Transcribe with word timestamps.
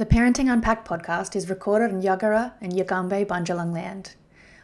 The 0.00 0.06
Parenting 0.06 0.50
Unpacked 0.50 0.88
podcast 0.88 1.36
is 1.36 1.50
recorded 1.50 1.92
on 1.92 2.00
Yagara 2.00 2.54
and 2.62 2.72
Yagambeh 2.72 3.26
Bundjalung 3.26 3.70
land. 3.70 4.14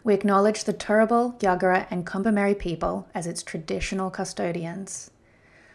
We 0.03 0.15
acknowledge 0.15 0.65
the 0.65 0.73
Turrbal, 0.73 1.39
Yagara, 1.41 1.87
and 1.91 2.07
Kombumerri 2.07 2.59
people 2.59 3.07
as 3.15 3.27
its 3.27 3.43
traditional 3.43 4.09
custodians. 4.09 5.11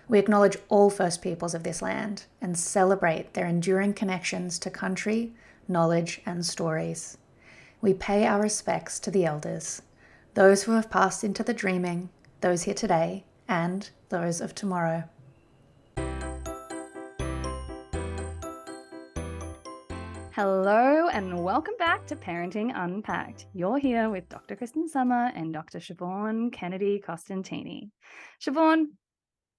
We 0.10 0.18
acknowledge 0.18 0.58
all 0.68 0.90
First 0.90 1.22
Peoples 1.22 1.54
of 1.54 1.62
this 1.62 1.80
land 1.80 2.26
and 2.42 2.58
celebrate 2.58 3.36
their 3.36 3.46
enduring 3.46 3.94
connections 3.94 4.58
to 4.58 4.72
country, 4.72 5.32
knowledge, 5.68 6.24
and 6.26 6.44
stories. 6.44 7.20
We 7.82 7.94
pay 7.94 8.26
our 8.26 8.42
respects 8.42 9.00
to 9.02 9.12
the 9.12 9.26
elders, 9.26 9.84
those 10.34 10.64
who 10.64 10.72
have 10.72 10.90
passed 10.90 11.24
into 11.24 11.44
the 11.44 11.54
dreaming, 11.54 12.10
those 12.40 12.64
here 12.64 12.74
today, 12.74 13.26
and 13.48 13.88
those 14.10 14.42
of 14.42 14.56
tomorrow. 14.56 15.04
Hello 20.34 21.10
and 21.10 21.44
welcome 21.44 21.74
back 21.78 22.08
to 22.08 22.16
Parenting 22.16 22.72
Unpacked. 22.74 23.48
You're 23.54 23.78
here 23.78 24.10
with 24.10 24.30
Dr. 24.30 24.56
Kristyn 24.56 24.88
Sommer 24.88 25.30
and 25.36 25.52
Dr. 25.52 25.80
Siobhan 25.80 26.54
Kennedy 26.54 27.04
Costantini. 27.06 27.90
Siobhan, 28.42 28.86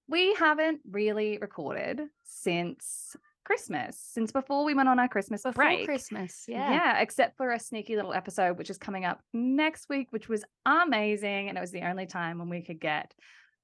we 0.07 0.33
haven't 0.33 0.81
really 0.89 1.37
recorded 1.37 2.01
since 2.23 3.15
Christmas, 3.45 3.99
since 3.99 4.31
before 4.31 4.63
we 4.63 4.73
went 4.73 4.89
on 4.89 4.97
our 4.97 5.07
Christmas 5.07 5.43
Before 5.43 5.63
break. 5.63 5.85
Christmas, 5.85 6.45
yeah. 6.47 6.71
Yeah, 6.71 7.01
except 7.01 7.37
for 7.37 7.51
a 7.51 7.59
sneaky 7.59 7.95
little 7.95 8.13
episode, 8.13 8.57
which 8.57 8.71
is 8.71 8.79
coming 8.79 9.05
up 9.05 9.21
next 9.31 9.89
week, 9.89 10.07
which 10.09 10.27
was 10.27 10.43
amazing. 10.65 11.49
And 11.49 11.57
it 11.57 11.61
was 11.61 11.71
the 11.71 11.87
only 11.87 12.07
time 12.07 12.39
when 12.39 12.49
we 12.49 12.63
could 12.63 12.79
get 12.79 13.13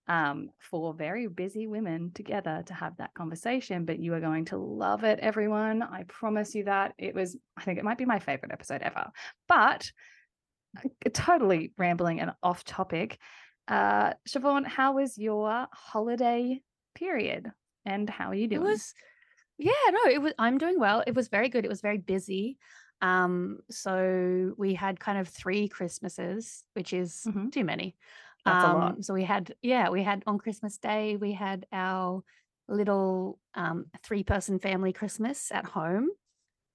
um, 0.10 0.50
four 0.58 0.94
very 0.94 1.28
busy 1.28 1.68
women 1.68 2.12
together 2.14 2.64
to 2.66 2.74
have 2.74 2.98
that 2.98 3.14
conversation. 3.14 3.86
But 3.86 4.00
you 4.00 4.14
are 4.16 4.20
going 4.20 4.46
to 4.46 4.58
love 4.58 5.04
it, 5.04 5.20
everyone. 5.20 5.84
I 5.84 6.04
promise 6.08 6.56
you 6.56 6.66
that. 6.66 6.96
It 6.98 7.16
was, 7.16 7.38
I 7.56 7.64
think 7.64 7.80
it 7.80 7.86
might 7.86 8.00
be 8.00 8.06
my 8.06 8.20
favorite 8.20 8.52
episode 8.52 8.82
ever. 8.82 9.12
But 9.48 9.90
totally 11.14 11.72
rambling 11.78 12.20
and 12.20 12.32
off 12.44 12.64
topic. 12.64 13.20
Uh, 13.68 14.14
Siobhan, 14.28 14.66
how 14.66 14.96
was 14.96 15.18
your 15.18 15.68
holiday 15.72 16.62
period? 16.96 17.52
And 17.86 18.10
how 18.10 18.30
are 18.30 18.36
you 18.36 18.48
doing? 18.48 18.62
It 18.62 18.66
was, 18.66 18.94
yeah, 19.58 19.72
no, 19.92 20.10
it 20.12 20.22
was, 20.22 20.34
I'm 20.40 20.58
doing 20.58 20.80
well. 20.80 21.04
It 21.06 21.16
was 21.16 21.28
very 21.28 21.50
good. 21.50 21.66
It 21.66 21.70
was 21.70 21.82
very 21.82 21.98
busy. 21.98 22.58
Um, 23.02 23.60
so 23.70 24.54
we 24.58 24.74
had 24.74 25.00
kind 25.00 25.18
of 25.20 25.28
three 25.28 25.68
Christmases, 25.70 26.64
which 26.74 26.94
is 26.94 27.24
Mhm. 27.28 27.52
too 27.52 27.64
many. 27.64 27.96
That's 28.46 28.64
a 28.64 28.68
Um, 28.68 28.74
lot. 28.76 29.06
So 29.06 29.14
we 29.14 29.24
had, 29.24 29.54
yeah, 29.62 29.90
we 29.90 30.04
had 30.04 30.24
on 30.28 30.38
Christmas 30.38 30.78
Day, 30.78 31.16
we 31.18 31.34
had 31.34 31.66
our 31.72 32.24
little 32.68 33.40
um, 33.56 33.88
three 34.04 34.24
person 34.24 34.60
family 34.60 34.94
Christmas 34.94 35.52
at 35.52 35.66
home. 35.66 36.10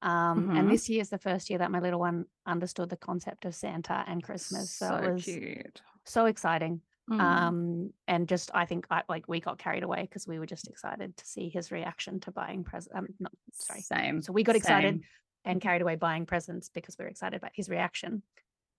Um, 0.03 0.49
Mhm. 0.49 0.59
And 0.59 0.71
this 0.71 0.89
year 0.89 1.01
is 1.01 1.09
the 1.11 1.19
first 1.19 1.49
year 1.49 1.61
that 1.61 1.71
my 1.71 1.81
little 1.81 2.01
one 2.01 2.27
understood 2.47 2.91
the 2.91 2.97
concept 2.97 3.45
of 3.47 3.55
Santa 3.55 4.05
and 4.07 4.23
Christmas. 4.23 4.71
So, 4.73 4.95
it 4.97 5.13
was 5.15 5.25
cute. 5.25 5.81
so 6.05 6.27
exciting. 6.27 6.81
Mm. 7.11 7.21
um 7.21 7.93
and 8.09 8.27
just 8.27 8.51
i 8.55 8.65
think 8.65 8.87
I, 8.91 9.03
like 9.11 9.29
we 9.29 9.39
got 9.39 9.59
carried 9.59 9.83
away 9.83 10.01
because 10.09 10.27
we 10.27 10.39
were 10.39 10.47
just 10.47 10.69
excited 10.69 11.15
to 11.19 11.27
see 11.27 11.51
his 11.51 11.71
reaction 11.71 12.19
to 12.21 12.31
buying 12.31 12.65
presents 12.65 12.97
um 12.97 13.09
not 13.21 13.33
sorry 13.53 13.83
Same. 13.83 14.23
so 14.23 14.33
we 14.33 14.43
got 14.43 14.57
excited 14.57 14.95
Same. 14.95 15.05
and 15.45 15.61
carried 15.61 15.83
away 15.83 15.97
buying 15.97 16.25
presents 16.25 16.71
because 16.71 16.97
we 16.99 17.05
were 17.05 17.11
excited 17.11 17.37
about 17.37 17.51
his 17.55 17.69
reaction 17.69 18.23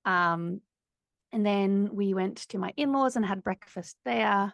um 0.06 0.60
and 1.36 1.46
then 1.46 1.90
we 1.92 2.14
went 2.14 2.38
to 2.48 2.58
my 2.58 2.72
in-laws 2.78 3.18
and 3.18 3.26
had 3.26 3.44
breakfast 3.44 3.98
there 4.06 4.54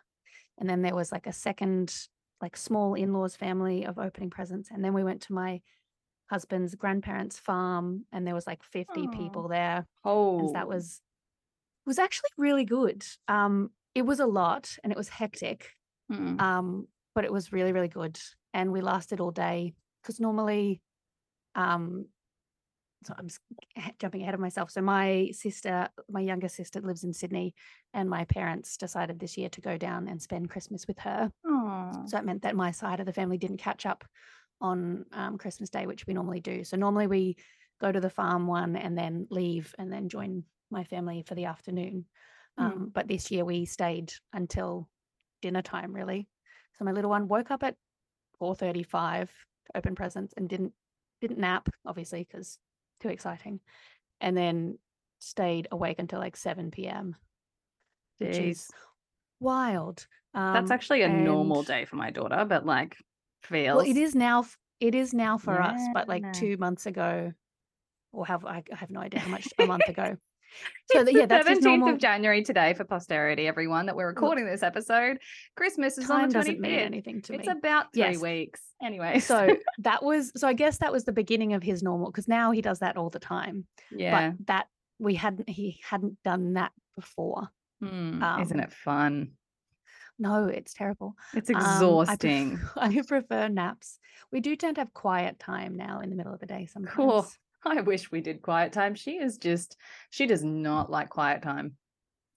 and 0.57 0.67
then 0.67 0.81
there 0.81 0.95
was 0.95 1.11
like 1.11 1.27
a 1.27 1.31
second 1.33 1.95
like 2.41 2.57
small 2.57 2.95
in-laws 2.95 3.35
family 3.35 3.85
of 3.85 3.99
opening 3.99 4.31
presents 4.31 4.69
and 4.71 4.83
then 4.83 4.93
we 4.93 5.03
went 5.03 5.21
to 5.21 5.33
my 5.33 5.61
husband's 6.31 6.73
grandparents 6.73 7.37
farm 7.37 8.05
and 8.11 8.25
there 8.25 8.33
was 8.33 8.47
like 8.47 8.63
50 8.63 9.01
Aw. 9.01 9.11
people 9.11 9.47
there 9.47 9.85
Oh, 10.03 10.39
and 10.39 10.55
that 10.55 10.67
was 10.67 11.01
was 11.85 11.99
actually 11.99 12.29
really 12.37 12.65
good. 12.65 13.05
Um, 13.27 13.69
it 13.93 14.03
was 14.03 14.19
a 14.19 14.25
lot 14.25 14.77
and 14.83 14.91
it 14.91 14.97
was 14.97 15.09
hectic, 15.09 15.71
Mm. 16.11 16.41
um, 16.41 16.87
but 17.13 17.25
it 17.25 17.31
was 17.31 17.51
really 17.51 17.73
really 17.73 17.89
good. 17.89 18.19
And 18.53 18.71
we 18.71 18.81
lasted 18.81 19.19
all 19.19 19.31
day 19.31 19.73
because 20.01 20.19
normally, 20.19 20.81
um, 21.55 22.05
so 23.03 23.13
I'm 23.17 23.29
jumping 23.99 24.21
ahead 24.21 24.33
of 24.33 24.39
myself. 24.39 24.71
So 24.71 24.81
my 24.81 25.31
sister, 25.33 25.89
my 26.09 26.21
younger 26.21 26.47
sister, 26.47 26.81
lives 26.81 27.03
in 27.03 27.13
Sydney, 27.13 27.55
and 27.93 28.09
my 28.09 28.25
parents 28.25 28.77
decided 28.77 29.19
this 29.19 29.37
year 29.37 29.49
to 29.49 29.61
go 29.61 29.77
down 29.77 30.07
and 30.07 30.21
spend 30.21 30.49
Christmas 30.49 30.87
with 30.87 30.99
her. 30.99 31.31
Aw. 31.47 31.91
So 32.05 32.17
that 32.17 32.25
meant 32.25 32.43
that 32.43 32.55
my 32.55 32.71
side 32.71 32.99
of 32.99 33.05
the 33.05 33.13
family 33.13 33.37
didn't 33.37 33.57
catch 33.57 33.85
up 33.85 34.05
on 34.59 35.05
um, 35.13 35.37
Christmas 35.37 35.69
Day, 35.69 35.87
which 35.87 36.05
we 36.05 36.13
normally 36.13 36.39
do. 36.39 36.63
So 36.63 36.77
normally 36.77 37.07
we 37.07 37.37
go 37.79 37.91
to 37.91 37.99
the 37.99 38.09
farm 38.09 38.45
one 38.45 38.75
and 38.75 38.95
then 38.95 39.27
leave 39.31 39.73
and 39.79 39.91
then 39.91 40.07
join 40.07 40.43
my 40.69 40.83
family 40.83 41.23
for 41.25 41.33
the 41.33 41.45
afternoon. 41.45 42.05
Mm. 42.59 42.63
Um, 42.63 42.91
but 42.93 43.07
this 43.07 43.31
year 43.31 43.43
we 43.43 43.65
stayed 43.65 44.13
until 44.33 44.87
dinner 45.41 45.63
time, 45.63 45.93
really. 45.93 46.27
So 46.77 46.85
my 46.85 46.91
little 46.91 47.09
one 47.09 47.27
woke 47.27 47.49
up 47.49 47.63
at 47.63 47.75
4:35 48.39 49.29
to 49.65 49.77
open 49.77 49.95
presents 49.95 50.33
and 50.37 50.47
didn't 50.47 50.73
didn't 51.19 51.39
nap, 51.39 51.69
obviously, 51.85 52.27
because 52.29 52.57
too 53.01 53.09
exciting, 53.09 53.59
and 54.21 54.37
then 54.37 54.77
stayed 55.19 55.67
awake 55.71 55.99
until 55.99 56.19
like 56.19 56.37
7 56.37 56.87
p.m., 56.87 57.15
which 58.19 58.39
Jeez. 58.39 58.51
is 58.51 58.71
wild. 59.39 60.07
That's 60.53 60.69
Um, 60.69 60.71
actually 60.71 61.01
a 61.01 61.09
normal 61.09 61.63
day 61.63 61.85
for 61.85 61.95
my 61.95 62.11
daughter, 62.11 62.45
but 62.45 62.65
like 62.65 62.97
feels. 63.43 63.83
well, 63.83 63.89
it 63.89 63.97
is 63.97 64.15
now. 64.15 64.45
It 64.79 64.95
is 64.95 65.13
now 65.13 65.37
for 65.37 65.61
us, 65.61 65.89
but 65.93 66.07
like 66.07 66.31
two 66.31 66.57
months 66.57 66.85
ago, 66.85 67.33
or 68.11 68.25
have 68.27 68.45
I 68.45 68.63
I 68.71 68.75
have 68.75 68.89
no 68.91 68.99
idea 69.01 69.19
how 69.21 69.29
much 69.29 69.53
a 69.59 69.65
month 69.65 69.87
ago. 69.89 70.17
So 70.91 70.99
It's 70.99 71.05
that, 71.11 71.13
yeah, 71.19 71.25
that's 71.25 71.47
his 71.47 71.59
17th 71.59 71.63
normal. 71.63 71.89
of 71.89 71.97
January 71.99 72.43
today 72.43 72.73
for 72.73 72.83
posterity, 72.83 73.47
everyone, 73.47 73.85
that 73.85 73.95
we're 73.95 74.07
recording 74.07 74.45
this 74.45 74.61
episode. 74.63 75.19
Christmas 75.55 75.97
is 75.97 76.07
Time 76.07 76.23
on 76.23 76.29
the 76.29 76.33
doesn't 76.33 76.59
mean 76.59 76.79
anything 76.79 77.21
to 77.23 77.33
It's 77.33 77.47
me. 77.47 77.51
about 77.53 77.93
three 77.93 78.01
Yes. 78.03 78.19
weeks. 78.21 78.61
Anyway, 78.83 79.19
So 79.19 79.55
that 79.79 80.03
was 80.03 80.31
so 80.35 80.47
I 80.47 80.53
guess 80.53 80.77
that 80.79 80.91
was 80.91 81.05
the 81.05 81.13
beginning 81.13 81.53
of 81.53 81.63
his 81.63 81.81
normal 81.81 82.11
because 82.11 82.27
now 82.27 82.51
he 82.51 82.61
does 82.61 82.79
that 82.79 82.97
all 82.97 83.09
the 83.09 83.19
time. 83.19 83.65
yeah. 83.89 84.31
But 84.31 84.47
that 84.47 84.67
we 84.99 85.15
hadn't 85.15 85.47
he 85.49 85.79
hadn't 85.83 86.21
done 86.23 86.53
that 86.53 86.71
before. 86.95 87.49
Mm, 87.81 88.41
Isn't 88.41 88.59
um, 88.59 88.63
it 88.63 88.71
fun? 88.73 89.31
No, 90.19 90.45
it's 90.45 90.73
terrible. 90.73 91.15
It's 91.33 91.49
Um, 91.49 91.55
I 91.55 91.59
pref- 91.59 91.71
exhausting. 91.71 92.59
I 92.75 93.01
prefer 93.07 93.47
naps. 93.47 93.97
We 94.31 94.39
do 94.39 94.55
tend 94.55 94.75
to 94.75 94.81
have 94.81 94.93
quiet 94.93 95.39
time 95.39 95.75
now 95.75 96.01
in 96.01 96.09
the 96.11 96.15
middle 96.15 96.33
of 96.33 96.39
the 96.39 96.45
day 96.45 96.67
sometimes. 96.67 96.95
Cool. 96.95 97.25
I 97.63 97.81
wish 97.81 98.11
we 98.11 98.21
did 98.21 98.41
quiet 98.41 98.71
time. 98.73 98.95
She 98.95 99.11
is 99.17 99.37
just, 99.37 99.77
she 100.09 100.25
does 100.25 100.43
not 100.43 100.89
like 100.89 101.09
quiet 101.09 101.41
time. 101.41 101.77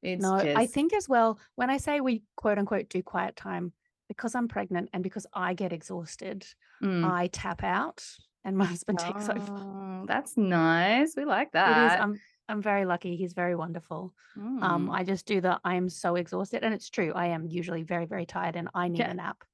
It's 0.03 0.23
no, 0.23 0.39
just, 0.43 0.57
I 0.59 0.67
think 0.67 0.93
as 0.93 1.09
well, 1.09 1.39
when 1.55 1.71
I 1.71 1.79
say 1.79 2.01
we 2.01 2.25
quote 2.37 2.59
unquote 2.59 2.89
do 2.91 3.03
quiet 3.03 3.37
time, 3.37 3.73
because 4.09 4.35
I'm 4.35 4.49
pregnant 4.49 4.91
and 4.93 5.03
because 5.03 5.27
I 5.33 5.55
get 5.55 5.73
exhausted, 5.73 6.47
Mm. 6.83 7.09
I 7.11 7.29
tap 7.29 7.63
out 7.63 8.05
and 8.45 8.59
my 8.59 8.65
husband 8.75 8.99
takes 8.99 9.29
over. 9.29 9.41
Oh, 9.51 10.05
that's 10.07 10.37
nice. 10.37 11.15
We 11.17 11.25
like 11.25 11.49
It 11.49 11.51
is. 11.51 11.53
that. 11.55 12.01
I'm 12.03 12.21
I'm 12.49 12.61
very 12.61 12.85
lucky. 12.85 13.17
He's 13.17 13.33
very 13.33 13.55
wonderful. 13.57 14.13
Um, 14.37 14.89
Mm. 14.89 14.93
I 14.93 15.05
just 15.05 15.25
do 15.25 15.41
the 15.41 15.59
I 15.65 15.77
am 15.77 15.89
so 15.89 16.17
exhausted. 16.17 16.63
And 16.65 16.75
it's 16.75 16.91
true. 16.91 17.13
I 17.15 17.27
am 17.29 17.47
usually 17.47 17.85
very, 17.85 18.05
very 18.05 18.27
tired 18.27 18.57
and 18.57 18.69
I 18.75 18.89
need 18.89 18.99
Yeah. 18.99 19.11
a 19.13 19.15
nap. 19.15 19.45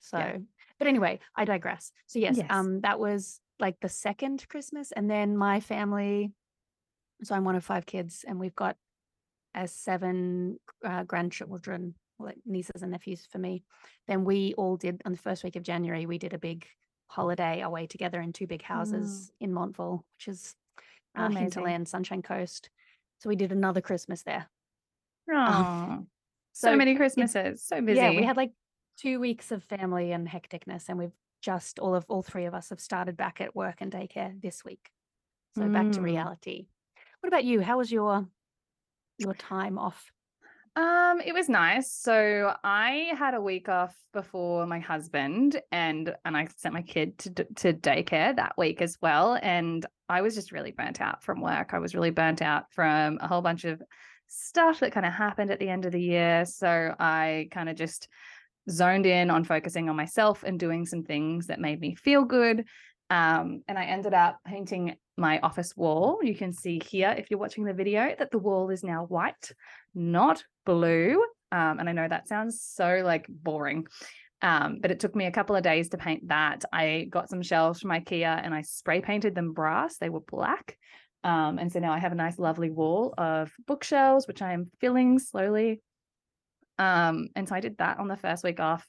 So 0.00 0.16
Yeah. 0.18 0.38
but 0.78 0.86
anyway, 0.88 1.18
I 1.34 1.44
digress. 1.44 1.92
So 2.06 2.18
yes, 2.20 2.38
Yes. 2.38 2.46
um 2.48 2.80
that 2.80 2.98
was 2.98 3.40
like 3.58 3.80
the 3.80 3.88
second 3.88 4.46
Christmas. 4.48 4.92
And 4.92 5.10
then 5.10 5.36
my 5.36 5.60
family, 5.60 6.32
so 7.22 7.34
I'm 7.34 7.44
one 7.44 7.56
of 7.56 7.64
five 7.64 7.86
kids, 7.86 8.24
and 8.26 8.38
we've 8.38 8.54
got 8.54 8.76
as 9.54 9.72
seven 9.72 10.58
uh, 10.84 11.04
grandchildren, 11.04 11.94
like 12.18 12.36
nieces 12.44 12.82
and 12.82 12.92
nephews 12.92 13.26
for 13.30 13.38
me. 13.38 13.62
Then 14.06 14.24
we 14.24 14.54
all 14.54 14.76
did 14.76 15.02
on 15.04 15.12
the 15.12 15.18
first 15.18 15.44
week 15.44 15.56
of 15.56 15.62
January, 15.62 16.06
we 16.06 16.18
did 16.18 16.34
a 16.34 16.38
big 16.38 16.66
holiday 17.08 17.62
away 17.62 17.86
together 17.86 18.20
in 18.20 18.32
two 18.32 18.46
big 18.46 18.62
houses 18.62 19.30
in 19.40 19.52
Montville, 19.52 20.04
which 20.18 20.28
is 20.28 20.54
uh, 21.16 21.28
Hinterland, 21.30 21.88
Sunshine 21.88 22.22
Coast. 22.22 22.68
So 23.20 23.28
we 23.28 23.36
did 23.36 23.52
another 23.52 23.80
Christmas 23.80 24.22
there. 24.22 24.48
Aw. 25.32 25.98
so, 26.52 26.68
so 26.68 26.76
many 26.76 26.94
Christmases. 26.94 27.64
So 27.64 27.80
busy. 27.80 27.98
Yeah, 27.98 28.10
we 28.10 28.22
had 28.22 28.36
like 28.36 28.52
two 28.98 29.20
weeks 29.20 29.52
of 29.52 29.62
family 29.64 30.12
and 30.12 30.28
hecticness, 30.28 30.88
and 30.88 30.98
we've 30.98 31.12
just 31.46 31.78
all 31.78 31.94
of 31.94 32.04
all 32.08 32.24
three 32.24 32.46
of 32.46 32.54
us 32.54 32.70
have 32.70 32.80
started 32.80 33.16
back 33.16 33.40
at 33.40 33.54
work 33.54 33.76
and 33.80 33.92
daycare 33.92 34.38
this 34.42 34.64
week. 34.64 34.90
So 35.54 35.68
back 35.68 35.92
to 35.92 36.00
Mm. 36.00 36.04
reality. 36.04 36.66
What 37.20 37.28
about 37.28 37.44
you? 37.44 37.60
How 37.60 37.78
was 37.78 37.92
your 37.92 38.26
your 39.18 39.32
time 39.32 39.78
off? 39.78 40.10
Um, 40.74 41.20
it 41.24 41.32
was 41.32 41.48
nice. 41.48 41.92
So 41.92 42.52
I 42.64 43.12
had 43.16 43.34
a 43.34 43.40
week 43.40 43.68
off 43.68 43.96
before 44.12 44.66
my 44.66 44.80
husband, 44.80 45.62
and 45.70 46.14
and 46.24 46.36
I 46.36 46.48
sent 46.56 46.74
my 46.74 46.82
kid 46.82 47.16
to 47.18 47.30
to 47.30 47.72
daycare 47.72 48.34
that 48.34 48.58
week 48.58 48.82
as 48.82 48.98
well. 49.00 49.38
And 49.40 49.86
I 50.08 50.22
was 50.22 50.34
just 50.34 50.50
really 50.50 50.72
burnt 50.72 51.00
out 51.00 51.22
from 51.22 51.40
work. 51.40 51.72
I 51.72 51.78
was 51.78 51.94
really 51.94 52.10
burnt 52.10 52.42
out 52.42 52.72
from 52.72 53.18
a 53.22 53.28
whole 53.28 53.40
bunch 53.40 53.64
of 53.64 53.80
stuff 54.26 54.80
that 54.80 54.92
kind 54.92 55.06
of 55.06 55.12
happened 55.12 55.52
at 55.52 55.60
the 55.60 55.68
end 55.68 55.86
of 55.86 55.92
the 55.92 56.02
year. 56.02 56.44
So 56.44 56.94
I 56.98 57.48
kind 57.52 57.68
of 57.68 57.76
just 57.76 58.08
zoned 58.70 59.06
in 59.06 59.30
on 59.30 59.44
focusing 59.44 59.88
on 59.88 59.96
myself 59.96 60.42
and 60.42 60.58
doing 60.58 60.86
some 60.86 61.02
things 61.02 61.46
that 61.46 61.60
made 61.60 61.80
me 61.80 61.94
feel 61.94 62.24
good. 62.24 62.64
Um, 63.08 63.62
and 63.68 63.78
I 63.78 63.84
ended 63.84 64.14
up 64.14 64.38
painting 64.44 64.96
my 65.16 65.38
office 65.40 65.76
wall. 65.76 66.18
You 66.22 66.34
can 66.34 66.52
see 66.52 66.80
here, 66.84 67.14
if 67.16 67.30
you're 67.30 67.40
watching 67.40 67.64
the 67.64 67.72
video, 67.72 68.14
that 68.18 68.30
the 68.30 68.38
wall 68.38 68.70
is 68.70 68.82
now 68.82 69.04
white, 69.04 69.52
not 69.94 70.42
blue. 70.64 71.22
Um, 71.52 71.78
and 71.78 71.88
I 71.88 71.92
know 71.92 72.08
that 72.08 72.28
sounds 72.28 72.60
so 72.60 73.02
like 73.04 73.26
boring, 73.28 73.86
um, 74.42 74.78
but 74.80 74.90
it 74.90 75.00
took 75.00 75.14
me 75.14 75.26
a 75.26 75.30
couple 75.30 75.54
of 75.54 75.62
days 75.62 75.88
to 75.90 75.98
paint 75.98 76.28
that. 76.28 76.64
I 76.72 77.06
got 77.08 77.30
some 77.30 77.42
shelves 77.42 77.80
from 77.80 77.90
IKEA 77.90 78.40
and 78.44 78.52
I 78.52 78.62
spray 78.62 79.00
painted 79.00 79.34
them 79.34 79.52
brass. 79.52 79.98
They 79.98 80.08
were 80.08 80.20
black. 80.20 80.76
Um, 81.22 81.58
and 81.58 81.72
so 81.72 81.78
now 81.78 81.92
I 81.92 81.98
have 81.98 82.12
a 82.12 82.16
nice, 82.16 82.38
lovely 82.38 82.70
wall 82.70 83.14
of 83.16 83.52
bookshelves, 83.66 84.26
which 84.26 84.42
I 84.42 84.52
am 84.52 84.70
filling 84.80 85.18
slowly. 85.18 85.80
Um, 86.78 87.28
and 87.34 87.48
so 87.48 87.54
I 87.54 87.60
did 87.60 87.78
that 87.78 87.98
on 87.98 88.08
the 88.08 88.16
first 88.16 88.44
week 88.44 88.60
off 88.60 88.86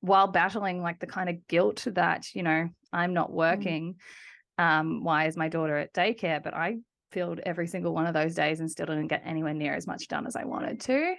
while 0.00 0.26
battling 0.26 0.82
like 0.82 0.98
the 0.98 1.06
kind 1.06 1.28
of 1.28 1.46
guilt 1.48 1.86
that, 1.92 2.26
you 2.34 2.42
know, 2.42 2.68
I'm 2.92 3.14
not 3.14 3.30
mm. 3.30 3.34
working. 3.34 3.94
Mm. 4.58 4.64
Um, 4.64 5.04
why 5.04 5.26
is 5.26 5.36
my 5.36 5.48
daughter 5.48 5.76
at 5.76 5.94
daycare? 5.94 6.42
But 6.42 6.54
I 6.54 6.78
filled 7.10 7.40
every 7.40 7.66
single 7.66 7.94
one 7.94 8.06
of 8.06 8.14
those 8.14 8.34
days 8.34 8.60
and 8.60 8.70
still 8.70 8.86
didn't 8.86 9.08
get 9.08 9.22
anywhere 9.24 9.54
near 9.54 9.74
as 9.74 9.86
much 9.86 10.08
done 10.08 10.26
as 10.26 10.36
I 10.36 10.44
wanted 10.44 10.80
to. 10.80 11.14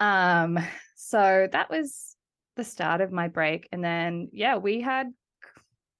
Um, 0.00 0.58
so 0.96 1.48
that 1.50 1.70
was 1.70 2.16
the 2.56 2.64
start 2.64 3.00
of 3.00 3.12
my 3.12 3.28
break. 3.28 3.68
And 3.72 3.82
then, 3.82 4.28
yeah, 4.32 4.56
we 4.56 4.80
had 4.80 5.08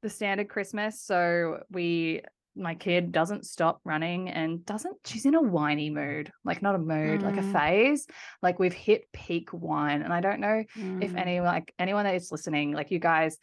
the 0.02 0.10
standard 0.10 0.48
Christmas. 0.48 1.00
So 1.00 1.62
we, 1.70 2.22
my 2.56 2.74
kid 2.74 3.12
doesn't 3.12 3.46
stop 3.46 3.80
running 3.84 4.28
and 4.28 4.64
doesn't, 4.64 4.96
she's 5.04 5.26
in 5.26 5.34
a 5.34 5.42
whiny 5.42 5.90
mood, 5.90 6.32
like 6.44 6.62
not 6.62 6.74
a 6.74 6.78
mood, 6.78 7.20
mm. 7.20 7.22
like 7.22 7.36
a 7.36 7.40
mm. 7.40 7.52
phase. 7.52 8.06
Like 8.42 8.58
we've 8.58 8.72
hit 8.72 9.12
peak 9.12 9.50
whine. 9.50 10.02
And 10.02 10.12
I 10.12 10.20
don't 10.20 10.40
know 10.40 10.64
mm. 10.76 11.04
if 11.04 11.14
any, 11.14 11.40
like 11.40 11.74
anyone 11.78 12.04
that 12.04 12.14
is 12.14 12.32
listening, 12.32 12.72
like 12.72 12.90
you 12.90 12.98
guys 12.98 13.38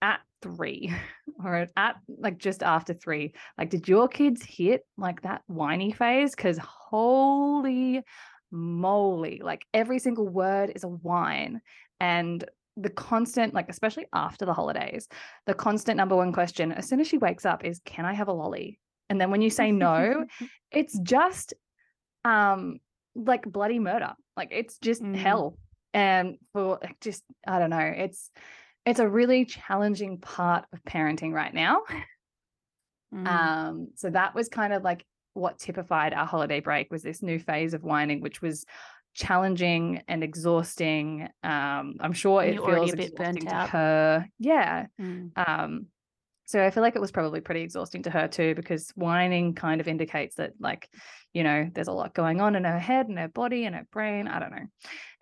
at 0.00 0.20
three 0.42 0.92
or 1.44 1.66
at 1.76 1.96
like 2.08 2.38
just 2.38 2.62
after 2.62 2.94
three, 2.94 3.34
like 3.58 3.70
did 3.70 3.88
your 3.88 4.08
kids 4.08 4.42
hit 4.42 4.82
like 4.96 5.22
that 5.22 5.42
whiny 5.46 5.92
phase? 5.92 6.34
Cause 6.34 6.58
holy 6.58 8.02
moly, 8.50 9.40
like 9.42 9.64
every 9.74 9.98
single 9.98 10.28
word 10.28 10.72
is 10.74 10.84
a 10.84 10.88
whine. 10.88 11.60
And 11.98 12.44
the 12.76 12.90
constant, 12.90 13.54
like, 13.54 13.68
especially 13.68 14.06
after 14.12 14.44
the 14.44 14.54
holidays, 14.54 15.08
the 15.46 15.54
constant 15.54 15.96
number 15.96 16.16
one 16.16 16.32
question 16.32 16.72
as 16.72 16.88
soon 16.88 17.00
as 17.00 17.06
she 17.06 17.18
wakes 17.18 17.44
up 17.44 17.64
is, 17.64 17.80
Can 17.84 18.04
I 18.04 18.14
have 18.14 18.28
a 18.28 18.32
lolly? 18.32 18.78
And 19.08 19.20
then 19.20 19.30
when 19.30 19.42
you 19.42 19.50
say 19.50 19.72
no, 19.72 20.26
it's 20.70 20.98
just 20.98 21.54
um 22.24 22.78
like 23.14 23.50
bloody 23.50 23.78
murder. 23.78 24.12
Like 24.36 24.48
it's 24.52 24.78
just 24.78 25.02
mm. 25.02 25.16
hell. 25.16 25.58
And 25.92 26.36
for 26.52 26.78
just, 27.00 27.24
I 27.46 27.58
don't 27.58 27.70
know, 27.70 27.92
it's 27.96 28.30
it's 28.86 29.00
a 29.00 29.08
really 29.08 29.44
challenging 29.44 30.18
part 30.18 30.64
of 30.72 30.82
parenting 30.84 31.32
right 31.32 31.52
now. 31.52 31.82
Mm. 33.14 33.26
Um, 33.26 33.88
so 33.96 34.10
that 34.10 34.34
was 34.34 34.48
kind 34.48 34.72
of 34.72 34.82
like 34.82 35.04
what 35.34 35.58
typified 35.58 36.14
our 36.14 36.26
holiday 36.26 36.60
break 36.60 36.90
was 36.90 37.02
this 37.02 37.22
new 37.22 37.38
phase 37.38 37.74
of 37.74 37.82
whining, 37.82 38.20
which 38.20 38.40
was 38.40 38.64
challenging 39.14 40.02
and 40.08 40.22
exhausting. 40.22 41.28
Um, 41.42 41.96
I'm 42.00 42.12
sure 42.12 42.42
it 42.42 42.56
feels 42.56 42.92
a 42.92 42.96
bit 42.96 43.16
burnt 43.16 43.40
to 43.40 43.54
out. 43.54 43.68
her. 43.70 44.26
Yeah. 44.38 44.86
Mm. 45.00 45.30
Um, 45.36 45.86
so 46.46 46.64
I 46.64 46.70
feel 46.70 46.82
like 46.82 46.96
it 46.96 47.00
was 47.00 47.12
probably 47.12 47.40
pretty 47.40 47.62
exhausting 47.62 48.02
to 48.02 48.10
her 48.10 48.26
too, 48.26 48.56
because 48.56 48.90
whining 48.96 49.54
kind 49.54 49.80
of 49.80 49.86
indicates 49.86 50.34
that, 50.34 50.52
like, 50.58 50.88
you 51.32 51.44
know, 51.44 51.70
there's 51.72 51.86
a 51.86 51.92
lot 51.92 52.12
going 52.12 52.40
on 52.40 52.56
in 52.56 52.64
her 52.64 52.78
head 52.78 53.06
and 53.06 53.16
her 53.20 53.28
body 53.28 53.66
and 53.66 53.76
her 53.76 53.86
brain. 53.92 54.26
I 54.26 54.40
don't 54.40 54.50
know. 54.50 54.66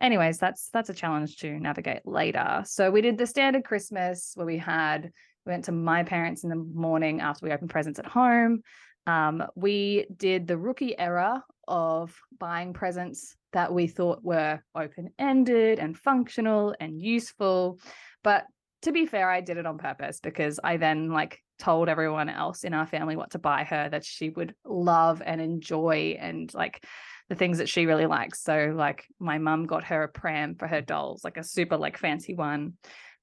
Anyways, 0.00 0.38
that's 0.38 0.70
that's 0.72 0.88
a 0.88 0.94
challenge 0.94 1.36
to 1.38 1.60
navigate 1.60 2.06
later. 2.06 2.62
So 2.64 2.90
we 2.90 3.02
did 3.02 3.18
the 3.18 3.26
standard 3.26 3.64
Christmas 3.64 4.32
where 4.36 4.46
we 4.46 4.56
had 4.56 5.12
we 5.44 5.52
went 5.52 5.66
to 5.66 5.72
my 5.72 6.02
parents 6.02 6.44
in 6.44 6.50
the 6.50 6.56
morning 6.56 7.20
after 7.20 7.44
we 7.44 7.52
opened 7.52 7.70
presents 7.70 7.98
at 7.98 8.06
home. 8.06 8.62
Um, 9.06 9.42
we 9.54 10.06
did 10.16 10.46
the 10.46 10.56
rookie 10.56 10.98
error 10.98 11.42
of 11.66 12.14
buying 12.38 12.72
presents 12.72 13.36
that 13.52 13.72
we 13.72 13.86
thought 13.86 14.22
were 14.22 14.62
open 14.74 15.10
ended 15.18 15.78
and 15.78 15.96
functional 15.96 16.74
and 16.78 17.00
useful. 17.00 17.78
But 18.22 18.44
to 18.82 18.92
be 18.92 19.06
fair, 19.06 19.30
I 19.30 19.40
did 19.40 19.56
it 19.56 19.66
on 19.66 19.78
purpose 19.78 20.20
because 20.20 20.60
I 20.62 20.76
then 20.76 21.10
like 21.10 21.42
told 21.58 21.88
everyone 21.88 22.28
else 22.28 22.62
in 22.62 22.74
our 22.74 22.86
family 22.86 23.16
what 23.16 23.32
to 23.32 23.38
buy 23.38 23.64
her 23.64 23.88
that 23.88 24.04
she 24.04 24.30
would 24.30 24.54
love 24.64 25.22
and 25.24 25.40
enjoy 25.40 26.16
and 26.20 26.52
like 26.54 26.84
the 27.28 27.34
things 27.34 27.58
that 27.58 27.68
she 27.68 27.86
really 27.86 28.06
likes. 28.06 28.42
So 28.42 28.72
like 28.74 29.04
my 29.18 29.38
mum 29.38 29.66
got 29.66 29.84
her 29.84 30.04
a 30.04 30.08
pram 30.08 30.54
for 30.54 30.66
her 30.66 30.80
dolls, 30.80 31.24
like 31.24 31.36
a 31.36 31.44
super 31.44 31.76
like 31.76 31.98
fancy 31.98 32.34
one. 32.34 32.74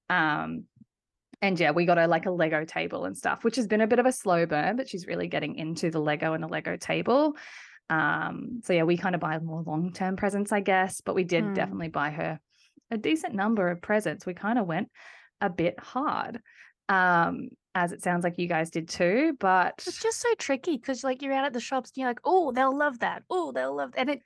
Um 0.09 0.65
and 1.41 1.59
yeah, 1.59 1.71
we 1.71 1.85
got 1.85 1.97
her 1.97 2.07
like 2.07 2.25
a 2.25 2.31
Lego 2.31 2.65
table 2.65 3.05
and 3.05 3.17
stuff, 3.17 3.43
which 3.43 3.57
has 3.57 3.67
been 3.67 3.81
a 3.81 3.87
bit 3.87 3.99
of 3.99 4.05
a 4.05 4.11
slow 4.11 4.45
burn, 4.45 4.77
but 4.77 4.87
she's 4.87 5.07
really 5.07 5.27
getting 5.27 5.55
into 5.55 5.91
the 5.91 5.99
Lego 5.99 6.33
and 6.33 6.43
the 6.43 6.47
Lego 6.47 6.77
table. 6.77 7.35
Um, 7.89 8.61
so 8.63 8.73
yeah, 8.73 8.83
we 8.83 8.97
kind 8.97 9.15
of 9.15 9.21
buy 9.21 9.37
more 9.39 9.63
long-term 9.65 10.15
presents, 10.15 10.51
I 10.51 10.59
guess, 10.59 11.01
but 11.01 11.15
we 11.15 11.23
did 11.23 11.43
mm. 11.43 11.55
definitely 11.55 11.89
buy 11.89 12.09
her 12.09 12.39
a 12.91 12.97
decent 12.97 13.33
number 13.33 13.69
of 13.69 13.81
presents. 13.81 14.25
We 14.25 14.33
kind 14.33 14.59
of 14.59 14.67
went 14.67 14.89
a 15.41 15.49
bit 15.49 15.79
hard. 15.79 16.39
Um, 16.89 17.49
as 17.73 17.91
it 17.91 18.01
sounds 18.01 18.23
like 18.23 18.37
you 18.37 18.47
guys 18.47 18.69
did 18.69 18.87
too, 18.87 19.35
but 19.39 19.83
it's 19.85 20.01
just 20.01 20.21
so 20.21 20.33
tricky 20.37 20.77
because 20.77 21.03
like 21.03 21.21
you're 21.21 21.33
out 21.33 21.45
at 21.45 21.51
the 21.51 21.59
shops 21.59 21.91
and 21.91 22.01
you're 22.01 22.09
like, 22.09 22.21
oh, 22.23 22.51
they'll 22.53 22.75
love 22.75 22.99
that. 22.99 23.23
Oh, 23.29 23.51
they'll 23.51 23.75
love 23.75 23.91
that. 23.91 23.99
and 23.99 24.09
it 24.11 24.21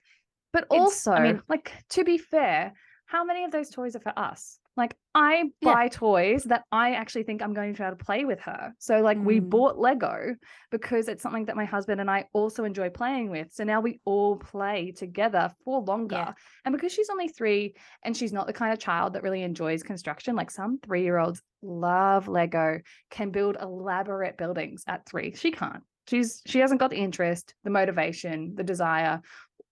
but 0.54 0.66
also 0.70 1.12
I 1.12 1.24
mean, 1.24 1.42
like 1.50 1.74
to 1.90 2.04
be 2.04 2.18
fair, 2.18 2.74
how 3.06 3.24
many 3.24 3.44
of 3.44 3.52
those 3.52 3.70
toys 3.70 3.96
are 3.96 4.02
for 4.02 4.14
us? 4.16 4.59
Like 4.80 4.96
I 5.14 5.44
buy 5.62 5.84
yeah. 5.84 5.90
toys 5.90 6.46
that 6.46 6.64
I 6.72 6.94
actually 6.94 7.24
think 7.24 7.42
I'm 7.42 7.54
going 7.54 7.74
to 7.74 7.78
be 7.78 7.86
able 7.86 7.98
to 7.98 8.04
play 8.04 8.24
with 8.24 8.40
her. 8.40 8.74
So 8.80 9.02
like 9.02 9.18
mm. 9.18 9.26
we 9.26 9.40
bought 9.40 9.78
Lego 9.78 10.36
because 10.72 11.10
it's 11.10 11.22
something 11.22 11.46
that 11.46 11.58
my 11.58 11.66
husband 11.66 12.00
and 12.00 12.10
I 12.10 12.26
also 12.34 12.64
enjoy 12.64 12.90
playing 12.90 13.30
with. 13.30 13.50
So 13.52 13.66
now 13.66 13.82
we 13.82 14.00
all 14.06 14.38
play 14.38 14.92
together 14.96 15.52
for 15.66 15.82
longer. 15.82 16.16
Yeah. 16.16 16.34
And 16.64 16.74
because 16.74 16.94
she's 16.94 17.10
only 17.10 17.28
3 17.28 17.76
and 18.04 18.16
she's 18.16 18.32
not 18.32 18.48
the 18.48 18.54
kind 18.54 18.72
of 18.72 18.80
child 18.80 19.14
that 19.14 19.24
really 19.24 19.44
enjoys 19.44 19.84
construction, 19.84 20.36
like 20.36 20.50
some 20.50 20.80
3-year-olds 20.80 21.42
love 21.62 22.30
Lego, 22.30 22.80
can 23.12 23.32
build 23.32 23.58
elaborate 23.62 24.38
buildings 24.38 24.86
at 24.88 25.06
3. 25.06 25.36
She 25.36 25.52
can't. 25.52 25.84
She's 26.08 26.42
she 26.48 26.60
hasn't 26.60 26.80
got 26.80 26.90
the 26.90 26.98
interest, 26.98 27.54
the 27.64 27.70
motivation, 27.70 28.56
the 28.56 28.64
desire 28.64 29.22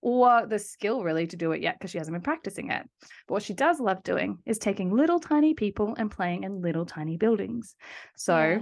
or 0.01 0.45
the 0.45 0.59
skill 0.59 1.03
really 1.03 1.27
to 1.27 1.35
do 1.35 1.51
it 1.51 1.61
yet 1.61 1.75
because 1.77 1.91
she 1.91 1.97
hasn't 1.97 2.13
been 2.13 2.21
practicing 2.21 2.71
it. 2.71 2.87
But 3.27 3.33
what 3.33 3.43
she 3.43 3.53
does 3.53 3.79
love 3.79 4.03
doing 4.03 4.39
is 4.45 4.57
taking 4.57 4.95
little 4.95 5.19
tiny 5.19 5.53
people 5.53 5.95
and 5.97 6.11
playing 6.11 6.43
in 6.43 6.61
little 6.61 6.85
tiny 6.85 7.17
buildings. 7.17 7.75
So 8.15 8.37
yeah. 8.37 8.59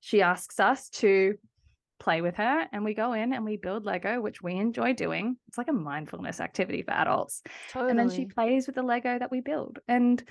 she 0.00 0.22
asks 0.22 0.58
us 0.58 0.88
to 0.90 1.36
play 2.00 2.20
with 2.20 2.36
her 2.36 2.66
and 2.72 2.84
we 2.84 2.94
go 2.94 3.12
in 3.12 3.32
and 3.32 3.44
we 3.44 3.56
build 3.56 3.84
Lego, 3.84 4.20
which 4.20 4.42
we 4.42 4.54
enjoy 4.54 4.94
doing. 4.94 5.36
It's 5.48 5.58
like 5.58 5.68
a 5.68 5.72
mindfulness 5.72 6.40
activity 6.40 6.82
for 6.82 6.92
adults. 6.92 7.42
Totally. 7.72 7.90
And 7.90 7.98
then 7.98 8.10
she 8.10 8.26
plays 8.26 8.66
with 8.66 8.76
the 8.76 8.82
Lego 8.82 9.18
that 9.18 9.30
we 9.30 9.40
build. 9.40 9.78
And 9.88 10.22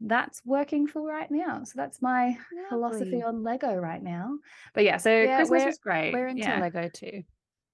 that's 0.00 0.42
working 0.44 0.86
for 0.86 1.06
right 1.06 1.30
now. 1.30 1.64
So 1.64 1.72
that's 1.76 2.02
my 2.02 2.26
Lovely. 2.26 2.68
philosophy 2.68 3.22
on 3.22 3.42
Lego 3.42 3.74
right 3.74 4.02
now. 4.02 4.36
But 4.74 4.84
yeah, 4.84 4.98
so 4.98 5.10
yeah, 5.10 5.36
Christmas 5.36 5.64
was 5.64 5.78
great. 5.78 6.12
We're 6.12 6.28
into 6.28 6.42
yeah. 6.42 6.60
Lego 6.60 6.90
too. 6.92 7.22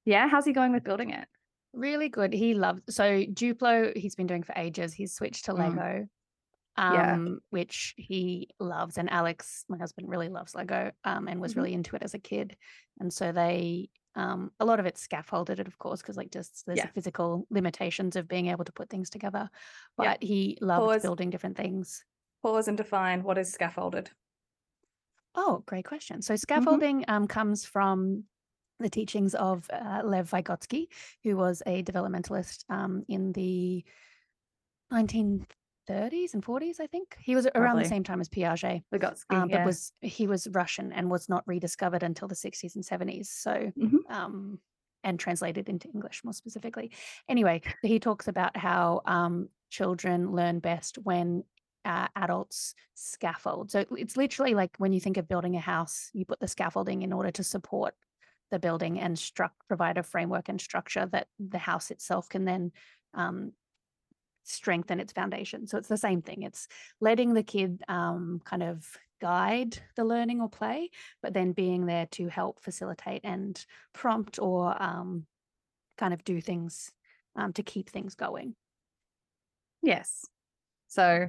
Yeah. 0.04 0.28
How's 0.28 0.44
he 0.44 0.52
going 0.52 0.72
with 0.72 0.84
building 0.84 1.10
it? 1.10 1.26
Really 1.72 2.08
good. 2.08 2.32
He 2.32 2.54
loves 2.54 2.82
so 2.90 3.04
Duplo, 3.04 3.96
he's 3.96 4.14
been 4.14 4.26
doing 4.26 4.42
for 4.42 4.54
ages. 4.56 4.92
He's 4.92 5.14
switched 5.14 5.46
to 5.46 5.52
mm. 5.52 5.58
Lego. 5.58 6.08
Um, 6.74 6.94
yeah. 6.94 7.34
which 7.50 7.92
he 7.98 8.48
loves. 8.58 8.96
And 8.96 9.10
Alex, 9.10 9.66
my 9.68 9.76
husband, 9.76 10.08
really 10.08 10.30
loves 10.30 10.54
Lego 10.54 10.90
um, 11.04 11.28
and 11.28 11.38
was 11.38 11.52
mm-hmm. 11.52 11.60
really 11.60 11.74
into 11.74 11.96
it 11.96 12.02
as 12.02 12.14
a 12.14 12.18
kid. 12.18 12.56
And 12.98 13.12
so 13.12 13.30
they 13.30 13.90
um, 14.14 14.50
a 14.60 14.64
lot 14.64 14.80
of 14.80 14.86
it's 14.86 15.00
scaffolded 15.00 15.58
it, 15.58 15.66
of 15.66 15.78
course, 15.78 16.02
because 16.02 16.16
like 16.16 16.30
just 16.30 16.64
there's 16.66 16.78
yeah. 16.78 16.88
physical 16.94 17.46
limitations 17.50 18.16
of 18.16 18.28
being 18.28 18.48
able 18.48 18.64
to 18.64 18.72
put 18.72 18.90
things 18.90 19.10
together. 19.10 19.48
But 19.96 20.22
yeah. 20.22 20.26
he 20.26 20.58
loves 20.60 20.86
Pause. 20.86 21.02
building 21.02 21.30
different 21.30 21.56
things. 21.56 22.04
Pause 22.42 22.68
and 22.68 22.76
define 22.76 23.22
what 23.22 23.38
is 23.38 23.52
scaffolded. 23.52 24.10
Oh, 25.34 25.62
great 25.66 25.86
question. 25.86 26.20
So 26.20 26.34
mm-hmm. 26.34 26.38
scaffolding 26.38 27.00
mm-hmm. 27.02 27.14
um, 27.14 27.26
comes 27.26 27.64
from 27.64 28.24
the 28.82 28.90
teachings 28.90 29.34
of 29.34 29.68
uh, 29.72 30.02
Lev 30.04 30.30
Vygotsky, 30.30 30.88
who 31.22 31.36
was 31.36 31.62
a 31.66 31.82
developmentalist 31.82 32.64
um, 32.68 33.04
in 33.08 33.32
the 33.32 33.84
1930s 34.92 36.34
and 36.34 36.44
40s, 36.44 36.80
I 36.80 36.86
think. 36.86 37.16
He 37.20 37.34
was 37.34 37.46
around 37.54 37.78
the 37.78 37.84
same 37.84 38.04
time 38.04 38.20
as 38.20 38.28
Piaget. 38.28 38.82
Vygotsky, 38.92 39.36
um, 39.36 39.48
but 39.48 39.60
yeah. 39.60 39.66
was 39.66 39.92
he 40.00 40.26
was 40.26 40.48
Russian 40.48 40.92
and 40.92 41.10
was 41.10 41.28
not 41.28 41.42
rediscovered 41.46 42.02
until 42.02 42.28
the 42.28 42.34
60s 42.34 42.74
and 42.74 42.84
70s. 42.84 43.26
So, 43.26 43.72
mm-hmm. 43.78 44.12
um, 44.12 44.58
and 45.04 45.18
translated 45.18 45.68
into 45.68 45.88
English 45.88 46.22
more 46.24 46.32
specifically. 46.32 46.92
Anyway, 47.28 47.62
he 47.82 47.98
talks 47.98 48.28
about 48.28 48.56
how 48.56 49.02
um, 49.06 49.48
children 49.70 50.32
learn 50.32 50.60
best 50.60 50.98
when 51.02 51.44
uh, 51.84 52.06
adults 52.16 52.74
scaffold. 52.94 53.70
So 53.70 53.84
it's 53.92 54.16
literally 54.16 54.54
like 54.54 54.70
when 54.78 54.92
you 54.92 55.00
think 55.00 55.16
of 55.16 55.28
building 55.28 55.56
a 55.56 55.60
house, 55.60 56.10
you 56.12 56.24
put 56.24 56.40
the 56.40 56.48
scaffolding 56.48 57.02
in 57.02 57.12
order 57.12 57.30
to 57.32 57.42
support 57.42 57.94
the 58.52 58.58
building 58.60 59.00
and 59.00 59.16
struct 59.16 59.50
provide 59.66 59.98
a 59.98 60.02
framework 60.02 60.48
and 60.48 60.60
structure 60.60 61.08
that 61.10 61.26
the 61.40 61.58
house 61.58 61.90
itself 61.90 62.28
can 62.28 62.44
then 62.44 62.70
um, 63.14 63.52
strengthen 64.44 65.00
its 65.00 65.12
foundation. 65.12 65.66
So 65.66 65.78
it's 65.78 65.88
the 65.88 65.96
same 65.96 66.22
thing. 66.22 66.42
It's 66.42 66.68
letting 67.00 67.32
the 67.32 67.42
kid 67.42 67.82
um, 67.88 68.40
kind 68.44 68.62
of 68.62 68.86
guide 69.20 69.78
the 69.96 70.04
learning 70.04 70.40
or 70.40 70.50
play, 70.50 70.90
but 71.22 71.32
then 71.32 71.52
being 71.52 71.86
there 71.86 72.06
to 72.12 72.28
help 72.28 72.60
facilitate 72.60 73.22
and 73.24 73.64
prompt 73.94 74.38
or 74.38 74.80
um, 74.80 75.26
kind 75.96 76.12
of 76.12 76.22
do 76.22 76.40
things 76.40 76.92
um, 77.34 77.54
to 77.54 77.62
keep 77.62 77.88
things 77.88 78.14
going. 78.14 78.54
Yes. 79.80 80.26
So, 80.88 81.28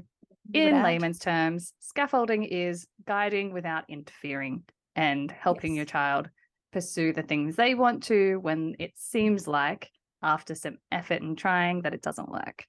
in 0.53 0.83
layman's 0.83 1.19
terms, 1.19 1.71
scaffolding 1.79 2.43
is 2.43 2.85
guiding 3.05 3.53
without 3.53 3.85
interfering 3.87 4.63
and 4.93 5.31
helping 5.31 5.73
your 5.73 5.85
child 5.85 6.29
pursue 6.73 7.13
the 7.13 7.21
things 7.23 7.55
they 7.55 7.75
want 7.75 8.03
to 8.03 8.37
when 8.41 8.75
it 8.79 8.91
seems 8.95 9.47
like 9.47 9.89
after 10.21 10.55
some 10.55 10.77
effort 10.91 11.21
and 11.21 11.37
trying 11.37 11.83
that 11.83 11.93
it 11.93 12.01
doesn't 12.01 12.29
work. 12.29 12.65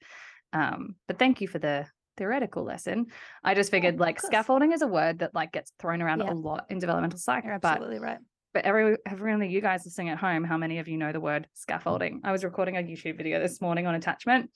Um, 0.53 0.95
but 1.09 1.19
thank 1.19 1.41
you 1.41 1.49
for 1.49 1.59
the 1.59 1.87
theoretical 2.17 2.63
lesson. 2.63 3.07
I 3.43 3.55
just 3.55 3.71
figured 3.73 3.99
like 3.99 4.17
course. 4.21 4.27
scaffolding 4.31 4.73
is 4.73 4.83
a 4.83 4.87
word 4.87 5.19
that 5.21 5.35
like 5.35 5.51
gets 5.53 5.73
thrown 5.81 6.01
around 6.03 6.21
Yeah. 6.21 6.33
a 6.33 6.35
lot 6.35 6.67
in 6.71 6.79
developmental 6.79 7.19
psych, 7.19 7.45
You're 7.45 7.59
but 7.59 7.73
absolutely 7.73 7.99
right. 7.99 8.19
but 8.53 8.65
every 8.65 8.97
everyone 9.07 9.43
of 9.43 9.51
you 9.51 9.61
guys 9.61 9.85
listening 9.85 10.11
at 10.11 10.19
home, 10.19 10.45
how 10.45 10.57
many 10.57 10.79
of 10.79 10.87
you 10.87 10.97
know 10.97 11.11
the 11.13 11.21
word 11.21 11.49
scaffolding? 11.55 12.21
I 12.23 12.31
was 12.31 12.45
recording 12.45 12.77
a 12.77 12.81
YouTube 12.83 13.17
video 13.17 13.41
this 13.41 13.61
morning 13.61 13.87
on 13.89 13.97
attachment 13.97 14.51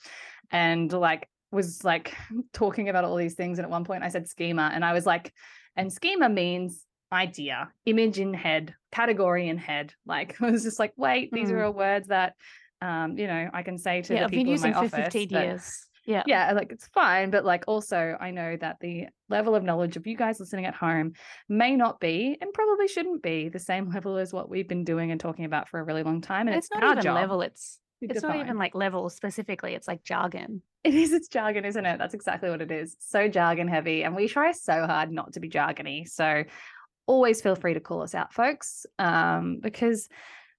and 0.53 0.93
like 0.93 1.29
was 1.51 1.83
like 1.85 2.15
talking 2.53 2.89
about 2.89 3.05
all 3.05 3.17
these 3.17 3.35
things. 3.35 3.59
And 3.59 3.65
at 3.65 3.71
one 3.71 3.85
point 3.85 4.05
I 4.05 4.09
said 4.09 4.29
schema 4.29 4.71
and 4.73 4.85
I 4.85 4.93
was 4.93 5.05
like, 5.07 5.33
and 5.75 5.93
schema 5.93 6.29
means 6.29 6.85
idea, 7.13 7.71
image 7.87 8.19
in 8.19 8.35
head, 8.35 8.75
category 8.93 9.49
in 9.49 9.59
head. 9.59 9.95
Like 10.07 10.37
I 10.43 10.51
was 10.51 10.63
just 10.63 10.79
like, 10.79 10.93
wait, 10.97 11.31
these 11.33 11.51
are 11.51 11.57
Mm. 11.59 11.67
all 11.67 11.73
words 11.73 12.09
that 12.09 12.35
um, 12.81 13.19
you 13.19 13.27
know, 13.27 13.51
I 13.53 13.63
can 13.65 13.77
say 13.77 14.03
to 14.03 14.15
Yeah, 14.15 14.21
the 14.21 14.25
I've 14.27 14.31
been 14.31 14.47
people 14.47 14.55
in 14.55 14.61
my 14.61 14.73
for 14.73 14.79
office. 14.97 15.13
15 15.13 15.29
but- 15.33 15.45
years. 15.45 15.85
Yeah. 16.07 16.23
yeah 16.27 16.53
like 16.53 16.73
it's 16.73 16.87
fine 16.87 17.29
but 17.29 17.45
like 17.45 17.65
also 17.67 18.17
i 18.19 18.31
know 18.31 18.57
that 18.57 18.79
the 18.81 19.09
level 19.29 19.55
of 19.55 19.63
knowledge 19.63 19.99
of 19.99 20.07
you 20.07 20.17
guys 20.17 20.41
listening 20.41 20.65
at 20.65 20.73
home 20.75 21.13
may 21.51 21.77
not 21.77 22.01
be 22.01 22.35
and 22.41 22.51
probably 22.55 22.89
shouldn't 22.89 23.23
be 23.23 23.51
the 23.51 23.59
same 23.59 23.91
level 23.95 24.17
as 24.17 24.33
what 24.33 24.49
we've 24.49 24.67
been 24.69 24.85
doing 24.85 25.11
and 25.11 25.21
talking 25.21 25.45
about 25.45 25.69
for 25.69 25.79
a 25.79 25.85
really 25.85 26.03
long 26.03 26.23
time 26.23 26.49
and 26.49 26.57
it's, 26.57 26.69
it's, 26.73 26.81
not 26.81 26.93
even 26.93 27.03
job 27.05 27.15
level. 27.15 27.43
It's 27.43 27.79
it's 28.01 28.23
not 28.23 28.37
even 28.37 28.57
like 28.57 28.75
level 28.75 29.11
specifically. 29.11 29.75
It's 29.75 29.87
like 29.87 30.03
jargon. 30.03 30.63
it 30.83 30.95
is 30.95 31.13
it's 31.13 31.29
jargon 31.29 31.67
isn't 31.67 31.85
it 31.85 31.99
that's 31.99 32.15
exactly 32.15 32.49
what 32.49 32.63
it 32.63 32.71
is 32.71 32.97
so 33.01 33.29
jargon 33.29 33.69
heavy 33.69 34.03
and 34.03 34.17
we 34.17 34.29
try 34.29 34.53
so 34.53 34.87
hard 34.87 35.13
not 35.13 35.35
to 35.35 35.41
be 35.41 35.51
jargony 35.51 36.09
so 36.09 36.43
always 37.09 37.41
feel 37.41 37.57
free 37.57 37.75
to 37.75 37.81
call 37.81 38.03
us 38.03 38.15
out 38.15 38.33
folks 38.33 38.87
um, 39.01 39.59
because 39.61 40.09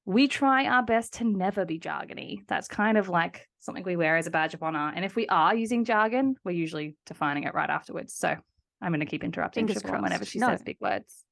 we 0.05 0.27
try 0.27 0.65
our 0.65 0.83
best 0.83 1.13
to 1.13 1.23
never 1.23 1.63
be 1.63 1.79
jargony 1.79 2.39
that's 2.47 2.67
kind 2.67 2.97
of 2.97 3.07
like 3.07 3.47
something 3.59 3.83
we 3.83 3.95
wear 3.95 4.17
as 4.17 4.27
a 4.27 4.31
badge 4.31 4.53
of 4.53 4.61
honor 4.63 4.91
and 4.95 5.05
if 5.05 5.15
we 5.15 5.27
are 5.27 5.55
using 5.55 5.85
jargon 5.85 6.35
we're 6.43 6.51
usually 6.51 6.95
defining 7.05 7.43
it 7.43 7.53
right 7.53 7.69
afterwards 7.69 8.13
so 8.13 8.35
i'm 8.81 8.91
going 8.91 8.99
to 8.99 9.05
keep 9.05 9.23
interrupting 9.23 9.67
Fingers 9.67 9.83
Siobhan 9.83 10.01
whenever 10.01 10.25
she 10.25 10.39
No. 10.39 10.47
says 10.47 10.61
big 10.63 10.77
words 10.81 11.23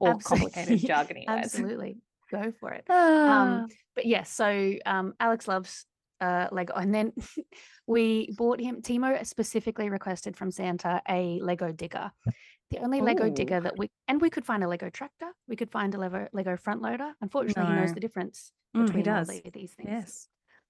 or 0.00 0.18
complicated 0.18 0.72
Absolutely. 0.74 0.88
jargony 0.88 1.28
words 1.28 1.44
Absolutely. 1.54 1.96
Go 2.30 2.52
for 2.58 2.72
it. 2.72 2.84
Ah, 2.88 3.66
but 3.94 4.06
yes, 4.06 4.32
so 4.32 4.72
um, 4.86 5.12
Alex 5.20 5.46
loves 5.46 5.84
uh, 6.20 6.48
Lego, 6.50 6.72
and 6.74 6.92
then 6.92 7.12
we 7.86 8.30
bought 8.36 8.58
him. 8.60 8.80
Timo 8.82 9.24
specifically 9.26 9.90
requested 9.90 10.36
from 10.36 10.50
Santa 10.50 11.02
a 11.08 11.38
Lego 11.42 11.70
digger. 11.70 12.10
The 12.74 12.80
only 12.82 13.00
Lego 13.00 13.26
Ooh. 13.26 13.30
digger 13.30 13.60
that 13.60 13.78
we 13.78 13.88
and 14.08 14.20
we 14.20 14.30
could 14.30 14.44
find 14.44 14.64
a 14.64 14.68
Lego 14.68 14.90
tractor. 14.90 15.26
We 15.46 15.54
could 15.54 15.70
find 15.70 15.94
a 15.94 15.98
Lego 15.98 16.26
Lego 16.32 16.56
front 16.56 16.82
loader. 16.82 17.12
Unfortunately, 17.20 17.72
he 17.72 17.80
knows 17.80 17.94
the 17.94 18.00
difference 18.00 18.52
Mm, 18.76 18.86
between 18.86 19.08
all 19.08 19.24
the- 19.24 19.50
these 19.52 19.72
things. 19.74 19.88
yes 19.88 20.28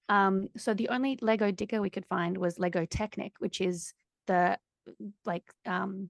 Um, 0.09 0.49
so 0.55 0.75
the 0.75 0.89
only 0.89 1.17
Lego 1.23 1.49
digger 1.51 1.81
we 1.81 1.89
could 1.89 2.05
find 2.05 2.37
was 2.37 2.59
Lego 2.59 2.85
Technic, 2.85 3.33
which 3.39 3.59
is 3.59 3.95
the 4.27 4.59
like 5.25 5.51
um, 5.65 6.09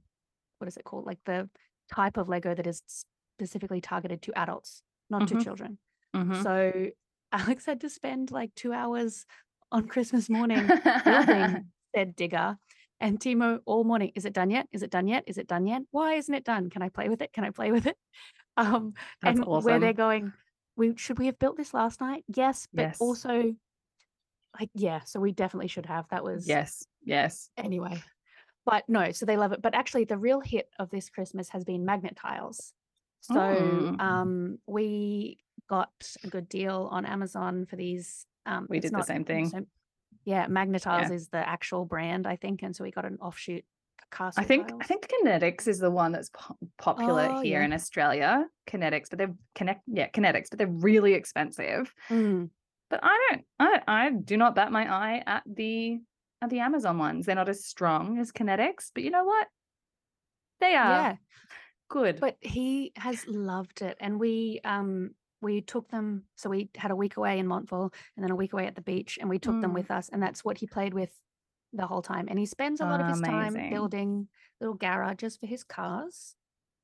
what 0.58 0.68
is 0.68 0.76
it 0.76 0.84
called? 0.84 1.06
Like 1.06 1.24
the 1.24 1.50
type 1.90 2.18
of 2.18 2.28
Lego 2.28 2.54
that 2.54 2.68
is 2.68 2.84
specifically 2.88 3.80
targeted 3.80 4.22
to 4.24 4.38
adults, 4.38 4.84
not 5.10 5.30
to 5.30 5.36
Mhm. 5.36 5.44
children. 5.44 5.78
Mhm. 6.14 6.44
So 6.44 6.92
Alex 7.32 7.66
had 7.66 7.80
to 7.82 7.90
spend 7.90 8.32
like 8.32 8.54
two 8.56 8.74
hours 8.74 9.26
on 9.72 9.88
Christmas 9.88 10.30
morning 10.30 10.68
building 11.06 11.72
said 11.96 12.18
digger. 12.18 12.58
And 13.02 13.20
Timo 13.20 13.60
all 13.66 13.84
morning, 13.84 14.12
is 14.16 14.26
it 14.26 14.34
done 14.34 14.50
yet? 14.50 14.68
Is 14.72 14.82
it 14.82 14.90
done 14.90 15.08
yet? 15.08 15.24
Is 15.28 15.38
it 15.38 15.48
done 15.48 15.68
yet? 15.68 15.82
Why 15.92 16.14
isn't 16.14 16.34
it 16.34 16.44
done? 16.46 16.70
Can 16.70 16.82
I 16.82 16.90
play 16.90 17.10
with 17.10 17.22
it? 17.22 17.34
Can 17.34 17.44
I 17.44 17.50
play 17.52 17.72
with 17.72 17.88
it? 17.88 17.98
Um, 18.58 18.94
That's 19.22 19.38
and 19.38 19.46
where 19.66 19.80
they're 19.82 19.92
going, 19.92 20.32
we 20.78 20.96
should 20.96 21.20
we 21.20 21.26
have 21.26 21.38
built 21.38 21.58
this 21.58 21.74
last 21.74 22.00
night? 22.00 22.24
Yes, 22.34 22.70
but 22.74 22.84
Yes. 22.84 23.02
also 23.02 23.54
like 24.58 24.70
yeah, 24.74 25.02
so 25.04 25.20
we 25.20 25.34
definitely 25.34 25.68
should 25.68 25.88
have. 25.88 26.08
That 26.08 26.24
was 26.24 26.48
yes 26.48 26.86
yes 27.04 27.50
anyway. 27.58 28.02
But 28.66 28.88
no, 28.88 29.12
so 29.12 29.26
they 29.26 29.36
love 29.36 29.52
it. 29.52 29.62
But 29.62 29.76
actually 29.76 30.06
the 30.06 30.18
real 30.18 30.40
hit 30.40 30.70
of 30.80 30.90
this 30.90 31.10
Christmas 31.10 31.50
has 31.50 31.66
been 31.66 31.84
magnet 31.84 32.16
tiles. 32.16 32.72
So 33.20 33.34
Mm. 33.34 34.00
um 34.00 34.60
we 34.66 35.40
got 35.70 35.92
a 36.24 36.28
good 36.30 36.48
deal 36.48 36.88
on 36.90 37.06
Amazon 37.06 37.66
for 37.66 37.76
these. 37.76 38.26
Um 38.46 38.68
We 38.70 38.80
did 38.80 38.94
the 38.94 39.02
same 39.04 39.26
thing. 39.26 39.50
so- 39.50 39.66
yeah, 40.26 40.48
Magna-Tiles 40.48 41.12
is 41.12 41.30
the 41.30 41.48
actual 41.48 41.86
brand, 41.86 42.28
I 42.28 42.36
think, 42.36 42.64
and 42.64 42.76
so 42.76 42.84
we 42.84 42.92
got 42.92 43.06
an 43.06 43.18
offshoot 43.22 43.64
castle. 44.12 44.42
I 44.42 44.46
think. 44.46 44.72
I 44.82 44.86
think 44.86 45.08
Connetix 45.08 45.68
is 45.68 45.80
the 45.80 45.92
one 45.92 46.12
that's 46.12 46.30
po- 46.30 46.58
popular 46.78 47.28
Oh, 47.32 47.42
here 47.42 47.60
yeah. 47.60 47.66
in 47.66 47.74
Australia. 47.74 48.46
Connetix, 48.68 49.10
but 49.10 49.18
they're 49.20 49.36
connect 49.56 49.82
yeah 49.88 50.10
Connetix, 50.10 50.50
but 50.50 50.58
they're 50.60 50.68
really 50.68 51.14
expensive. 51.14 51.94
Mm, 52.10 52.50
But 52.90 53.00
I 53.04 53.18
don't 53.30 53.46
I 53.60 53.82
I 53.88 54.10
do 54.12 54.38
not 54.38 54.56
bat 54.56 54.72
my 54.72 54.92
eye 54.92 55.24
at 55.26 55.44
the 55.46 56.00
at 56.42 56.50
the 56.50 56.60
Amazon 56.60 56.98
ones. 56.98 57.26
They're 57.26 57.36
not 57.36 57.50
as 57.50 57.66
strong 57.66 58.20
as 58.20 58.32
Connetix, 58.32 58.92
but 58.94 59.04
you 59.04 59.12
know 59.12 59.24
what? 59.26 59.48
They 60.60 60.76
are 60.76 60.92
yeah, 60.92 61.16
good. 61.90 62.20
but 62.20 62.38
he 62.42 62.94
has 62.96 63.26
loved 63.28 63.82
it, 63.82 63.98
and 64.00 64.20
we 64.20 64.62
um 64.64 65.12
we 65.42 65.62
took 65.62 65.90
them. 65.90 66.26
So 66.36 66.50
we 66.50 66.70
had 66.76 66.92
a 66.92 66.96
week 66.96 67.18
away 67.18 67.40
in 67.40 67.48
Montville, 67.48 67.92
and 68.16 68.24
then 68.24 68.32
a 68.32 68.36
week 68.36 68.54
away 68.54 68.68
at 68.68 68.76
the 68.76 68.82
beach, 68.82 69.18
and 69.20 69.30
we 69.30 69.40
took 69.40 69.60
them 69.60 69.74
Mm. 69.74 69.76
with 69.76 69.92
us, 69.92 70.10
and 70.10 70.22
that's 70.22 70.44
what 70.46 70.58
he 70.60 70.68
played 70.68 70.94
with 70.94 71.22
the 71.74 71.88
whole 71.88 72.02
time. 72.02 72.28
And 72.30 72.40
he 72.40 72.46
spends 72.46 72.82
a 72.82 72.86
lot 72.86 73.02
of 73.02 73.08
his 73.08 73.22
time 73.22 73.62
building 73.70 74.30
little 74.62 74.76
garages 74.76 75.38
for 75.38 75.48
his 75.48 75.64
cars. 75.64 76.36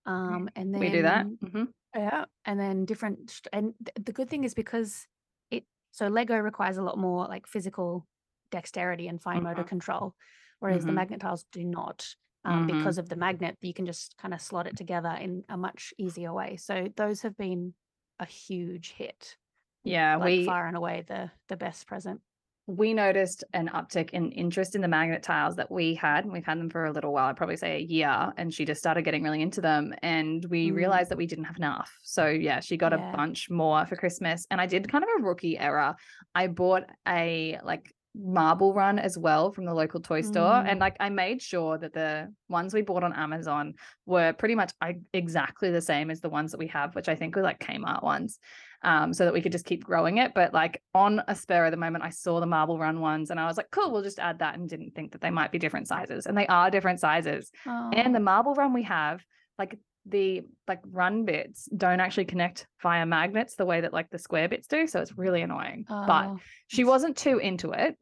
Um, 0.06 0.50
and 0.56 0.74
then 0.76 0.82
we 0.82 0.90
do 0.90 1.02
that. 1.04 1.28
hmm 1.42 1.66
Yeah, 1.96 2.26
and 2.46 2.60
then 2.60 2.86
different, 2.86 3.42
and 3.52 3.74
th- 3.84 4.06
the 4.06 4.14
good 4.14 4.30
thing 4.30 4.44
is 4.46 4.54
because 4.54 5.08
it 5.50 5.66
so 5.92 6.08
Lego 6.08 6.38
requires 6.38 6.78
a 6.78 6.84
lot 6.84 6.98
more 6.98 7.28
like 7.28 7.48
physical 7.48 8.08
dexterity 8.50 9.08
and 9.10 9.22
fine 9.22 9.44
motor 9.44 9.64
Mhm. 9.64 9.66
control, 9.66 10.16
whereas 10.60 10.86
the 10.86 10.92
Mhm. 10.92 10.94
magnet 10.94 11.20
tiles 11.20 11.46
do 11.52 11.66
not. 11.66 12.16
Um, 12.46 12.66
Mhm. 12.66 12.66
because 12.66 12.98
of 12.98 13.10
the 13.10 13.18
magnet, 13.18 13.58
you 13.62 13.74
can 13.74 13.86
just 13.86 14.18
kind 14.18 14.34
of 14.34 14.42
slot 14.42 14.68
it 14.68 14.78
together 14.78 15.10
in 15.12 15.44
a 15.50 15.58
much 15.58 15.94
easier 15.98 16.34
way. 16.34 16.56
So 16.58 16.88
those 16.96 17.22
have 17.24 17.36
been 17.38 17.76
a 18.22 18.26
huge 18.26 18.92
hit. 18.92 19.36
Yeah, 19.84 20.16
Like 20.16 20.26
we 20.26 20.46
far 20.46 20.68
and 20.68 20.78
away 20.78 21.04
the 21.08 21.32
the 21.50 21.58
best 21.58 21.88
present. 21.88 22.22
we 22.68 22.94
noticed 22.94 23.44
an 23.54 23.68
uptick 23.70 24.12
in 24.12 24.32
interest 24.32 24.76
in 24.76 24.82
the 24.82 24.88
magnet 24.88 25.24
tiles 25.24 25.56
that 25.56 25.72
we 25.72 25.96
had. 25.96 26.26
We've 26.26 26.46
had 26.46 26.60
them 26.60 26.70
for 26.70 26.86
a 26.86 26.92
little 26.92 27.12
while, 27.12 27.28
I'd 27.28 27.36
probably 27.36 27.58
say 27.58 27.76
a 27.76 27.80
year, 27.80 28.32
and 28.38 28.54
she 28.54 28.64
just 28.66 28.80
started 28.80 29.02
getting 29.04 29.24
really 29.24 29.42
into 29.42 29.60
them. 29.62 29.94
And 30.04 30.46
we 30.46 30.70
Mm. 30.70 30.76
realized 30.76 31.10
that 31.12 31.18
we 31.18 31.26
didn't 31.26 31.46
have 31.46 31.58
enough. 31.58 31.92
So 32.04 32.28
yeah, 32.28 32.60
she 32.62 32.78
got 32.78 32.94
Yeah. 32.94 33.14
a 33.14 33.18
bunch 33.18 33.50
more 33.50 33.86
for 33.88 33.96
Christmas. 33.98 34.46
And 34.52 34.62
I 34.62 34.68
did 34.68 34.88
kind 34.90 35.04
of 35.04 35.10
a 35.20 35.24
rookie 35.24 35.58
error. 35.58 35.96
I 36.36 36.48
bought 36.48 36.84
a 37.08 37.60
like 37.64 37.92
marble 38.14 38.74
run 38.74 39.00
as 39.00 39.18
well 39.18 39.52
from 39.52 39.66
the 39.66 39.74
local 39.74 40.02
toy 40.02 40.22
store. 40.22 40.52
Mm. 40.52 40.66
And 40.68 40.80
like 40.80 40.98
I 41.00 41.10
made 41.10 41.42
sure 41.42 41.78
that 41.78 41.94
the 41.94 42.34
ones 42.50 42.74
we 42.74 42.82
bought 42.82 43.04
on 43.04 43.14
Amazon 43.14 43.76
were 44.06 44.34
pretty 44.34 44.56
much 44.56 44.74
I, 44.82 44.98
exactly 45.14 45.72
the 45.72 45.82
same 45.82 46.12
as 46.12 46.20
the 46.20 46.30
ones 46.30 46.52
that 46.52 46.58
we 46.58 46.68
have, 46.68 46.94
which 46.96 47.08
I 47.08 47.16
think 47.16 47.36
were 47.36 47.42
like 47.42 47.60
Kmart 47.60 48.04
ones 48.04 48.40
um, 48.84 49.14
so 49.14 49.24
that 49.26 49.34
we 49.34 49.42
could 49.42 49.52
just 49.52 49.66
keep 49.66 49.84
growing 49.84 50.18
it. 50.18 50.34
But 50.34 50.54
like 50.54 50.82
on 50.94 51.22
a 51.28 51.36
spur 51.36 51.66
of 51.66 51.72
the 51.72 51.78
moment, 51.78 52.04
I 52.04 52.10
saw 52.10 52.40
the 52.40 52.46
marble 52.46 52.78
run 52.78 53.00
ones 53.00 53.30
and 53.30 53.40
I 53.40 53.46
was 53.46 53.58
like, 53.58 53.72
cool, 53.72 53.92
we'll 53.92 54.04
just 54.04 54.20
add 54.20 54.40
that 54.40 54.58
and 54.58 54.70
didn't 54.70 54.94
think 54.94 55.14
that 55.14 55.22
they 55.22 55.30
might 55.30 55.52
be 55.52 55.60
different 55.60 55.88
sizes. 55.88 56.26
And 56.26 56.38
they 56.38 56.48
are 56.48 56.70
different 56.70 57.00
sizes. 57.00 57.52
And 57.66 58.14
the 58.14 58.20
marble 58.20 58.56
run 58.56 58.74
we 58.74 58.84
have, 58.84 59.24
like 59.58 59.78
the 60.06 60.42
like 60.68 60.80
run 60.92 61.26
bits 61.26 61.70
don't 61.76 62.00
actually 62.00 62.26
connect 62.26 62.68
via 62.82 63.06
magnets 63.06 63.56
the 63.56 63.66
way 63.66 63.82
that 63.82 63.94
like 63.94 64.10
the 64.10 64.18
square 64.18 64.50
bits 64.50 64.68
do. 64.68 64.88
So 64.88 65.00
it's 65.00 65.18
really 65.18 65.42
annoying. 65.42 65.86
but 65.88 66.26
oh, 66.28 66.40
she 66.68 66.84
wasn't 66.84 67.18
too 67.18 67.38
into 67.38 67.72
it. 67.72 67.98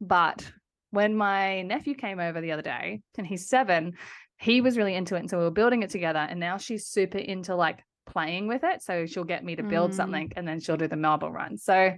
But 0.00 0.50
when 0.90 1.14
my 1.16 1.62
nephew 1.62 1.94
came 1.94 2.20
over 2.20 2.40
the 2.40 2.52
other 2.52 2.62
day 2.62 3.00
and 3.18 3.26
he's 3.26 3.48
seven, 3.48 3.94
he 4.38 4.60
was 4.60 4.76
really 4.76 4.94
into 4.94 5.16
it. 5.16 5.20
And 5.20 5.30
so 5.30 5.38
we 5.38 5.44
were 5.44 5.50
building 5.50 5.82
it 5.82 5.90
together. 5.90 6.20
And 6.20 6.40
now 6.40 6.56
she's 6.56 6.86
super 6.86 7.18
into 7.18 7.54
like 7.54 7.84
playing 8.06 8.46
with 8.48 8.62
it. 8.64 8.82
So 8.82 9.06
she'll 9.06 9.24
get 9.24 9.44
me 9.44 9.56
to 9.56 9.62
build 9.62 9.90
Mm. 9.92 9.94
something 9.94 10.32
and 10.36 10.46
then 10.48 10.60
she'll 10.60 10.76
do 10.76 10.88
the 10.88 10.96
marble 10.96 11.30
run. 11.30 11.58
So 11.58 11.92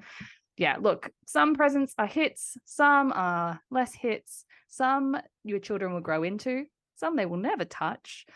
yeah, 0.57 0.77
look, 0.81 1.11
some 1.27 1.55
presents 1.55 1.95
are 1.99 2.07
hits, 2.07 2.57
some 2.65 3.13
are 3.13 3.61
less 3.71 3.95
hits, 3.95 4.45
some 4.69 5.17
your 5.45 5.59
children 5.59 5.93
will 5.95 6.01
grow 6.01 6.23
into, 6.23 6.65
some 6.97 7.17
they 7.17 7.27
will 7.27 7.39
never 7.39 7.65
touch. 7.65 8.27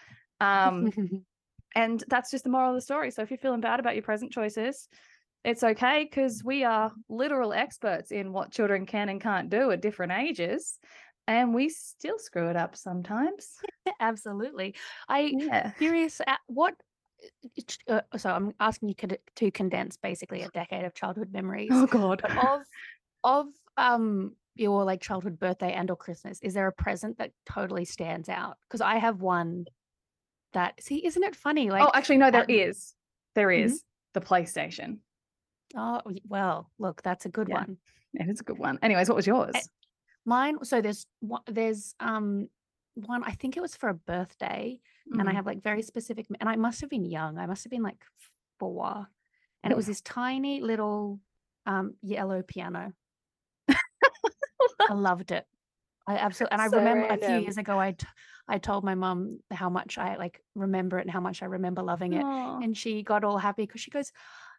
Um, 0.41 0.91
and 1.75 2.03
that's 2.09 2.31
just 2.31 2.45
the 2.45 2.51
moral 2.51 2.71
of 2.71 2.77
the 2.77 2.81
story. 2.81 3.11
So 3.11 3.23
if 3.23 3.31
you're 3.31 3.39
feeling 3.39 3.61
bad 3.61 3.81
about 3.81 3.95
your 3.95 4.03
present 4.03 4.33
choices, 4.33 4.89
it's 5.45 5.63
okay 5.63 6.05
because 6.05 6.43
we 6.45 6.65
are 6.65 6.93
literal 7.09 7.53
experts 7.53 8.11
in 8.11 8.33
what 8.33 8.51
children 8.51 8.87
can 8.87 9.09
and 9.09 9.21
can't 9.21 9.49
do 9.49 9.71
at 9.71 9.81
different 9.81 10.13
ages. 10.13 10.79
and 11.29 11.55
we 11.55 11.69
still 11.69 12.19
screw 12.19 12.49
it 12.49 12.57
up 12.57 12.77
sometimes. 12.77 13.59
Absolutely. 14.01 14.75
I 15.09 15.35
Yeah. 15.39 15.73
curious 15.79 16.21
at 16.27 16.41
what 16.47 16.75
uh, 17.89 18.01
so 18.17 18.31
I'm 18.31 18.53
asking 18.61 18.91
you 18.91 18.95
to 19.37 19.51
condense 19.51 19.97
basically 19.97 20.43
a 20.43 20.49
decade 20.49 20.85
of 20.85 20.95
childhood 20.95 21.29
memories. 21.33 21.71
Oh 21.73 21.87
God. 21.87 22.23
Of 22.39 22.61
of 23.25 23.47
um 23.77 24.37
your 24.55 24.85
like 24.85 25.01
childhood 25.01 25.39
birthday 25.39 25.73
and 25.73 25.91
or 25.91 25.97
Christmas, 25.97 26.39
is 26.43 26.55
there 26.55 26.67
a 26.67 26.73
present 26.73 27.19
that 27.19 27.33
totally 27.51 27.85
stands 27.85 28.29
out? 28.29 28.57
Because 28.69 28.81
I 28.81 28.97
have 28.99 29.21
one 29.21 29.67
that 30.57 30.83
see, 30.83 31.05
isn't 31.07 31.23
it 31.23 31.37
funny? 31.37 31.71
Like 31.71 31.85
oh, 31.85 31.91
actually, 31.95 32.17
no, 32.19 32.31
there 32.31 32.43
at- 32.43 32.51
is. 32.51 32.95
There 33.35 33.51
Mhm. 33.51 33.79
the 34.15 34.21
PlayStation. 34.21 34.99
oh 35.77 36.01
well, 36.29 36.71
look, 36.79 37.03
that's 37.03 37.27
a 37.27 37.29
good 37.29 37.49
Yeah. 37.49 37.57
one. 37.61 37.77
It 38.15 38.29
is 38.29 38.41
a 38.41 38.45
good 38.45 38.59
one. 38.59 38.79
Anyways, 38.83 39.09
what 39.09 39.17
was 39.17 39.27
yours? 39.27 39.55
Mine, 40.25 40.65
so 40.65 40.81
there's 40.81 41.07
one 41.21 41.43
there's 41.47 41.95
um 42.01 42.49
one, 42.95 43.23
I 43.25 43.33
think 43.33 43.57
it 43.57 43.61
was 43.61 43.77
for 43.77 43.91
a 43.91 43.95
birthday, 43.95 44.81
and 45.13 45.29
I 45.29 45.33
Mm. 45.33 45.37
have 45.37 45.47
like 45.47 45.63
very 45.63 45.83
specific, 45.83 46.27
and 46.41 46.49
I 46.49 46.57
must 46.57 46.81
have 46.81 46.89
been 46.91 47.05
young. 47.05 47.37
I 47.39 47.47
must 47.47 47.63
have 47.65 47.71
been 47.71 47.83
like 47.83 48.03
four, 48.59 49.07
and 49.63 49.71
it 49.73 49.77
was 49.77 49.87
this 49.87 50.01
tiny 50.01 50.61
little 50.63 51.21
um 51.67 51.95
yellow 52.01 52.43
piano. 52.43 52.95
I 54.89 54.95
loved 54.95 55.31
it. 55.33 55.47
I 56.07 56.17
absolutely, 56.17 56.53
and 56.55 56.63
I 56.63 56.67
So 56.67 56.79
remember 56.79 57.07
a 57.09 57.19
few 57.19 57.37
years 57.37 57.59
ago, 57.59 57.79
I 57.81 57.93
t- 57.93 58.07
I 58.49 58.59
told 58.59 58.85
my 58.85 58.95
mum 58.95 59.41
how 59.51 59.69
much 59.69 59.99
I 59.99 60.17
like 60.17 60.41
remember 60.55 60.99
it 60.99 61.03
and 61.03 61.11
how 61.11 61.21
much 61.21 61.43
I 61.43 61.47
remember 61.47 61.83
loving 61.83 62.13
it, 62.13 62.27
Aw. 62.27 62.61
and 62.63 62.77
she 62.77 63.03
got 63.03 63.25
all 63.25 63.39
happy 63.39 63.65
because 63.67 63.81
she 63.81 63.91
goes, 63.91 64.13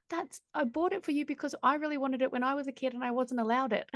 "That's 0.09 0.41
I 0.53 0.65
bought 0.65 0.93
it 0.93 1.05
for 1.05 1.11
you 1.11 1.25
because 1.25 1.55
I 1.63 1.75
really 1.75 1.97
wanted 1.97 2.21
it 2.21 2.31
when 2.31 2.43
I 2.43 2.55
was 2.55 2.67
a 2.67 2.71
kid 2.73 2.93
and 2.93 3.03
I 3.03 3.11
wasn't 3.11 3.39
allowed 3.39 3.73
it." 3.73 3.89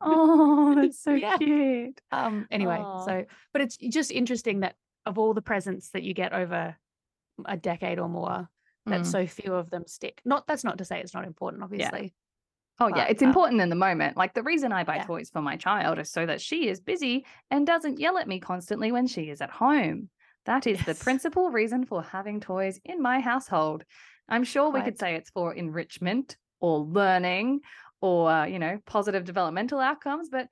Oh, 0.00 0.74
that's 0.76 0.98
so 0.98 1.18
Yeah. 1.18 1.36
cute. 1.38 2.00
Um, 2.10 2.46
anyway, 2.50 2.86
Aw. 2.86 2.98
so 2.98 3.24
but 3.52 3.62
it's 3.62 3.76
just 3.76 4.10
interesting 4.10 4.60
that 4.60 4.76
of 5.06 5.18
all 5.18 5.34
the 5.34 5.42
presents 5.42 5.90
that 5.90 6.02
you 6.04 6.14
get 6.14 6.32
over 6.32 6.76
a 7.44 7.56
decade 7.56 7.98
or 7.98 8.08
more, 8.08 8.48
that 8.86 9.04
Mm. 9.04 9.10
so 9.10 9.26
few 9.26 9.54
of 9.54 9.70
them 9.70 9.86
stick. 9.86 10.22
Not 10.24 10.46
that's 10.46 10.64
not 10.64 10.78
to 10.78 10.84
say 10.84 11.00
it's 11.00 11.14
not 11.14 11.26
important, 11.26 11.62
obviously. 11.62 12.14
Oh 12.80 12.88
yeah, 12.88 13.04
it's 13.04 13.22
um, 13.22 13.28
important 13.28 13.60
in 13.60 13.68
the 13.68 13.76
moment. 13.76 14.16
Like 14.16 14.34
the 14.34 14.42
reason 14.42 14.72
I 14.72 14.82
buy 14.84 14.96
Yeah. 14.96 15.04
toys 15.04 15.30
for 15.30 15.40
my 15.40 15.56
child 15.56 15.98
is 15.98 16.10
so 16.10 16.26
that 16.26 16.40
she 16.40 16.68
is 16.68 16.80
busy 16.80 17.24
and 17.50 17.66
doesn't 17.66 18.00
yell 18.00 18.18
at 18.18 18.26
me 18.26 18.40
constantly 18.40 18.90
when 18.90 19.06
she 19.06 19.30
is 19.30 19.40
at 19.40 19.50
home. 19.50 20.08
That 20.46 20.66
is 20.66 20.84
the 20.84 20.94
principal 20.94 21.50
reason 21.50 21.86
for 21.86 22.02
having 22.02 22.40
toys 22.40 22.80
in 22.84 23.00
my 23.00 23.20
household. 23.20 23.84
I'm 24.28 24.44
sure 24.44 24.70
we 24.70 24.82
could 24.82 24.98
say 24.98 25.14
it's 25.14 25.30
for 25.30 25.54
enrichment 25.54 26.36
or 26.60 26.80
learning 26.80 27.60
or, 28.00 28.46
you 28.46 28.58
know, 28.58 28.78
positive 28.86 29.24
developmental 29.24 29.80
outcomes, 29.80 30.28
but 30.30 30.48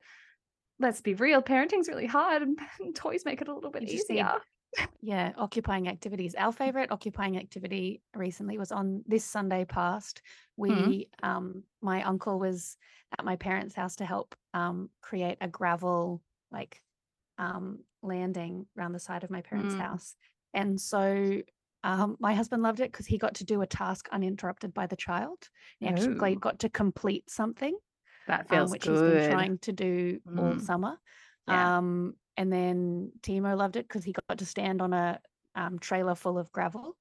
let's 0.78 1.00
be 1.00 1.14
real, 1.14 1.42
parenting's 1.42 1.88
really 1.88 2.06
hard 2.06 2.42
and 2.42 2.58
toys 2.94 3.24
make 3.24 3.42
it 3.42 3.48
a 3.48 3.54
little 3.54 3.70
bit 3.70 3.82
You 3.82 3.88
just 3.88 4.08
need- 4.08 4.16
easier. 4.16 4.32
Yeah, 5.00 5.32
occupying 5.36 5.88
activities. 5.88 6.34
Our 6.34 6.52
favorite 6.52 6.92
occupying 6.92 7.36
activity 7.36 8.02
recently 8.14 8.56
was 8.58 8.72
on 8.72 9.02
this 9.06 9.24
Sunday 9.24 9.64
past. 9.64 10.22
We 10.56 11.08
um 11.22 11.64
my 11.80 12.02
uncle 12.02 12.38
was 12.38 12.76
at 13.18 13.24
my 13.24 13.36
parents' 13.36 13.74
house 13.74 13.96
to 13.96 14.04
help 14.06 14.34
um 14.54 14.90
create 15.00 15.38
a 15.40 15.48
gravel 15.48 16.22
like 16.50 16.82
um 17.38 17.84
landing 18.02 18.66
around 18.78 18.92
the 18.92 19.00
side 19.00 19.24
of 19.24 19.30
my 19.30 19.42
parents' 19.42 19.74
Mm. 19.74 19.80
house. 19.80 20.16
And 20.54 20.80
so 20.80 21.42
um 21.84 22.16
my 22.20 22.34
husband 22.34 22.62
loved 22.62 22.80
it 22.80 22.92
because 22.92 23.06
he 23.06 23.18
got 23.18 23.34
to 23.36 23.44
do 23.44 23.62
a 23.62 23.66
task 23.66 24.08
uninterrupted 24.12 24.74
by 24.74 24.86
the 24.86 24.96
child. 24.96 25.50
He 25.80 25.88
actually 25.88 26.36
got 26.36 26.58
to 26.60 26.70
complete 26.70 27.30
something 27.30 27.76
That 28.26 28.48
um, 28.50 28.70
feels 28.70 28.70
which 28.70 28.84
good. 28.84 28.92
he's 28.92 29.02
been 29.02 29.18
trying 29.18 29.58
to 29.58 29.72
do 29.72 30.20
all 30.36 30.54
Mm. 30.54 30.58
summer. 30.58 30.98
Yeah. 31.46 31.72
Um, 31.78 32.16
and 32.36 32.52
then 32.52 33.12
Timo 33.22 33.56
loved 33.56 33.76
it 33.76 33.86
because 33.88 34.04
he 34.04 34.12
got 34.28 34.38
to 34.38 34.46
stand 34.46 34.80
on 34.80 34.92
a 34.92 35.20
um, 35.54 35.78
trailer 35.78 36.14
full 36.14 36.38
of 36.38 36.50
gravel 36.52 36.96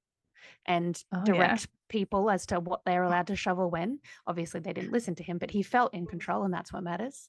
and 0.66 1.02
Oh, 1.12 1.18
yeah. 1.18 1.32
direct 1.32 1.68
people 1.88 2.30
as 2.30 2.46
to 2.46 2.60
what 2.60 2.84
they're 2.84 3.02
allowed 3.02 3.28
to 3.28 3.36
shovel 3.36 3.70
when. 3.70 3.98
Obviously, 4.26 4.60
they 4.60 4.72
didn't 4.72 4.92
listen 4.92 5.14
to 5.16 5.22
him, 5.22 5.38
but 5.38 5.50
he 5.50 5.62
felt 5.62 5.94
in 5.94 6.06
control, 6.06 6.44
and 6.44 6.52
that's 6.52 6.72
what 6.72 6.82
matters. 6.82 7.28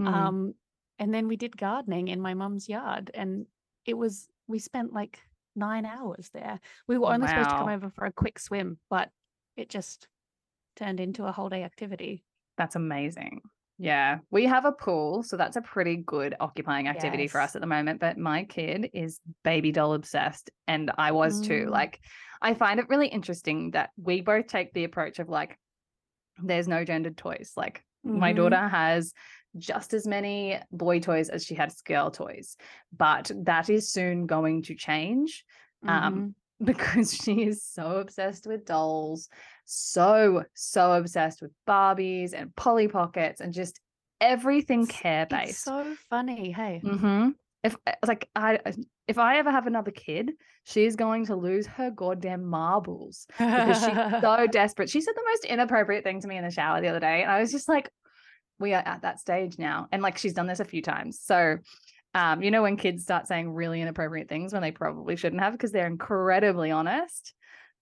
Mm. 0.00 0.06
Um, 0.06 0.54
and 0.98 1.12
then 1.12 1.28
we 1.28 1.36
did 1.36 1.56
gardening 1.56 2.08
in 2.08 2.20
my 2.20 2.34
mum's 2.34 2.68
yard, 2.68 3.10
and 3.14 3.46
it 3.84 3.94
was 3.94 4.28
we 4.46 4.58
spent 4.58 4.92
like 4.92 5.18
nine 5.54 5.84
hours 5.84 6.30
there. 6.32 6.60
We 6.86 6.98
were 6.98 7.12
only 7.12 7.26
supposed 7.28 7.50
to 7.50 7.56
come 7.56 7.68
over 7.68 7.90
for 7.90 8.04
a 8.06 8.12
quick 8.12 8.38
swim, 8.38 8.78
but 8.88 9.10
it 9.56 9.68
just 9.68 10.08
turned 10.76 11.00
into 11.00 11.26
a 11.26 11.32
whole 11.32 11.48
day 11.48 11.62
activity. 11.64 12.24
That's 12.56 12.76
amazing. 12.76 13.42
Yeah, 13.78 14.18
we 14.30 14.44
have 14.46 14.64
a 14.64 14.72
pool, 14.72 15.22
so 15.22 15.36
that's 15.36 15.56
a 15.56 15.62
pretty 15.62 15.96
good 15.96 16.34
occupying 16.38 16.86
activity 16.88 17.26
for 17.26 17.40
us 17.40 17.56
at 17.56 17.60
the 17.60 17.66
moment. 17.66 18.00
But 18.00 18.16
my 18.18 18.44
kid 18.44 18.90
is 18.92 19.20
baby 19.42 19.72
doll 19.72 19.94
obsessed, 19.94 20.50
and 20.68 20.90
I 20.98 21.12
was 21.12 21.40
too. 21.40 21.66
Mm. 21.66 21.70
Like, 21.70 22.00
I 22.40 22.54
find 22.54 22.78
it 22.78 22.88
really 22.88 23.08
interesting 23.08 23.72
that 23.72 23.90
we 23.96 24.20
both 24.20 24.46
take 24.46 24.72
the 24.72 24.84
approach 24.84 25.18
of 25.18 25.28
like, 25.28 25.58
there's 26.42 26.68
no 26.68 26.84
gendered 26.84 27.16
toys. 27.16 27.52
Like, 27.56 27.84
my 28.04 28.32
Mhm. 28.32 28.36
daughter 28.36 28.68
has 28.68 29.12
just 29.56 29.94
as 29.94 30.06
many 30.06 30.58
boy 30.70 31.00
toys 31.00 31.28
as 31.28 31.44
she 31.44 31.54
has 31.56 31.80
girl 31.82 32.10
toys, 32.10 32.56
but 32.96 33.30
that 33.44 33.68
is 33.68 33.90
soon 33.90 34.26
going 34.26 34.62
to 34.62 34.74
change 34.74 35.44
um, 35.86 36.14
Mhm. 36.14 36.34
because 36.64 37.12
she 37.14 37.42
is 37.44 37.64
so 37.64 37.96
obsessed 37.98 38.46
with 38.46 38.64
dolls, 38.64 39.28
so, 39.64 40.44
so 40.54 40.92
obsessed 40.92 41.42
with 41.42 41.52
Barbies 41.66 42.32
and 42.34 42.54
Polly 42.56 42.88
Pockets 42.88 43.40
and 43.40 43.52
just 43.52 43.80
everything 44.20 44.86
care 44.86 45.26
based. 45.26 45.64
so 45.64 45.96
funny. 46.08 46.52
Hey. 46.52 46.80
hmm 46.82 47.30
If 47.64 47.76
uh, 47.86 47.92
like 48.06 48.28
I 48.34 48.60
if 49.08 49.18
I 49.18 49.38
ever 49.38 49.50
have 49.50 49.66
another 49.66 49.90
kid, 49.90 50.32
she's 50.64 50.96
going 50.96 51.26
to 51.26 51.36
lose 51.36 51.66
her 51.66 51.90
goddamn 51.90 52.44
marbles 52.44 53.26
because 53.38 53.84
she's 53.84 53.96
so 54.20 54.46
desperate. 54.46 54.90
She 54.90 55.00
said 55.00 55.14
the 55.16 55.24
most 55.26 55.44
inappropriate 55.44 56.04
thing 56.04 56.20
to 56.20 56.28
me 56.28 56.36
in 56.36 56.44
the 56.44 56.50
shower 56.50 56.80
the 56.80 56.88
other 56.88 57.00
day, 57.00 57.22
and 57.22 57.30
I 57.30 57.40
was 57.40 57.50
just 57.50 57.68
like, 57.68 57.90
"We 58.58 58.74
are 58.74 58.82
at 58.86 59.02
that 59.02 59.18
stage 59.20 59.58
now." 59.58 59.88
And 59.90 60.02
like 60.02 60.18
she's 60.18 60.34
done 60.34 60.46
this 60.46 60.60
a 60.60 60.64
few 60.64 60.82
times, 60.82 61.20
so 61.20 61.58
um, 62.14 62.42
you 62.42 62.50
know 62.50 62.62
when 62.62 62.76
kids 62.76 63.02
start 63.02 63.26
saying 63.26 63.50
really 63.50 63.80
inappropriate 63.80 64.28
things 64.28 64.52
when 64.52 64.62
they 64.62 64.70
probably 64.72 65.16
shouldn't 65.16 65.42
have 65.42 65.52
because 65.52 65.72
they're 65.72 65.86
incredibly 65.86 66.70
honest. 66.70 67.34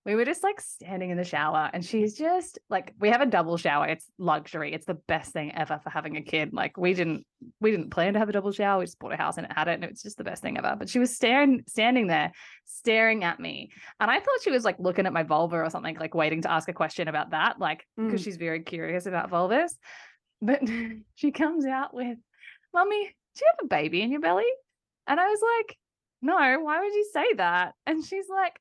We 0.06 0.14
were 0.14 0.24
just 0.24 0.42
like 0.42 0.62
standing 0.62 1.10
in 1.10 1.18
the 1.18 1.24
shower, 1.24 1.68
and 1.74 1.84
she's 1.84 2.16
just 2.16 2.58
like, 2.70 2.94
we 2.98 3.10
have 3.10 3.20
a 3.20 3.26
double 3.26 3.58
shower. 3.58 3.86
It's 3.86 4.06
luxury. 4.16 4.72
It's 4.72 4.86
the 4.86 4.94
best 4.94 5.30
thing 5.32 5.52
ever 5.54 5.78
for 5.82 5.90
having 5.90 6.16
a 6.16 6.22
kid. 6.22 6.54
Like 6.54 6.78
we 6.78 6.94
didn't, 6.94 7.26
we 7.60 7.70
didn't 7.70 7.90
plan 7.90 8.14
to 8.14 8.18
have 8.18 8.30
a 8.30 8.32
double 8.32 8.50
shower. 8.50 8.78
We 8.78 8.86
just 8.86 8.98
bought 8.98 9.12
a 9.12 9.16
house 9.18 9.36
and 9.36 9.44
it 9.46 9.52
had 9.54 9.68
it, 9.68 9.72
and 9.74 9.84
it 9.84 9.90
was 9.90 10.02
just 10.02 10.16
the 10.16 10.24
best 10.24 10.40
thing 10.40 10.56
ever. 10.56 10.74
But 10.78 10.88
she 10.88 10.98
was 10.98 11.14
staring, 11.14 11.64
standing 11.68 12.06
there, 12.06 12.32
staring 12.64 13.24
at 13.24 13.38
me, 13.40 13.72
and 14.00 14.10
I 14.10 14.20
thought 14.20 14.40
she 14.42 14.50
was 14.50 14.64
like 14.64 14.76
looking 14.78 15.04
at 15.04 15.12
my 15.12 15.22
vulva 15.22 15.56
or 15.56 15.68
something, 15.68 15.96
like 15.98 16.14
waiting 16.14 16.40
to 16.42 16.50
ask 16.50 16.66
a 16.70 16.72
question 16.72 17.06
about 17.08 17.32
that, 17.32 17.58
like 17.58 17.86
because 17.96 18.22
Mm. 18.22 18.24
she's 18.24 18.36
very 18.38 18.60
curious 18.60 19.04
about 19.04 19.30
vulvas. 19.30 19.72
But 20.40 20.62
she 21.14 21.30
comes 21.30 21.66
out 21.66 21.92
with, 21.92 22.16
"Mummy, 22.72 23.02
do 23.36 23.44
you 23.44 23.50
have 23.58 23.64
a 23.64 23.68
baby 23.68 24.00
in 24.00 24.10
your 24.10 24.22
belly?" 24.22 24.48
And 25.06 25.20
I 25.20 25.26
was 25.28 25.40
like, 25.58 25.76
"No, 26.22 26.34
why 26.62 26.80
would 26.80 26.94
you 26.94 27.06
say 27.12 27.34
that?" 27.34 27.74
And 27.84 28.02
she's 28.02 28.26
like, 28.30 28.58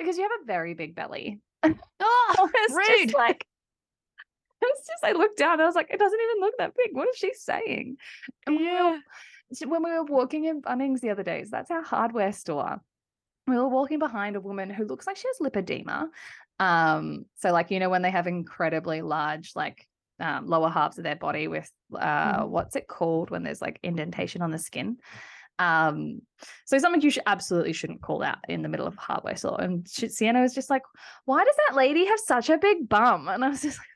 "Because 0.00 0.16
you 0.16 0.24
have 0.24 0.40
a 0.42 0.46
very 0.46 0.74
big 0.74 0.94
belly." 0.94 1.40
Oh, 2.02 2.50
was 2.54 2.72
rude. 2.72 3.08
just 3.08 3.14
like, 3.14 3.44
it's 4.62 4.86
just 4.86 5.04
I 5.04 5.12
looked 5.12 5.38
down. 5.38 5.60
I 5.60 5.66
was 5.66 5.74
like, 5.74 5.90
it 5.90 5.98
doesn't 5.98 6.20
even 6.20 6.40
look 6.40 6.54
that 6.58 6.72
big. 6.76 6.94
What 6.94 7.08
is 7.08 7.16
she 7.16 7.32
saying? 7.34 7.96
And 8.46 8.56
we 8.56 8.64
were 8.64 8.70
yeah. 8.70 9.66
when 9.66 9.82
we 9.82 9.90
were 9.90 10.04
walking 10.04 10.44
in 10.44 10.62
Bunnings 10.62 11.00
the 11.00 11.10
other 11.10 11.22
days, 11.22 11.50
that's 11.50 11.70
our 11.70 11.82
hardware 11.82 12.32
store. 12.32 12.80
We 13.46 13.56
were 13.56 13.68
walking 13.68 13.98
behind 13.98 14.36
a 14.36 14.40
woman 14.40 14.70
who 14.70 14.84
looks 14.84 15.06
like 15.06 15.16
she 15.16 15.28
has 15.28 15.38
lipedema. 15.52 16.08
Um, 16.58 17.24
so 17.36 17.52
like 17.52 17.70
you 17.70 17.80
know 17.80 17.88
when 17.90 18.02
they 18.02 18.10
have 18.10 18.26
incredibly 18.26 19.00
large 19.02 19.52
like 19.56 19.86
um, 20.20 20.46
lower 20.46 20.68
halves 20.68 20.98
of 20.98 21.04
their 21.04 21.16
body 21.16 21.48
with 21.48 21.70
uh, 21.98 22.42
Mhm. 22.42 22.48
what's 22.48 22.76
it 22.76 22.86
called 22.86 23.30
when 23.30 23.42
there's 23.42 23.62
like 23.62 23.78
indentation 23.82 24.42
on 24.42 24.50
the 24.50 24.58
skin. 24.58 24.98
Um, 25.60 26.22
so 26.64 26.78
something 26.78 27.02
you 27.02 27.10
should 27.10 27.22
absolutely 27.26 27.72
shouldn't 27.74 28.02
call 28.02 28.22
out 28.22 28.38
in 28.48 28.62
the 28.62 28.68
middle 28.68 28.86
of 28.86 28.96
a 28.96 29.00
hardware 29.00 29.36
store. 29.36 29.60
And 29.60 29.86
she, 29.88 30.08
Sienna 30.08 30.40
was 30.40 30.54
just 30.54 30.70
like, 30.70 30.82
"Why 31.26 31.44
does 31.44 31.56
that 31.68 31.76
lady 31.76 32.06
have 32.06 32.18
such 32.18 32.48
a 32.50 32.58
big 32.58 32.88
bum?" 32.88 33.28
And 33.28 33.44
I 33.44 33.50
was 33.50 33.62
just 33.62 33.78
like, 33.78 33.86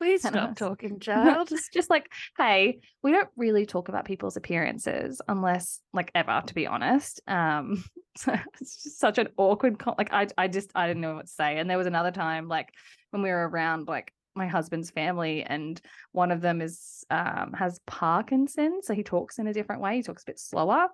Please 0.00 0.22
stop 0.22 0.50
was- 0.50 0.56
talking, 0.56 0.98
child. 0.98 1.48
Just, 1.48 1.72
just 1.72 1.90
like, 1.90 2.10
hey, 2.38 2.80
we 3.02 3.12
don't 3.12 3.28
really 3.36 3.66
talk 3.66 3.88
about 3.88 4.06
people's 4.06 4.36
appearances 4.36 5.20
unless, 5.28 5.80
like, 5.92 6.10
ever, 6.14 6.42
to 6.46 6.54
be 6.54 6.66
honest. 6.66 7.20
Um, 7.28 7.84
so 8.16 8.34
it's 8.60 8.82
just 8.82 8.98
such 8.98 9.18
an 9.18 9.28
awkward, 9.36 9.78
con- 9.78 9.96
like, 9.98 10.12
I, 10.12 10.28
I 10.38 10.48
just, 10.48 10.70
I 10.74 10.86
didn't 10.86 11.02
know 11.02 11.16
what 11.16 11.26
to 11.26 11.32
say. 11.32 11.58
And 11.58 11.68
there 11.68 11.76
was 11.76 11.86
another 11.86 12.12
time, 12.12 12.48
like, 12.48 12.70
when 13.10 13.22
we 13.22 13.28
were 13.28 13.46
around, 13.46 13.88
like, 13.88 14.12
my 14.34 14.46
husband's 14.46 14.90
family, 14.90 15.42
and 15.42 15.80
one 16.12 16.30
of 16.30 16.40
them 16.40 16.60
is, 16.60 17.04
um, 17.10 17.52
has 17.52 17.80
Parkinson's, 17.86 18.86
so 18.86 18.94
he 18.94 19.02
talks 19.02 19.38
in 19.38 19.46
a 19.46 19.52
different 19.52 19.82
way. 19.82 19.96
He 19.96 20.02
talks 20.02 20.22
a 20.22 20.26
bit 20.26 20.38
slower. 20.38 20.88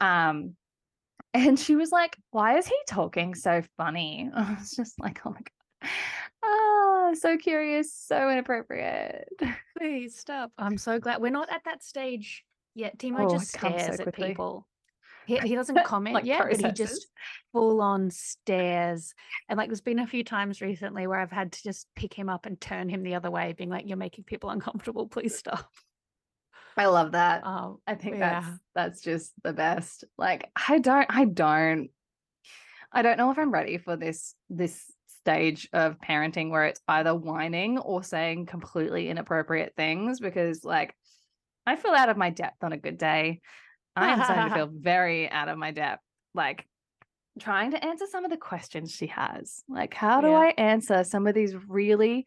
Um, 0.00 0.56
and 1.34 1.58
she 1.58 1.76
was 1.76 1.90
like, 1.90 2.16
"Why 2.30 2.58
is 2.58 2.66
he 2.66 2.78
talking 2.88 3.34
so 3.34 3.62
funny?" 3.76 4.30
I 4.34 4.56
was 4.58 4.70
just 4.70 4.98
like, 5.00 5.20
"Oh 5.24 5.30
my 5.30 5.40
god." 5.40 5.90
Ah, 6.44 7.10
so 7.14 7.36
curious, 7.36 7.92
so 7.92 8.30
inappropriate. 8.30 9.28
Please 9.78 10.16
stop. 10.16 10.52
I'm 10.58 10.78
so 10.78 10.98
glad 10.98 11.20
we're 11.20 11.30
not 11.30 11.50
at 11.50 11.64
that 11.64 11.82
stage 11.82 12.44
yet 12.76 12.98
Timo 12.98 13.26
Oh, 13.26 13.30
just 13.32 13.54
comes 13.54 13.80
so 13.80 13.94
stares 13.94 14.00
at 14.00 14.14
people. 14.14 14.66
He, 15.26 15.38
he 15.38 15.54
doesn't 15.54 15.84
comment 15.84 16.14
Like 16.14 16.24
yet, 16.24 16.46
but 16.48 16.60
he 16.60 16.72
just 16.72 17.06
full 17.52 17.80
on 17.80 18.10
stares. 18.10 19.14
And 19.48 19.56
like, 19.56 19.68
there's 19.68 19.80
been 19.80 19.98
a 19.98 20.06
few 20.06 20.24
times 20.24 20.60
recently 20.60 21.06
where 21.06 21.20
I've 21.20 21.32
had 21.32 21.52
to 21.52 21.62
just 21.62 21.86
pick 21.96 22.14
him 22.14 22.28
up 22.28 22.46
and 22.46 22.60
turn 22.60 22.88
him 22.88 23.02
the 23.02 23.14
other 23.14 23.30
way, 23.30 23.54
being 23.56 23.70
like, 23.70 23.86
"You're 23.86 23.96
making 23.96 24.24
people 24.24 24.50
uncomfortable. 24.50 25.06
Please 25.08 25.36
stop." 25.36 25.70
I 26.76 26.86
love 26.86 27.12
that. 27.12 27.46
Um, 27.46 27.78
I 27.86 27.94
think 27.94 28.16
yeah. 28.16 28.40
that's 28.40 28.58
that's 28.74 29.00
just 29.00 29.32
the 29.42 29.52
best. 29.52 30.04
Like 30.18 30.50
I 30.68 30.78
don't 30.78 31.06
I 31.08 31.24
don't 31.24 31.90
I 32.92 33.02
don't 33.02 33.16
know 33.16 33.30
if 33.30 33.38
I'm 33.38 33.50
ready 33.50 33.78
for 33.78 33.96
this 33.96 34.34
this 34.50 34.84
stage 35.20 35.68
of 35.72 35.98
parenting 35.98 36.50
where 36.50 36.66
it's 36.66 36.80
either 36.86 37.14
whining 37.14 37.78
or 37.78 38.02
saying 38.02 38.46
completely 38.46 39.08
inappropriate 39.08 39.72
things 39.76 40.20
because 40.20 40.64
like 40.64 40.94
I 41.66 41.76
feel 41.76 41.92
out 41.92 42.10
of 42.10 42.16
my 42.16 42.30
depth 42.30 42.62
on 42.62 42.72
a 42.72 42.78
good 42.78 42.98
day. 42.98 43.40
I 43.96 44.08
am 44.12 44.22
starting 44.24 44.48
to 44.50 44.54
feel 44.54 44.70
very 44.72 45.30
out 45.30 45.48
of 45.48 45.56
my 45.58 45.70
depth. 45.70 46.02
Like 46.34 46.66
trying 47.40 47.70
to 47.72 47.84
answer 47.84 48.06
some 48.10 48.24
of 48.24 48.30
the 48.30 48.36
questions 48.36 48.92
she 48.92 49.06
has. 49.08 49.62
Like 49.68 49.94
how 49.94 50.20
do 50.20 50.28
Yeah. 50.28 50.38
I 50.38 50.54
answer 50.58 51.04
some 51.04 51.26
of 51.26 51.34
these 51.34 51.54
really 51.68 52.26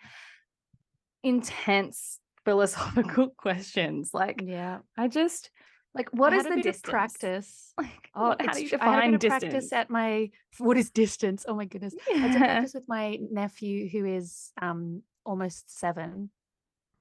intense 1.23 2.19
philosophical 2.45 3.29
questions? 3.38 4.12
Like 4.13 4.41
yeah. 4.45 4.79
I 4.97 5.08
just 5.08 5.49
like 5.95 6.10
what 6.12 6.34
I 6.34 6.38
is 6.38 6.43
the 6.45 6.55
distance? 6.62 6.82
practice. 6.89 7.73
Like 7.77 8.10
Oh, 8.15 8.29
what, 8.29 8.41
how 8.45 8.53
do 8.53 8.62
you 8.63 8.69
tr- 8.69 8.75
I 8.82 8.86
had 8.86 8.89
a 8.89 8.91
define 8.91 9.12
bit 9.12 9.19
distance? 9.21 9.41
practice 9.51 9.73
at 9.73 9.89
my 9.89 10.29
what 10.58 10.77
is 10.77 10.89
distance? 10.91 11.45
Oh 11.47 11.55
my 11.55 11.65
goodness. 11.65 11.95
I 12.13 12.17
had 12.17 12.32
to 12.34 12.38
practice 12.39 12.73
with 12.73 12.84
my 12.88 13.17
nephew 13.32 13.88
who 13.89 14.05
is 14.05 14.51
um 14.62 15.03
almost 15.25 15.77
seven, 15.79 16.29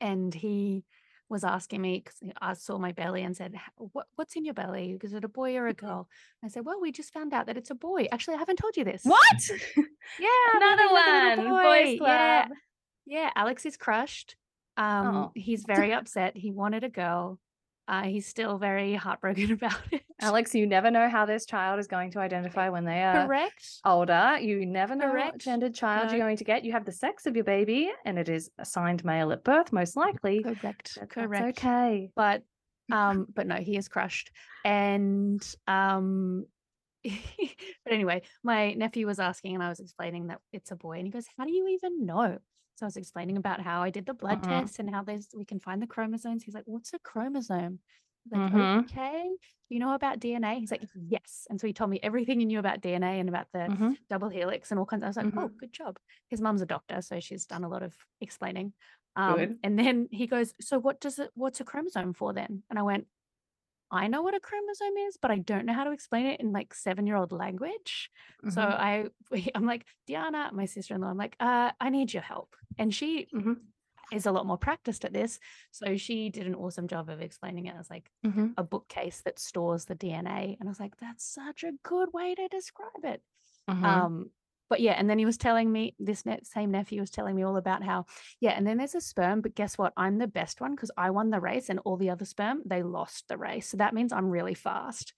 and 0.00 0.32
he 0.34 0.84
was 1.28 1.44
asking 1.44 1.82
me 1.82 2.02
because 2.04 2.18
I 2.40 2.54
saw 2.54 2.78
my 2.78 2.92
belly 2.92 3.22
and 3.22 3.36
said, 3.36 3.54
"What 3.76 4.06
what's 4.16 4.34
in 4.36 4.44
your 4.44 4.54
belly? 4.54 4.98
Is 5.02 5.12
it 5.12 5.24
a 5.24 5.28
boy 5.28 5.56
or 5.56 5.66
a 5.66 5.74
girl?" 5.74 6.08
I 6.44 6.48
said, 6.48 6.64
"Well, 6.64 6.80
we 6.80 6.90
just 6.92 7.12
found 7.12 7.32
out 7.34 7.46
that 7.46 7.56
it's 7.56 7.70
a 7.70 7.74
boy. 7.74 8.06
Actually, 8.10 8.34
I 8.36 8.38
haven't 8.38 8.56
told 8.56 8.76
you 8.76 8.84
this. 8.84 9.02
What? 9.04 9.50
Yeah, 10.18 10.28
Another 10.56 10.76
baby, 10.84 10.92
look 10.94 11.04
at 11.06 11.36
the 11.36 11.42
little 11.42 11.52
one. 11.54 11.64
Boys 11.64 11.98
boy. 11.98 12.06
Yeah, 12.06 12.44
club. 12.46 12.56
yeah. 13.06 13.30
Alex 13.36 13.66
is 13.66 13.76
crushed. 13.76 14.36
Um, 14.78 15.16
Oh. 15.16 15.32
he's 15.34 15.64
very 15.66 15.92
upset. 15.92 16.34
He 16.36 16.50
wanted 16.50 16.82
a 16.82 16.88
girl. 16.88 17.38
Uh, 17.88 18.02
he's 18.02 18.26
still 18.26 18.58
very 18.58 18.94
heartbroken 18.94 19.50
about 19.52 19.78
it. 19.90 20.02
Alex, 20.20 20.54
you 20.54 20.66
never 20.66 20.90
know 20.90 21.08
how 21.08 21.24
this 21.24 21.46
child 21.46 21.80
is 21.80 21.86
going 21.86 22.10
to 22.10 22.18
identify 22.18 22.68
when 22.68 22.84
they 22.84 23.02
are 23.02 23.26
Correct. 23.26 23.80
older. 23.84 24.36
You 24.38 24.66
never 24.66 24.94
know 24.94 25.06
what 25.06 25.12
Correct. 25.14 25.38
gendered 25.38 25.74
child 25.74 26.06
No. 26.08 26.12
you're 26.16 26.24
going 26.26 26.36
to 26.36 26.44
get. 26.44 26.64
You 26.64 26.72
have 26.72 26.84
the 26.84 26.92
sex 26.92 27.24
of 27.24 27.34
your 27.34 27.44
baby, 27.44 27.90
and 28.04 28.18
it 28.18 28.28
is 28.28 28.50
assigned 28.58 29.04
male 29.06 29.32
at 29.32 29.42
birth, 29.42 29.72
most 29.72 29.96
likely. 29.96 30.42
Correct. 30.42 30.98
But 31.00 31.08
Correct. 31.08 31.58
okay. 31.58 32.10
But 32.14 32.42
um, 32.92 33.26
but 33.34 33.46
no, 33.46 33.56
he 33.56 33.76
is 33.78 33.88
crushed. 33.88 34.30
And 34.64 35.42
um 35.66 36.44
but 37.04 37.92
anyway, 37.92 38.22
my 38.42 38.74
nephew 38.74 39.06
was 39.06 39.18
asking 39.18 39.54
and 39.54 39.62
I 39.62 39.68
was 39.70 39.80
explaining 39.80 40.26
that 40.26 40.40
it's 40.52 40.72
a 40.72 40.76
boy 40.76 40.98
and 40.98 41.06
he 41.06 41.10
goes, 41.10 41.26
How 41.38 41.44
do 41.44 41.52
you 41.52 41.68
even 41.68 42.04
know? 42.04 42.38
So 42.78 42.86
I 42.86 42.88
was 42.88 42.96
explaining 42.96 43.36
about 43.36 43.60
how 43.60 43.82
I 43.82 43.90
did 43.90 44.06
the 44.06 44.14
blood 44.14 44.42
Uh-uh. 44.42 44.68
test 44.68 44.78
and 44.78 44.88
how 44.90 45.02
there's 45.02 45.28
we 45.34 45.44
can 45.44 45.60
find 45.60 45.82
the 45.82 45.86
chromosomes. 45.86 46.44
He's 46.44 46.54
like, 46.54 46.64
What's 46.66 46.92
a 46.94 46.98
chromosome? 47.00 47.80
Like, 48.30 48.42
Mhm. 48.42 48.88
okay. 48.90 49.30
You 49.68 49.78
know 49.80 49.94
about 49.94 50.20
DNA? 50.20 50.58
He's 50.58 50.70
like, 50.70 50.84
Yes. 50.94 51.46
And 51.50 51.60
so 51.60 51.66
he 51.66 51.72
told 51.72 51.90
me 51.90 52.00
everything 52.02 52.40
he 52.40 52.46
knew 52.46 52.58
about 52.58 52.80
DNA 52.80 53.20
and 53.20 53.28
about 53.28 53.48
the 53.52 53.70
Mhm. 53.70 53.98
double 54.10 54.28
helix 54.28 54.70
and 54.70 54.78
all 54.78 54.86
kinds. 54.86 55.02
Of, 55.02 55.06
I 55.06 55.08
was 55.10 55.16
like, 55.16 55.28
oh, 55.36 55.50
good 55.58 55.72
job. 55.72 55.98
His 56.28 56.40
mum's 56.40 56.62
a 56.62 56.66
doctor, 56.66 57.02
so 57.02 57.20
she's 57.20 57.46
done 57.46 57.64
a 57.64 57.68
lot 57.68 57.82
of 57.82 57.96
explaining. 58.20 58.74
Um, 59.16 59.50
and 59.62 59.78
then 59.78 60.08
he 60.12 60.26
goes, 60.26 60.54
so 60.60 60.78
what 60.78 61.00
does 61.00 61.18
it? 61.18 61.30
What's 61.34 61.60
a 61.60 61.64
chromosome 61.64 62.14
for 62.14 62.32
then? 62.32 62.62
And 62.70 62.78
I 62.78 62.82
went, 62.82 63.06
I 63.90 64.06
know 64.08 64.22
what 64.22 64.34
a 64.34 64.40
chromosome 64.40 64.96
is, 65.08 65.16
but 65.16 65.30
I 65.30 65.38
don't 65.38 65.64
know 65.66 65.72
how 65.72 65.84
to 65.84 65.92
explain 65.92 66.26
it 66.26 66.40
in 66.40 66.52
like 66.52 66.74
seven-year-old 66.74 67.32
language. 67.32 68.10
So 68.50 68.60
Mhm. 68.62 68.74
I, 68.78 69.04
I'm 69.54 69.66
like, 69.66 69.86
Diana, 70.06 70.50
my 70.52 70.66
sister-in-law, 70.66 71.08
I'm 71.08 71.16
like, 71.16 71.36
uh, 71.40 71.72
I 71.80 71.90
need 71.90 72.12
your 72.12 72.22
help. 72.22 72.54
And 72.78 72.94
she 72.94 73.28
Mhm. 73.32 73.56
is 74.12 74.26
a 74.26 74.32
lot 74.32 74.46
more 74.46 74.58
practiced 74.58 75.04
at 75.04 75.12
this, 75.12 75.38
so 75.70 75.96
she 75.96 76.30
did 76.30 76.46
an 76.46 76.54
awesome 76.54 76.88
job 76.88 77.08
of 77.10 77.20
explaining 77.20 77.66
it 77.66 77.76
as 77.78 77.90
like 77.90 78.10
Mhm. 78.24 78.54
a 78.56 78.62
bookcase 78.62 79.20
that 79.22 79.38
stores 79.38 79.84
the 79.84 79.94
DNA. 79.94 80.56
And 80.58 80.68
I 80.68 80.70
was 80.70 80.80
like, 80.80 80.96
that's 80.98 81.24
such 81.24 81.62
a 81.64 81.72
good 81.82 82.12
way 82.12 82.34
to 82.34 82.48
describe 82.48 83.04
it. 83.04 83.22
Mhm. 83.68 83.84
Um, 83.84 84.30
but 84.68 84.80
yeah, 84.80 84.92
and 84.92 85.08
then 85.08 85.18
he 85.18 85.24
was 85.24 85.36
telling 85.36 85.70
me 85.70 85.94
this 85.98 86.26
ne- 86.26 86.40
same 86.42 86.70
nephew 86.70 87.00
was 87.00 87.10
telling 87.10 87.34
me 87.34 87.42
all 87.42 87.56
about 87.56 87.82
how 87.82 88.06
yeah, 88.40 88.50
and 88.50 88.66
then 88.66 88.78
there's 88.78 88.94
a 88.94 89.00
sperm, 89.00 89.40
but 89.40 89.54
guess 89.54 89.78
what? 89.78 89.92
I'm 89.96 90.18
the 90.18 90.26
best 90.26 90.60
one 90.60 90.74
because 90.74 90.90
I 90.96 91.10
won 91.10 91.30
the 91.30 91.40
race, 91.40 91.68
and 91.68 91.80
all 91.80 91.96
the 91.96 92.10
other 92.10 92.24
sperm 92.24 92.62
they 92.66 92.82
lost 92.82 93.28
the 93.28 93.36
race. 93.36 93.68
So 93.68 93.76
that 93.78 93.94
means 93.94 94.12
I'm 94.12 94.30
really 94.30 94.54
fast. 94.54 95.12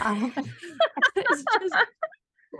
Um, 0.00 0.32
it's 1.16 1.44
just 1.60 1.76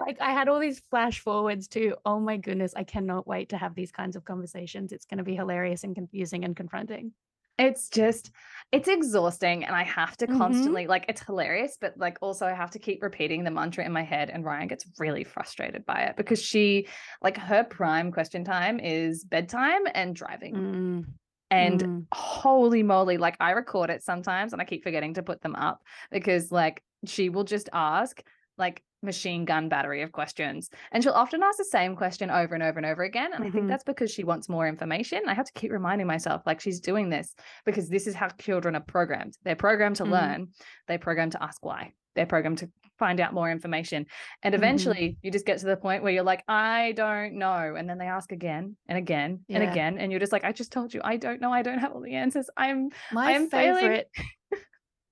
like 0.00 0.20
I 0.20 0.32
had 0.32 0.48
all 0.48 0.60
these 0.60 0.80
flash 0.90 1.20
forwards 1.20 1.68
to 1.68 1.96
oh 2.04 2.20
my 2.20 2.36
goodness, 2.36 2.74
I 2.76 2.84
cannot 2.84 3.26
wait 3.26 3.50
to 3.50 3.56
have 3.56 3.74
these 3.74 3.92
kinds 3.92 4.16
of 4.16 4.24
conversations. 4.24 4.92
It's 4.92 5.06
going 5.06 5.18
to 5.18 5.24
be 5.24 5.36
hilarious 5.36 5.84
and 5.84 5.94
confusing 5.94 6.44
and 6.44 6.56
confronting. 6.56 7.12
It's 7.58 7.88
just, 7.88 8.30
it's 8.72 8.88
exhausting. 8.88 9.64
And 9.64 9.74
I 9.74 9.82
have 9.84 10.16
to 10.18 10.26
Mhm. 10.26 10.36
constantly, 10.38 10.86
like, 10.86 11.06
it's 11.08 11.22
hilarious, 11.22 11.78
but 11.80 11.96
like, 11.96 12.18
also, 12.20 12.46
I 12.46 12.52
have 12.52 12.70
to 12.72 12.78
keep 12.78 13.02
repeating 13.02 13.44
the 13.44 13.50
mantra 13.50 13.84
in 13.84 13.92
my 13.92 14.02
head. 14.02 14.28
And 14.30 14.44
Ryan 14.44 14.68
gets 14.68 14.86
really 14.98 15.24
frustrated 15.24 15.86
by 15.86 16.02
it 16.02 16.16
because 16.16 16.42
she, 16.42 16.88
like, 17.22 17.36
her 17.38 17.64
prime 17.64 18.12
question 18.12 18.44
time 18.44 18.80
is 18.80 19.24
bedtime 19.24 19.82
and 19.94 20.14
driving. 20.14 20.54
Mm, 20.54 21.04
And 21.50 21.80
mm. 21.80 22.06
holy 22.12 22.82
moly, 22.82 23.18
like, 23.18 23.36
I 23.40 23.52
record 23.52 23.90
it 23.90 24.02
sometimes 24.02 24.52
and 24.52 24.60
I 24.60 24.64
keep 24.64 24.82
forgetting 24.82 25.14
to 25.14 25.22
put 25.22 25.40
them 25.42 25.54
up 25.54 25.82
because, 26.10 26.52
like, 26.52 26.82
she 27.04 27.28
will 27.28 27.44
just 27.44 27.68
ask, 27.72 28.22
like, 28.58 28.82
machine 29.06 29.46
gun 29.46 29.70
battery 29.70 30.02
of 30.02 30.12
questions. 30.12 30.68
And 30.92 31.02
she'll 31.02 31.14
often 31.14 31.42
ask 31.42 31.56
the 31.56 31.64
same 31.64 31.96
question 31.96 32.30
over 32.30 32.54
and 32.54 32.62
over 32.62 32.78
and 32.78 32.84
over 32.86 33.02
again. 33.04 33.32
And 33.32 33.42
I 33.42 33.50
think 33.50 33.64
Mhm. 33.64 33.68
that's 33.68 33.84
because 33.84 34.10
she 34.10 34.24
wants 34.24 34.48
more 34.50 34.68
information. 34.68 35.22
I 35.26 35.32
have 35.34 35.46
to 35.46 35.52
keep 35.54 35.72
reminding 35.72 36.06
myself, 36.06 36.42
like, 36.44 36.60
she's 36.60 36.80
doing 36.80 37.08
this 37.08 37.34
because 37.64 37.88
this 37.88 38.06
is 38.06 38.14
how 38.14 38.28
children 38.38 38.76
are 38.76 38.80
programmed. 38.80 39.38
They're 39.44 39.56
programmed 39.56 39.96
to 39.96 40.04
Mhm. 40.04 40.10
learn, 40.10 40.48
they're 40.86 40.98
programmed 40.98 41.32
to 41.32 41.42
ask 41.42 41.64
why, 41.64 41.92
they're 42.14 42.26
programmed 42.26 42.58
to 42.58 42.70
find 42.98 43.20
out 43.20 43.34
more 43.34 43.50
information. 43.50 44.06
And 44.42 44.52
Mhm. 44.54 44.58
eventually 44.58 45.16
you 45.22 45.30
just 45.30 45.44
get 45.44 45.58
to 45.58 45.66
the 45.66 45.76
point 45.76 46.02
where 46.02 46.12
you're 46.12 46.22
like, 46.22 46.42
I 46.48 46.92
don't 46.96 47.34
know. 47.34 47.74
And 47.76 47.88
then 47.88 47.98
they 47.98 48.06
ask 48.06 48.32
again 48.32 48.76
and 48.88 48.96
again 48.96 49.44
and 49.50 49.62
again. 49.62 49.98
And 49.98 50.10
you're 50.10 50.18
just 50.20 50.32
like, 50.32 50.44
I 50.44 50.52
just 50.52 50.72
told 50.72 50.94
you, 50.94 51.00
I 51.04 51.18
don't 51.18 51.40
know. 51.42 51.52
I 51.52 51.60
don't 51.62 51.78
have 51.78 51.92
all 51.92 52.00
the 52.00 52.14
answers. 52.14 52.48
I'm 52.56 52.88
My 53.12 53.32
I'm 53.34 53.50
failing. 53.50 53.82
favorite. 53.82 54.08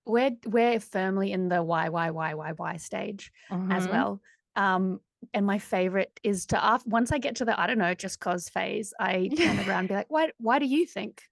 We're 0.06 0.32
we're 0.46 0.80
firmly 0.80 1.32
in 1.32 1.48
the 1.48 1.62
why 1.62 1.88
why 1.88 2.10
why 2.10 2.34
why 2.34 2.52
why 2.52 2.76
stage 2.76 3.32
as 3.70 3.86
Mhm. 3.86 3.90
well. 3.90 4.22
Um, 4.56 5.00
and 5.32 5.46
my 5.46 5.58
favorite 5.58 6.20
is 6.22 6.46
to 6.46 6.62
after 6.62 6.88
once 6.90 7.12
I 7.12 7.18
get 7.18 7.36
to 7.36 7.44
the 7.44 7.58
I 7.58 7.66
don't 7.66 7.78
know 7.78 7.94
just 7.94 8.20
cause 8.20 8.48
phase, 8.48 8.92
I 9.00 9.28
turn 9.36 9.58
around 9.68 9.80
and 9.80 9.88
be 9.88 9.94
like, 9.94 10.10
why 10.10 10.32
why 10.38 10.58
do 10.58 10.66
you 10.66 10.86
think? 10.86 11.22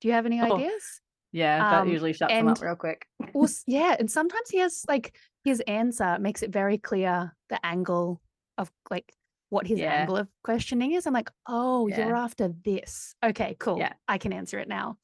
Do 0.00 0.08
you 0.08 0.14
have 0.14 0.26
any 0.26 0.40
Oh. 0.40 0.44
ideas? 0.44 1.00
Yeah, 1.32 1.62
that 1.62 1.82
Um, 1.82 1.88
usually 1.88 2.12
shuts 2.14 2.32
them 2.38 2.48
up 2.48 2.62
real 2.62 2.76
quick. 2.76 3.06
Well, 3.34 3.48
yeah, 3.66 3.96
and 3.98 4.10
sometimes 4.10 4.48
he 4.50 4.58
has 4.58 4.84
like 4.88 5.16
his 5.44 5.60
answer 5.66 6.18
makes 6.18 6.42
it 6.42 6.50
very 6.50 6.78
clear 6.78 7.34
the 7.48 7.64
angle 7.64 8.20
of 8.56 8.70
like 8.90 9.12
what 9.50 9.66
his 9.66 9.78
Yeah. 9.80 10.00
angle 10.00 10.16
of 10.16 10.28
questioning 10.44 10.92
is. 10.92 11.06
I'm 11.06 11.14
like, 11.14 11.30
oh, 11.46 11.86
you're 11.88 12.14
after 12.14 12.48
this. 12.48 13.14
Okay, 13.24 13.56
cool. 13.58 13.78
Yeah. 13.78 13.94
I 14.06 14.18
can 14.18 14.32
answer 14.32 14.58
it 14.58 14.68
now. 14.68 14.98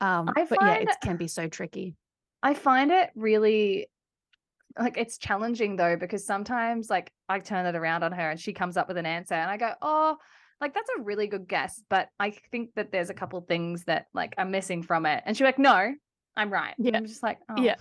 Um, 0.00 0.28
I 0.36 0.44
but 0.44 0.60
yeah, 0.62 0.74
it 0.74 0.96
can 1.00 1.16
be 1.16 1.28
so 1.28 1.48
tricky. 1.48 1.96
I 2.42 2.54
find 2.54 2.90
it 2.90 3.10
really 3.14 3.86
like 4.78 4.96
it's 4.96 5.18
challenging 5.18 5.76
though 5.76 5.96
because 5.96 6.24
sometimes 6.26 6.88
like 6.88 7.12
I 7.28 7.38
turn 7.40 7.66
it 7.66 7.76
around 7.76 8.02
on 8.02 8.12
her 8.12 8.30
and 8.30 8.40
she 8.40 8.52
comes 8.52 8.76
up 8.76 8.88
with 8.88 8.96
an 8.96 9.06
answer 9.06 9.34
and 9.34 9.50
I 9.50 9.56
go, 9.56 9.72
"Oh, 9.82 10.16
like 10.60 10.74
that's 10.74 10.88
a 10.98 11.02
really 11.02 11.26
good 11.26 11.46
guess, 11.46 11.82
but 11.88 12.08
I 12.18 12.30
think 12.50 12.70
that 12.76 12.90
there's 12.90 13.10
a 13.10 13.14
couple 13.14 13.40
things 13.42 13.84
that 13.84 14.06
like 14.14 14.34
are 14.38 14.44
missing 14.46 14.82
from 14.82 15.06
it." 15.06 15.22
And 15.26 15.36
she's 15.36 15.44
like, 15.44 15.58
"No, 15.58 15.92
I'm 16.36 16.52
right." 16.52 16.74
Yeah. 16.78 16.96
I'm 16.96 17.06
just 17.06 17.22
like, 17.22 17.38
"Oh." 17.48 17.62
Yeah. 17.62 17.76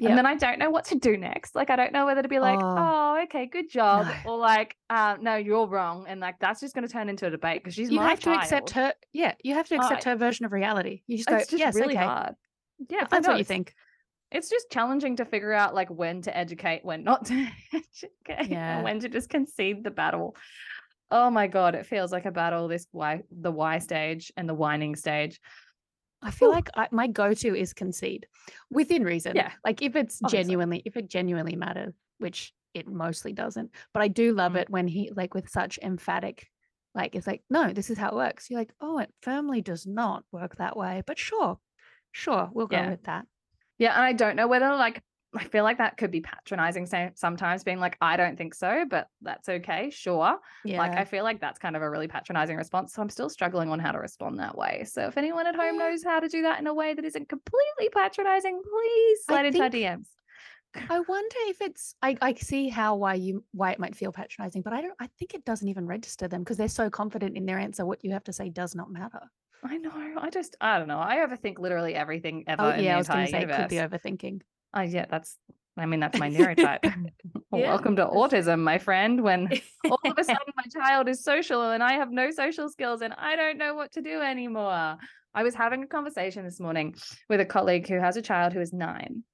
Yeah. 0.00 0.10
And 0.10 0.18
then 0.18 0.26
I 0.26 0.36
don't 0.36 0.60
know 0.60 0.70
what 0.70 0.84
to 0.86 0.94
do 0.94 1.16
next. 1.16 1.56
Like 1.56 1.70
I 1.70 1.76
don't 1.76 1.92
know 1.92 2.06
whether 2.06 2.22
to 2.22 2.28
be 2.28 2.38
like, 2.38 2.60
Oh. 2.60 2.74
"Oh, 2.78 3.20
okay, 3.24 3.46
good 3.46 3.68
job," 3.68 4.06
No. 4.06 4.32
or 4.32 4.38
like, 4.38 4.76
uh, 4.90 5.16
"No, 5.20 5.34
you're 5.34 5.66
wrong," 5.66 6.06
and 6.06 6.20
like 6.20 6.38
that's 6.38 6.60
just 6.60 6.74
going 6.74 6.86
to 6.86 6.92
turn 6.92 7.08
into 7.08 7.26
a 7.26 7.30
debate 7.30 7.62
because 7.62 7.74
she's 7.74 7.90
you 7.90 8.00
have 8.00 8.20
to 8.20 8.30
accept 8.30 8.70
her. 8.70 8.92
Yeah, 9.12 9.34
you 9.42 9.54
have 9.54 9.66
to 9.68 9.74
Oh, 9.74 9.78
accept 9.78 10.04
her 10.04 10.14
version 10.14 10.46
of 10.46 10.52
reality. 10.52 11.02
You 11.08 11.16
just 11.16 11.28
go, 11.28 11.36
It's 11.36 11.48
just 11.50 11.58
yes, 11.58 11.74
really 11.74 11.96
okay. 11.96 12.04
hard. 12.04 12.36
Yeah, 12.88 13.02
If 13.02 13.10
that's 13.10 13.26
know, 13.26 13.32
what 13.32 13.38
you 13.38 13.44
think. 13.44 13.74
it's 14.30 14.48
just 14.50 14.70
challenging 14.70 15.16
to 15.16 15.24
figure 15.24 15.52
out 15.52 15.74
like 15.74 15.88
when 15.90 16.22
to 16.22 16.36
educate, 16.36 16.84
when 16.84 17.02
not 17.04 17.26
to 17.26 17.34
educate, 17.72 18.50
Yeah. 18.50 18.76
and 18.76 18.84
when 18.84 19.00
to 19.00 19.08
just 19.08 19.28
concede 19.30 19.82
the 19.84 19.90
battle. 19.90 20.36
Oh 21.10 21.30
my 21.30 21.46
god, 21.46 21.74
it 21.74 21.86
feels 21.86 22.12
like 22.12 22.26
a 22.26 22.30
battle. 22.30 22.68
This 22.68 22.86
why 22.92 23.22
the 23.30 23.50
why 23.50 23.78
stage 23.78 24.30
and 24.36 24.48
the 24.48 24.54
whining 24.54 24.94
stage. 24.94 25.40
I 26.20 26.30
feel 26.32 26.48
Whew. 26.48 26.54
like 26.56 26.70
I, 26.76 26.88
my 26.90 27.06
go-to 27.06 27.54
is 27.56 27.72
concede 27.72 28.26
within 28.70 29.04
reason. 29.04 29.36
Yeah, 29.36 29.52
Like 29.64 29.82
if 29.82 29.94
it's 29.96 30.20
obviously. 30.22 30.44
genuinely, 30.44 30.82
if 30.84 30.96
it 30.96 31.08
genuinely 31.08 31.54
matters, 31.56 31.94
which 32.18 32.52
it 32.74 32.86
mostly 32.88 33.32
doesn't. 33.32 33.70
But 33.94 34.02
I 34.02 34.08
do 34.08 34.32
love 34.34 34.52
Mm. 34.52 34.56
it 34.62 34.70
when 34.70 34.88
he 34.88 35.10
like 35.14 35.32
with 35.32 35.48
such 35.48 35.78
emphatic, 35.82 36.46
like 36.94 37.14
it's 37.14 37.26
like, 37.26 37.42
no, 37.48 37.72
this 37.72 37.88
is 37.88 37.96
how 37.98 38.08
it 38.08 38.14
works. 38.16 38.50
You're 38.50 38.58
like, 38.60 38.72
oh, 38.80 38.98
it 38.98 39.10
firmly 39.22 39.60
does 39.62 39.86
not 39.86 40.24
work 40.32 40.56
that 40.56 40.76
way. 40.76 41.02
But 41.06 41.18
sure, 41.18 41.58
sure, 42.18 42.50
we'll 42.52 42.66
go 42.66 42.76
Yeah. 42.76 42.90
with 42.90 43.04
that. 43.04 43.26
Yeah, 43.78 43.94
and 43.94 44.02
I 44.02 44.12
don't 44.12 44.34
know 44.36 44.48
whether 44.48 44.74
like 44.74 45.02
I 45.36 45.44
feel 45.44 45.62
like 45.62 45.76
that 45.78 45.98
could 45.98 46.10
be 46.10 46.22
patronizing 46.22 46.86
sometimes, 47.14 47.62
being 47.62 47.78
like, 47.78 47.98
I 48.00 48.16
don't 48.16 48.36
think 48.38 48.54
so, 48.54 48.86
but 48.88 49.08
that's 49.20 49.46
okay, 49.48 49.90
sure. 49.90 50.38
Yeah. 50.64 50.78
Like 50.78 50.92
I 50.96 51.04
feel 51.04 51.22
like 51.22 51.38
that's 51.38 51.58
kind 51.58 51.76
of 51.76 51.82
a 51.82 51.90
really 51.90 52.08
patronizing 52.08 52.56
response. 52.56 52.94
So 52.94 53.02
I'm 53.02 53.10
still 53.10 53.28
struggling 53.28 53.70
on 53.70 53.78
how 53.78 53.92
to 53.92 53.98
respond 53.98 54.38
that 54.40 54.56
way. 54.56 54.84
So 54.90 55.02
if 55.06 55.18
anyone 55.18 55.46
at 55.46 55.54
home 55.54 55.76
knows 55.76 56.02
how 56.02 56.18
to 56.18 56.28
do 56.28 56.42
that 56.42 56.60
in 56.60 56.66
a 56.66 56.72
way 56.72 56.94
that 56.94 57.04
isn't 57.04 57.28
completely 57.28 57.90
patronizing, 57.94 58.60
please 58.64 59.18
I 59.28 59.32
slide 59.34 59.46
into 59.46 59.62
our 59.62 59.68
DMs. 59.70 60.06
I 60.88 61.00
wonder 61.00 61.36
if 61.48 61.60
it's 61.60 61.94
I, 62.02 62.16
I 62.22 62.32
see 62.34 62.68
how 62.70 62.96
why 62.96 63.14
you 63.14 63.44
why 63.52 63.72
it 63.72 63.78
might 63.78 63.96
feel 63.96 64.12
patronizing, 64.12 64.62
but 64.62 64.72
I 64.72 64.80
don't 64.80 64.94
I 64.98 65.08
think 65.18 65.34
it 65.34 65.44
doesn't 65.44 65.68
even 65.68 65.86
register 65.86 66.26
them 66.26 66.40
because 66.40 66.56
they're 66.56 66.68
so 66.68 66.88
confident 66.88 67.36
in 67.36 67.44
their 67.44 67.58
answer. 67.58 67.84
What 67.84 68.02
you 68.02 68.12
have 68.12 68.24
to 68.24 68.32
say 68.32 68.48
does 68.48 68.74
not 68.74 68.90
matter. 68.90 69.20
I 69.64 69.76
know. 69.78 69.92
I 70.18 70.30
just 70.30 70.56
I 70.60 70.78
don't 70.78 70.88
know. 70.88 70.98
I 71.00 71.16
overthink 71.16 71.58
literally 71.58 71.94
everything 71.94 72.44
ever 72.46 72.62
Oh 72.62 72.70
in 72.70 72.84
yeah, 72.84 72.94
I 72.94 72.98
was 72.98 73.08
gonna 73.08 73.26
say 73.26 73.40
universe. 73.40 73.56
it 73.56 73.60
could 73.60 73.68
be 73.70 73.76
overthinking. 73.76 74.40
Oh 74.74 74.82
yeah, 74.82 75.06
that's 75.10 75.36
I 75.76 75.86
mean 75.86 76.00
that's 76.00 76.18
my 76.18 76.28
neurotype. 76.30 76.92
Yeah. 77.50 77.68
Welcome 77.70 77.96
to 77.96 78.04
autism, 78.04 78.60
my 78.60 78.76
friend. 78.76 79.22
When 79.22 79.48
all 79.90 79.98
of 80.04 80.18
a 80.18 80.22
sudden 80.24 80.52
my 80.54 80.64
child 80.70 81.08
is 81.08 81.24
social 81.24 81.70
and 81.70 81.82
I 81.82 81.94
have 81.94 82.10
no 82.10 82.30
social 82.30 82.68
skills 82.68 83.00
and 83.00 83.14
I 83.14 83.36
don't 83.36 83.56
know 83.56 83.74
what 83.74 83.92
to 83.92 84.02
do 84.02 84.20
anymore. 84.20 84.98
I 85.34 85.42
was 85.42 85.54
having 85.54 85.82
a 85.82 85.86
conversation 85.86 86.44
this 86.44 86.60
morning 86.60 86.94
with 87.30 87.40
a 87.40 87.46
colleague 87.46 87.88
who 87.88 87.98
has 87.98 88.18
a 88.18 88.22
child 88.22 88.52
who 88.52 88.60
is 88.60 88.74
nine. 88.74 89.24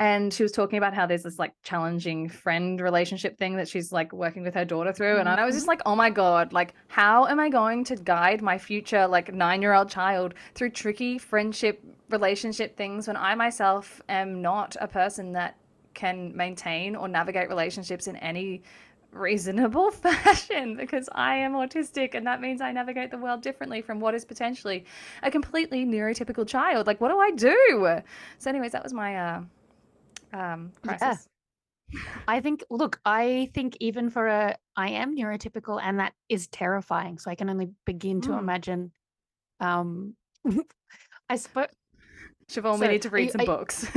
And 0.00 0.34
she 0.34 0.42
was 0.42 0.50
talking 0.50 0.76
about 0.76 0.92
how 0.92 1.06
there's 1.06 1.22
this 1.22 1.38
like 1.38 1.52
challenging 1.62 2.28
friend 2.28 2.80
relationship 2.80 3.38
thing 3.38 3.56
that 3.56 3.68
she's 3.68 3.92
like 3.92 4.12
working 4.12 4.42
with 4.42 4.54
her 4.54 4.64
daughter 4.64 4.92
through. 4.92 5.18
And 5.18 5.28
I 5.28 5.44
was 5.44 5.54
just 5.54 5.68
like, 5.68 5.80
oh 5.86 5.94
my 5.94 6.10
God, 6.10 6.52
like, 6.52 6.74
how 6.88 7.26
am 7.26 7.38
I 7.38 7.48
going 7.48 7.84
to 7.84 7.96
guide 7.96 8.42
my 8.42 8.58
future 8.58 9.06
like 9.06 9.32
nine 9.32 9.62
year 9.62 9.72
old 9.72 9.88
child 9.88 10.34
through 10.54 10.70
tricky 10.70 11.16
friendship 11.16 11.80
relationship 12.10 12.76
things 12.76 13.06
when 13.06 13.16
I 13.16 13.34
myself 13.34 14.02
am 14.08 14.42
not 14.42 14.76
a 14.80 14.88
person 14.88 15.32
that 15.32 15.56
can 15.94 16.36
maintain 16.36 16.96
or 16.96 17.06
navigate 17.08 17.48
relationships 17.48 18.08
in 18.08 18.16
any 18.16 18.62
reasonable 19.12 19.90
fashion 19.92 20.76
because 20.76 21.08
I 21.12 21.36
am 21.36 21.52
autistic 21.52 22.14
and 22.14 22.26
that 22.26 22.40
means 22.40 22.60
I 22.60 22.72
navigate 22.72 23.10
the 23.10 23.18
world 23.18 23.42
differently 23.42 23.80
from 23.80 24.00
what 24.00 24.14
is 24.14 24.24
potentially 24.24 24.84
a 25.22 25.30
completely 25.30 25.86
neurotypical 25.86 26.46
child. 26.46 26.86
Like, 26.86 27.00
what 27.00 27.10
do 27.10 27.18
I 27.18 27.30
do? 27.30 28.00
So, 28.38 28.50
anyways, 28.50 28.72
that 28.72 28.82
was 28.82 28.92
my 28.92 29.16
uh, 29.16 29.42
um, 30.34 30.72
Yeah. 30.84 31.16
I 32.26 32.40
think 32.40 32.64
look, 32.70 33.00
I 33.04 33.50
think 33.54 33.76
even 33.80 34.10
for 34.10 34.26
a 34.26 34.56
I 34.76 34.90
am 34.90 35.16
neurotypical 35.16 35.80
and 35.82 36.00
that 36.00 36.12
is 36.28 36.48
terrifying. 36.48 37.18
So 37.18 37.30
I 37.30 37.34
can 37.36 37.48
only 37.50 37.68
begin 37.86 38.20
to 38.22 38.30
Mm. 38.30 38.38
imagine 38.38 38.92
um 39.60 40.16
I 41.30 41.36
suppose 41.36 41.68
Siobhan, 42.48 42.74
So, 42.78 42.80
we 42.80 42.88
need 42.88 43.02
to 43.02 43.10
read 43.10 43.30
some 43.32 43.40
you- 43.42 43.46
books. 43.46 43.86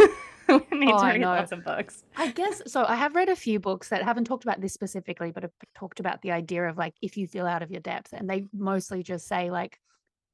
we 0.47 0.55
need 0.79 0.93
Oh, 0.93 0.97
to 0.99 1.05
I 1.05 1.13
read 1.13 1.21
lots 1.21 1.51
of 1.51 1.63
books. 1.65 2.03
I 2.15 2.27
guess 2.31 2.61
so. 2.67 2.83
I 2.85 2.95
have 2.95 3.15
read 3.15 3.29
a 3.29 3.35
few 3.35 3.59
books 3.59 3.89
that 3.89 4.03
haven't 4.03 4.25
talked 4.25 4.43
about 4.43 4.61
this 4.61 4.73
specifically, 4.73 5.31
but 5.31 5.43
have 5.43 5.51
talked 5.75 5.99
about 5.99 6.21
the 6.21 6.31
idea 6.31 6.67
of 6.67 6.77
like 6.77 6.93
if 7.01 7.17
you 7.17 7.27
feel 7.27 7.45
out 7.45 7.61
of 7.63 7.71
your 7.71 7.81
depth, 7.81 8.13
and 8.13 8.29
they 8.29 8.45
mostly 8.53 9.03
just 9.03 9.27
say 9.27 9.51
like 9.51 9.79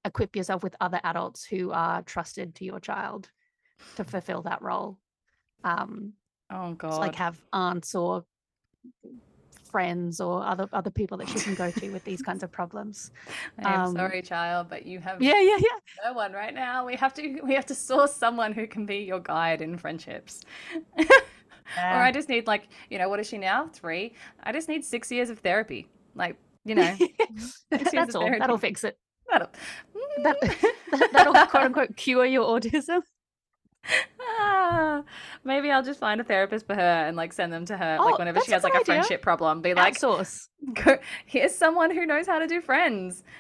equip 0.05 0.35
yourself 0.35 0.63
with 0.63 0.75
other 0.79 0.99
adults 1.03 1.43
who 1.45 1.71
are 1.71 2.01
trusted 2.03 2.55
to 2.55 2.65
your 2.65 2.79
child 2.79 3.29
to 3.95 4.03
fulfill 4.03 4.41
that 4.43 4.61
role. 4.61 4.97
Um, 5.63 6.13
Oh, 6.49 6.73
God. 6.73 6.99
like 6.99 7.15
have 7.15 7.39
aunts 7.51 7.95
or 7.95 8.23
friends 9.71 10.21
or 10.21 10.45
other 10.45 10.69
other 10.71 10.91
people 10.91 11.17
that 11.17 11.27
she 11.29 11.39
can 11.39 11.55
go 11.55 11.71
to 11.71 11.89
with 11.89 12.03
these 12.03 12.21
kinds 12.21 12.43
of 12.43 12.51
problems. 12.51 13.11
I 13.65 13.73
am 13.73 13.81
um, 13.85 13.95
sorry, 13.95 14.21
child, 14.21 14.67
but 14.69 14.85
you 14.85 14.99
have 14.99 15.21
Yeah, 15.21 15.39
yeah, 15.41 15.57
yeah. 15.57 15.77
no 16.05 16.13
one 16.13 16.31
right 16.33 16.53
now. 16.53 16.85
We 16.85 16.95
have 16.95 17.13
to 17.15 17.39
we 17.43 17.53
have 17.55 17.65
to 17.67 17.75
source 17.75 18.13
someone 18.13 18.53
who 18.53 18.67
can 18.67 18.85
be 18.85 18.97
your 18.97 19.19
guide 19.19 19.61
in 19.61 19.77
friendships. 19.77 20.41
or 20.97 21.05
I 21.77 22.11
just 22.11 22.29
need 22.29 22.45
like, 22.45 22.67
you 22.91 22.99
know, 22.99 23.09
what 23.09 23.19
is 23.19 23.27
she 23.27 23.37
now? 23.39 23.67
Three. 23.73 24.13
I 24.43 24.51
just 24.51 24.69
need 24.69 24.83
six 24.85 25.11
years 25.11 25.29
of 25.31 25.39
therapy. 25.39 25.87
Like, 26.13 26.35
you 26.65 26.75
know, 26.75 26.95
That's 27.71 28.13
all. 28.15 28.21
therapy. 28.21 28.39
That'll 28.39 28.57
fix 28.59 28.83
it. 28.83 28.97
that'll, 29.31 29.49
That, 30.23 30.39
that- 30.91 31.09
that'll 31.13 31.33
quote 31.47 31.63
unquote 31.63 31.95
cure 31.95 32.25
your 32.25 32.45
autism. 32.59 33.01
Ah, 34.21 35.03
maybe 35.43 35.71
I'll 35.71 35.83
just 35.83 35.99
find 35.99 36.19
a 36.21 36.23
therapist 36.23 36.65
for 36.67 36.75
her 36.75 36.81
and 36.81 37.15
like 37.17 37.33
send 37.33 37.51
them 37.51 37.65
to 37.65 37.77
her 37.77 37.97
Oh, 37.99 38.05
like 38.05 38.19
whenever 38.19 38.41
she 38.41 38.51
has 38.51 38.63
like 38.63 38.73
a 38.73 38.77
idea. 38.77 38.85
friendship 38.85 39.21
problem. 39.21 39.61
Be 39.61 39.73
like, 39.73 39.97
source. 39.97 40.49
go, 40.73 40.97
here's 41.25 41.53
someone 41.55 41.91
who 41.91 42.05
knows 42.05 42.27
how 42.27 42.39
to 42.39 42.47
do 42.47 42.61
friends. 42.61 43.23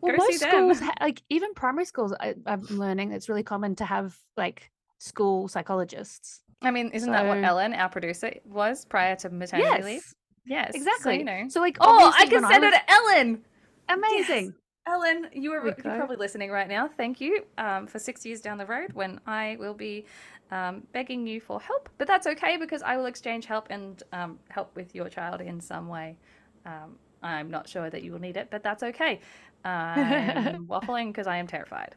Well, 0.00 0.16
go 0.16 0.24
see 0.26 0.32
most 0.32 0.40
schools, 0.40 0.80
ha- 0.80 0.94
like 1.00 1.22
even 1.28 1.52
primary 1.54 1.84
schools, 1.86 2.14
I, 2.20 2.34
I'm 2.46 2.62
learning 2.70 3.12
it's 3.12 3.28
really 3.28 3.42
common 3.42 3.74
to 3.76 3.84
have 3.84 4.16
like 4.36 4.70
school 4.98 5.48
psychologists. 5.48 6.42
I 6.62 6.70
mean, 6.70 6.90
isn't 6.92 7.10
that 7.12 7.26
what 7.26 7.42
Ellen, 7.42 7.74
our 7.74 7.88
producer, 7.88 8.32
was 8.44 8.84
prior 8.84 9.16
to 9.16 9.30
maternity 9.30 9.82
leave? 9.82 10.02
Yes, 10.02 10.14
Yes, 10.46 10.70
so, 10.72 10.76
exactly. 10.78 11.18
you 11.18 11.24
know. 11.24 11.48
So 11.48 11.60
like, 11.60 11.76
Oh, 11.80 12.12
I 12.16 12.26
can 12.26 12.42
send 12.48 12.62
was- 12.62 12.72
her 12.74 12.78
to 12.78 12.92
Ellen. 12.92 13.44
Amazing. 13.88 14.54
Ellen, 14.86 15.28
you 15.32 15.52
you're 15.52 15.72
probably 15.72 16.16
listening 16.16 16.50
right 16.50 16.68
now. 16.68 16.88
Thank 16.96 17.20
you 17.20 17.44
um, 17.58 17.86
for 17.86 17.98
six 17.98 18.24
years 18.24 18.40
down 18.40 18.56
the 18.56 18.66
road 18.66 18.92
when 18.92 19.20
I 19.26 19.56
will 19.58 19.74
be 19.74 20.04
um, 20.52 20.82
begging 20.92 21.26
you 21.26 21.40
for 21.40 21.60
help. 21.60 21.88
But 21.98 22.06
that's 22.06 22.26
okay 22.28 22.56
because 22.56 22.82
I 22.82 22.96
will 22.96 23.06
exchange 23.06 23.46
help 23.46 23.66
and 23.70 24.02
um, 24.12 24.38
help 24.48 24.74
with 24.76 24.94
your 24.94 25.08
child 25.08 25.40
in 25.40 25.60
some 25.60 25.88
way. 25.88 26.16
Um, 26.64 26.96
I'm 27.22 27.50
not 27.50 27.68
sure 27.68 27.90
that 27.90 28.02
you 28.02 28.12
will 28.12 28.20
need 28.20 28.36
it, 28.36 28.48
but 28.50 28.62
that's 28.62 28.82
okay. 28.84 29.20
I'm 29.64 30.66
waffling 30.68 31.08
because 31.08 31.26
I 31.26 31.38
am 31.38 31.46
terrified. 31.48 31.96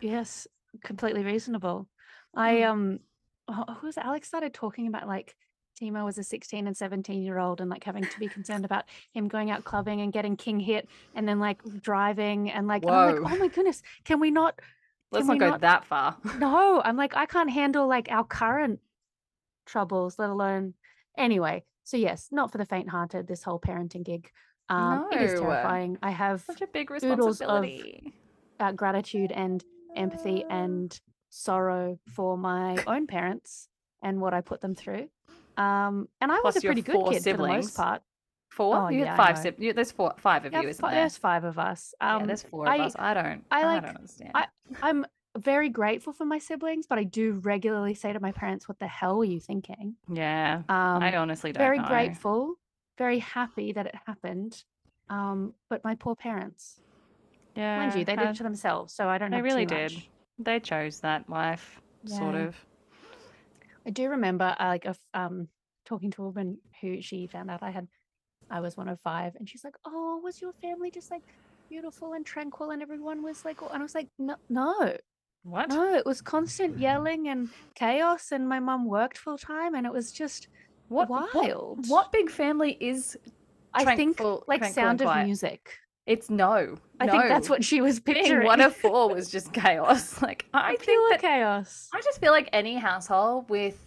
Yes, 0.00 0.48
completely 0.82 1.24
reasonable. 1.24 1.88
I 2.34 2.54
Mm. 2.54 2.68
um, 2.68 2.98
oh, 3.48 3.74
who 3.74 3.86
was? 3.86 3.98
Alex 3.98 4.26
started 4.26 4.54
talking 4.54 4.88
about 4.88 5.06
like 5.06 5.36
Timo 5.80 6.04
was 6.04 6.18
a 6.18 6.22
16 6.22 6.66
and 6.66 6.76
17 6.76 7.22
year 7.22 7.38
old 7.38 7.60
and 7.60 7.70
like 7.70 7.84
having 7.84 8.04
to 8.04 8.18
be 8.18 8.28
concerned 8.28 8.64
about 8.64 8.84
him 9.12 9.28
going 9.28 9.50
out 9.50 9.64
clubbing 9.64 10.00
and 10.00 10.12
getting 10.12 10.36
king 10.36 10.60
hit 10.60 10.88
and 11.14 11.26
then 11.26 11.40
like 11.40 11.60
driving 11.80 12.50
and 12.50 12.66
like, 12.66 12.84
like, 12.84 13.16
oh 13.16 13.36
my 13.36 13.48
goodness, 13.48 13.82
can 14.04 14.20
we 14.20 14.30
not? 14.30 14.58
Let's 15.10 15.26
not 15.26 15.38
go 15.38 15.50
not- 15.50 15.60
that 15.62 15.84
far. 15.84 16.16
No, 16.38 16.80
I'm 16.84 16.96
like, 16.96 17.16
I 17.16 17.26
can't 17.26 17.50
handle 17.50 17.86
like 17.88 18.08
our 18.10 18.24
current 18.24 18.80
troubles, 19.66 20.18
let 20.18 20.30
alone 20.30 20.74
anyway. 21.16 21.64
So 21.84 21.96
yes, 21.96 22.28
not 22.30 22.52
for 22.52 22.58
the 22.58 22.64
faint-hearted. 22.66 23.26
This 23.26 23.42
whole 23.42 23.58
parenting 23.58 24.04
gig, 24.04 24.30
um, 24.68 25.08
it 25.12 25.20
is 25.22 25.40
terrifying. 25.40 25.98
I 26.02 26.10
have 26.10 26.42
Such 26.42 26.62
a 26.62 26.66
big 26.66 26.90
Oodles 26.90 27.40
of- 27.40 27.48
responsibility. 27.50 28.14
uh, 28.60 28.72
gratitude 28.72 29.32
and 29.32 29.62
empathy 29.96 30.44
and 30.48 30.98
sorrow 31.28 31.98
for 32.14 32.36
my 32.38 32.76
own 32.86 33.06
parents 33.06 33.68
and 34.02 34.20
what 34.20 34.32
I 34.34 34.40
put 34.40 34.60
them 34.60 34.74
through. 34.74 35.08
Um, 35.56 36.08
and 36.20 36.32
I 36.32 36.40
was 36.42 36.56
a 36.56 36.60
pretty 36.60 36.82
good 36.82 36.96
kid 37.10 37.22
for 37.22 37.32
the 37.32 37.38
most 37.46 37.76
part. 37.76 38.02
Four? 38.50 38.76
Oh, 38.76 38.88
you 38.88 39.00
yeah, 39.00 39.16
had 39.16 39.16
five 39.16 39.38
siblings. 39.38 39.74
There's 39.74 39.92
four, 39.92 40.12
five 40.18 40.44
of 40.44 40.52
Yeah, 40.52 40.60
you, 40.62 40.68
isn't 40.68 40.82
there? 40.84 40.94
there's 40.94 41.16
five 41.16 41.44
of 41.44 41.58
us. 41.58 41.94
Um, 42.00 42.20
yeah, 42.20 42.26
there's 42.26 42.42
four 42.42 42.66
of 42.66 42.72
I- 42.72 42.84
us. 42.84 42.94
I 42.98 43.14
don't. 43.14 43.44
I 43.50 43.60
I, 43.62 43.64
like- 43.64 43.82
don't 43.82 43.96
understand. 43.96 44.32
I- 44.34 44.48
I'm 44.82 45.06
very 45.38 45.70
grateful 45.70 46.12
for 46.12 46.26
my 46.26 46.38
siblings, 46.38 46.86
but 46.86 46.98
I 46.98 47.04
do 47.04 47.32
regularly 47.44 47.94
say 47.94 48.12
to 48.12 48.20
my 48.20 48.32
parents, 48.32 48.68
"What 48.68 48.78
the 48.78 48.86
hell 48.86 49.16
were 49.16 49.24
you 49.24 49.40
thinking?" 49.40 49.96
yeah, 50.06 50.62
Um, 50.68 51.02
I 51.02 51.16
honestly 51.16 51.52
don't 51.52 51.62
very 51.62 51.78
know. 51.78 51.86
grateful, 51.86 52.56
very 52.98 53.18
happy 53.20 53.72
that 53.72 53.86
it 53.86 53.94
happened. 54.06 54.62
Um, 55.08 55.54
but 55.70 55.82
my 55.84 55.94
poor 55.94 56.14
parents, 56.14 56.80
Yeah, 57.54 57.78
mind 57.78 57.94
you, 57.98 58.04
they 58.04 58.16
did 58.16 58.28
it 58.28 58.36
to 58.36 58.42
themselves, 58.42 58.92
so 58.92 59.08
I 59.08 59.16
don't. 59.16 59.30
Know. 59.30 59.38
They 59.38 59.42
really 59.42 59.64
did. 59.66 59.94
They 60.38 60.60
chose 60.60 61.00
that 61.00 61.28
life, 61.30 61.80
sort 62.04 62.34
of. 62.34 62.54
I 63.86 63.90
do 63.90 64.08
remember 64.10 64.54
uh, 64.58 64.66
like 64.66 64.84
of 64.84 64.98
um 65.14 65.48
talking 65.84 66.10
to 66.12 66.22
a 66.22 66.26
woman 66.26 66.58
who 66.80 67.02
she 67.02 67.26
found 67.26 67.50
out 67.50 67.62
I 67.62 67.70
had 67.70 67.88
I 68.50 68.60
was 68.60 68.76
one 68.76 68.88
of 68.88 69.00
five 69.00 69.34
and 69.36 69.48
she's 69.48 69.64
like, 69.64 69.76
"Oh, 69.84 70.20
was 70.22 70.40
your 70.40 70.52
family 70.52 70.90
just 70.90 71.10
like 71.10 71.22
beautiful 71.68 72.12
and 72.12 72.24
tranquil 72.24 72.70
and 72.70 72.82
everyone 72.82 73.22
was 73.22 73.44
like 73.44 73.60
and 73.62 73.70
I 73.72 73.82
was 73.82 73.94
like, 73.94 74.08
"No, 74.18 74.36
no. 74.48 74.96
What? 75.44 75.70
No, 75.70 75.94
it 75.94 76.06
was 76.06 76.20
constant 76.20 76.78
yelling 76.78 77.28
and 77.28 77.48
chaos 77.74 78.30
and 78.30 78.48
my 78.48 78.60
mum 78.60 78.86
worked 78.86 79.18
full 79.18 79.38
time 79.38 79.74
and 79.74 79.86
it 79.86 79.92
was 79.92 80.12
just 80.12 80.48
What, 80.88 81.08
what? 81.08 81.34
wild. 81.34 81.86
What 81.88 82.12
big 82.12 82.30
family 82.30 82.76
is? 82.80 83.16
I 83.74 83.96
think 83.96 84.20
like 84.46 84.64
Sound 84.64 85.00
of 85.00 85.06
quiet. 85.06 85.24
Music. 85.26 85.78
It's 86.06 86.30
no. 86.30 86.76
I 86.98 87.06
think 87.08 87.24
that's 87.24 87.48
what 87.48 87.64
she 87.64 87.80
was 87.80 88.00
picturing. 88.00 88.46
one 88.46 88.60
of 88.60 88.74
four 88.84 89.08
was 89.12 89.30
just 89.30 89.52
chaos. 89.52 90.20
Like 90.22 90.46
I 90.54 90.76
Pure 90.76 91.10
think 91.10 91.10
that 91.10 91.20
chaos. 91.20 91.88
I 91.92 92.00
just 92.00 92.20
feel 92.20 92.32
like 92.32 92.48
any 92.52 92.76
household 92.76 93.48
with 93.50 93.86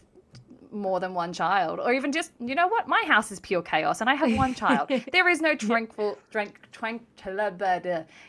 more 0.71 0.99
than 0.99 1.13
one 1.13 1.31
child, 1.31 1.79
or 1.79 1.93
even 1.93 2.11
just 2.11 2.31
you 2.39 2.53
know 2.55 2.67
what, 2.67 2.87
my 2.87 3.01
house 3.07 3.31
is 3.31 3.39
pure 3.39 3.61
chaos, 3.61 4.01
and 4.01 4.09
I 4.09 4.15
have 4.15 4.35
one 4.35 4.53
child. 4.53 4.89
There 5.11 5.29
is 5.29 5.41
no 5.41 5.55
tranquil, 5.55 6.17
trank, 6.31 6.59
tranquil. 6.71 7.05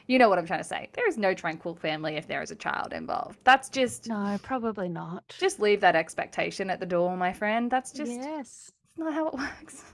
You 0.06 0.18
know 0.18 0.28
what 0.28 0.38
I'm 0.38 0.46
trying 0.46 0.60
to 0.60 0.64
say. 0.64 0.88
There 0.92 1.08
is 1.08 1.18
no 1.18 1.34
tranquil 1.34 1.74
family 1.74 2.16
if 2.16 2.28
there 2.28 2.42
is 2.42 2.50
a 2.52 2.54
child 2.56 2.92
involved. 2.92 3.38
That's 3.44 3.68
just 3.68 4.08
No, 4.08 4.38
probably 4.42 4.88
not. 4.88 5.34
just 5.38 5.58
leave 5.60 5.80
that 5.80 5.96
expectation 5.96 6.70
at 6.70 6.78
the 6.80 6.86
door, 6.86 7.16
my 7.16 7.32
friend. 7.32 7.70
That's 7.70 7.90
just 7.92 8.12
yes. 8.12 8.70
not 8.96 9.12
how 9.12 9.28
it 9.28 9.34
works. 9.34 9.84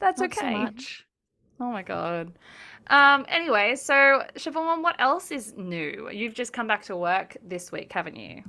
That's 0.00 0.20
not 0.20 0.34
so 0.34 0.40
okay. 0.40 0.56
much. 0.56 1.06
Oh 1.60 1.70
my 1.70 1.82
god. 1.82 2.32
Um. 2.88 3.26
Anyway, 3.28 3.76
so 3.76 4.22
Siobhan, 4.36 4.82
what 4.82 4.96
else 4.98 5.30
is 5.30 5.54
new? 5.56 6.08
You've 6.12 6.34
just 6.34 6.52
come 6.52 6.66
back 6.66 6.84
to 6.84 6.96
work 6.96 7.36
this 7.42 7.72
week, 7.72 7.92
haven't 7.92 8.16
you? 8.16 8.42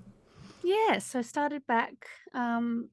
Yeah, 0.64 1.00
so 1.00 1.22
started 1.22 1.66
back. 1.66 1.94
Um, 2.34 2.90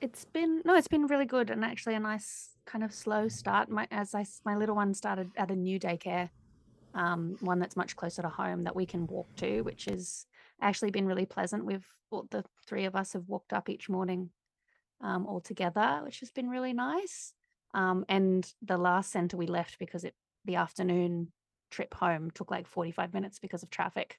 it's 0.00 0.24
been 0.24 0.62
no, 0.64 0.74
it's 0.74 0.88
been 0.88 1.06
really 1.06 1.26
good 1.26 1.50
and 1.50 1.64
actually 1.64 1.94
a 1.94 2.00
nice 2.00 2.50
kind 2.66 2.84
of 2.84 2.94
slow 2.94 3.28
start. 3.28 3.68
My 3.68 3.86
as 3.90 4.14
I 4.14 4.24
my 4.44 4.56
little 4.56 4.76
one 4.76 4.94
started 4.94 5.30
at 5.36 5.50
a 5.50 5.56
new 5.56 5.78
daycare, 5.78 6.30
um, 6.94 7.36
one 7.40 7.58
that's 7.58 7.76
much 7.76 7.96
closer 7.96 8.22
to 8.22 8.28
home 8.28 8.64
that 8.64 8.76
we 8.76 8.86
can 8.86 9.06
walk 9.06 9.26
to, 9.36 9.62
which 9.62 9.88
is 9.88 10.26
actually 10.60 10.90
been 10.90 11.06
really 11.06 11.26
pleasant. 11.26 11.64
We've 11.64 11.86
all 12.10 12.26
the 12.30 12.44
three 12.66 12.84
of 12.84 12.94
us 12.94 13.12
have 13.12 13.28
walked 13.28 13.52
up 13.52 13.68
each 13.68 13.88
morning, 13.88 14.30
um, 15.00 15.26
all 15.26 15.40
together, 15.40 16.00
which 16.04 16.20
has 16.20 16.30
been 16.30 16.48
really 16.48 16.72
nice. 16.72 17.34
Um, 17.74 18.04
and 18.08 18.50
the 18.62 18.78
last 18.78 19.10
center 19.10 19.36
we 19.36 19.46
left 19.46 19.78
because 19.78 20.04
it 20.04 20.14
the 20.46 20.56
afternoon 20.56 21.32
trip 21.70 21.92
home 21.94 22.30
took 22.30 22.50
like 22.50 22.66
45 22.66 23.12
minutes 23.12 23.38
because 23.38 23.62
of 23.62 23.70
traffic. 23.70 24.18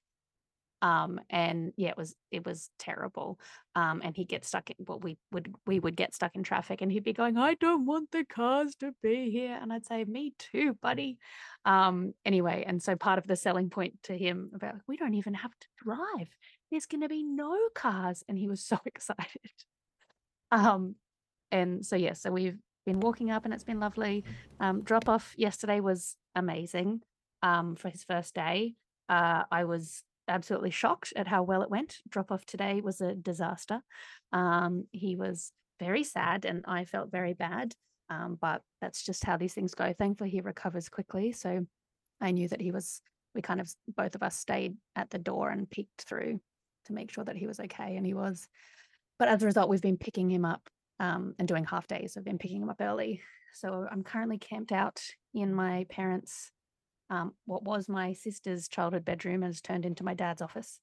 Um 0.79 1.19
and 1.31 1.73
yeah 1.75 1.89
it 1.89 1.97
was 1.97 2.15
it 2.29 2.45
was 2.45 2.69
terrible. 2.77 3.39
Um 3.75 4.01
and 4.03 4.15
he'd 4.15 4.27
get 4.27 4.45
stuck 4.45 4.69
in 4.69 4.75
well 4.87 4.99
we 4.99 5.17
would 5.31 5.55
we 5.65 5.79
would 5.79 5.95
get 5.95 6.13
stuck 6.13 6.35
in 6.35 6.43
traffic 6.43 6.81
and 6.81 6.91
he'd 6.91 7.03
be 7.03 7.13
going 7.13 7.35
i 7.35 7.55
don't 7.55 7.87
want 7.87 8.11
the 8.11 8.23
cars 8.25 8.75
to 8.81 8.93
be 9.01 9.31
here. 9.31 9.57
And 9.59 9.73
i'd 9.73 9.87
say 9.87 10.03
me 10.05 10.33
too 10.37 10.77
buddy. 10.79 11.17
Um 11.65 12.13
anyway 12.25 12.63
and 12.67 12.81
so 12.83 12.95
part 12.95 13.17
of 13.17 13.25
the 13.25 13.35
selling 13.35 13.71
point 13.71 13.95
to 14.03 14.15
him 14.15 14.51
about 14.53 14.75
we 14.87 14.97
don't 14.97 15.15
even 15.15 15.33
have 15.33 15.51
to 15.59 15.67
drive. 15.83 16.29
There's 16.69 16.85
going 16.85 17.01
to 17.01 17.09
be 17.09 17.23
no 17.23 17.57
cars. 17.73 18.23
And 18.27 18.37
he 18.37 18.47
was 18.47 18.63
so 18.71 18.77
excited. 18.85 19.51
Um 20.51 20.95
and 21.51 21.83
so 21.83 21.95
yeah 21.95 22.13
so 22.13 22.29
we've 22.29 22.59
been 22.87 22.99
walking 22.99 23.29
up 23.29 23.45
and 23.45 23.53
it's 23.53 23.63
been 23.63 23.79
lovely 23.79 24.23
um 24.59 24.81
drop 24.81 25.07
off 25.07 25.33
yesterday 25.37 25.79
was 25.79 26.15
amazing 26.35 27.01
um 27.43 27.75
for 27.75 27.89
his 27.89 28.03
first 28.03 28.33
day 28.33 28.73
uh 29.09 29.43
i 29.51 29.63
was 29.63 30.03
absolutely 30.27 30.71
shocked 30.71 31.13
at 31.15 31.27
how 31.27 31.43
well 31.43 31.61
it 31.61 31.69
went. 31.69 31.99
Drop 32.09 32.31
off 32.31 32.45
today 32.45 32.81
was 32.81 33.01
a 33.01 33.15
disaster. 33.15 33.81
Um, 34.33 34.85
he 34.91 35.15
was 35.15 35.51
very 35.79 36.03
sad, 36.03 36.45
and 36.45 36.63
I 36.67 36.85
felt 36.85 37.11
very 37.11 37.33
bad. 37.33 37.73
Um, 38.09 38.37
but 38.39 38.61
that's 38.81 39.03
just 39.03 39.23
how 39.25 39.37
these 39.37 39.53
things 39.53 39.73
go. 39.73 39.93
Thankfully, 39.93 40.29
he 40.29 40.41
recovers 40.41 40.89
quickly. 40.89 41.31
So 41.31 41.65
I 42.21 42.31
knew 42.31 42.47
that 42.49 42.61
he 42.61 42.71
was. 42.71 43.01
We 43.35 43.41
kind 43.41 43.61
of 43.61 43.71
both 43.95 44.15
of 44.15 44.23
us 44.23 44.37
stayed 44.37 44.75
at 44.95 45.09
the 45.09 45.19
door 45.19 45.49
and 45.49 45.69
peeked 45.69 46.03
through 46.03 46.39
to 46.85 46.93
make 46.93 47.11
sure 47.11 47.23
that 47.23 47.35
he 47.35 47.47
was 47.47 47.59
okay, 47.59 47.95
and 47.95 48.05
he 48.05 48.13
was. 48.13 48.47
But 49.19 49.27
as 49.27 49.43
a 49.43 49.45
result, 49.45 49.69
we've 49.69 49.81
been 49.81 49.97
picking 49.97 50.29
him 50.29 50.45
up 50.45 50.69
um, 50.99 51.35
and 51.39 51.47
doing 51.47 51.65
half 51.65 51.87
days. 51.87 52.15
I've 52.17 52.25
been 52.25 52.37
picking 52.37 52.59
them 52.59 52.69
up 52.69 52.81
early. 52.81 53.21
So 53.53 53.87
I'm 53.91 54.03
currently 54.03 54.37
camped 54.37 54.71
out 54.71 55.01
in 55.33 55.53
my 55.53 55.85
parents' 55.89 56.51
um, 57.09 57.33
what 57.45 57.63
was 57.63 57.87
my 57.87 58.13
sister's 58.13 58.67
childhood 58.67 59.05
bedroom 59.05 59.41
has 59.41 59.61
turned 59.61 59.85
into 59.85 60.03
my 60.03 60.13
dad's 60.13 60.41
office 60.41 60.79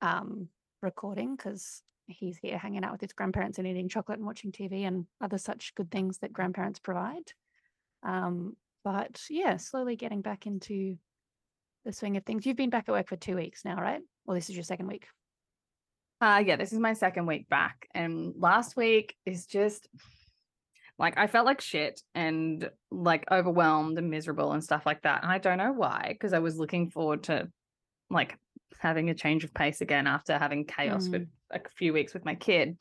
um, 0.00 0.48
recording 0.82 1.36
because 1.36 1.82
he's 2.06 2.38
here 2.38 2.58
hanging 2.58 2.82
out 2.82 2.92
with 2.92 3.00
his 3.00 3.12
grandparents 3.12 3.58
and 3.58 3.66
eating 3.66 3.88
chocolate 3.88 4.18
and 4.18 4.26
watching 4.26 4.52
TV 4.52 4.86
and 4.86 5.06
other 5.20 5.38
such 5.38 5.74
good 5.74 5.90
things 5.90 6.18
that 6.18 6.32
grandparents 6.32 6.78
provide. 6.78 7.32
Um, 8.02 8.56
but 8.82 9.20
yeah, 9.28 9.58
slowly 9.58 9.96
getting 9.96 10.22
back 10.22 10.46
into 10.46 10.96
the 11.84 11.92
swing 11.92 12.16
of 12.16 12.24
things. 12.24 12.46
You've 12.46 12.56
been 12.56 12.70
back 12.70 12.88
at 12.88 12.92
work 12.92 13.08
for 13.08 13.16
two 13.16 13.36
weeks 13.36 13.64
now, 13.64 13.76
right? 13.76 14.00
Well, 14.24 14.34
this 14.34 14.48
is 14.48 14.56
your 14.56 14.64
second 14.64 14.86
week. 14.86 15.06
Uh 16.20 16.42
yeah, 16.44 16.56
this 16.56 16.72
is 16.72 16.78
my 16.78 16.92
second 16.92 17.26
week 17.26 17.48
back. 17.48 17.88
And 17.94 18.34
last 18.36 18.76
week 18.76 19.14
is 19.24 19.46
just 19.46 19.88
like 20.98 21.16
I 21.16 21.26
felt 21.28 21.46
like 21.46 21.60
shit 21.62 22.00
and 22.14 22.68
like 22.90 23.24
overwhelmed 23.30 23.96
and 23.96 24.10
miserable 24.10 24.52
and 24.52 24.62
stuff 24.62 24.84
like 24.84 25.02
that. 25.02 25.22
And 25.22 25.32
I 25.32 25.38
don't 25.38 25.58
know 25.58 25.72
why, 25.72 26.08
because 26.10 26.34
I 26.34 26.40
was 26.40 26.58
looking 26.58 26.90
forward 26.90 27.24
to 27.24 27.48
like 28.10 28.36
having 28.78 29.08
a 29.08 29.14
change 29.14 29.44
of 29.44 29.54
pace 29.54 29.80
again 29.80 30.06
after 30.06 30.36
having 30.38 30.66
chaos 30.66 31.08
for 31.08 31.20
Mm. 31.20 31.28
a 31.52 31.60
few 31.76 31.92
weeks 31.92 32.12
with 32.12 32.24
my 32.24 32.34
kid. 32.34 32.76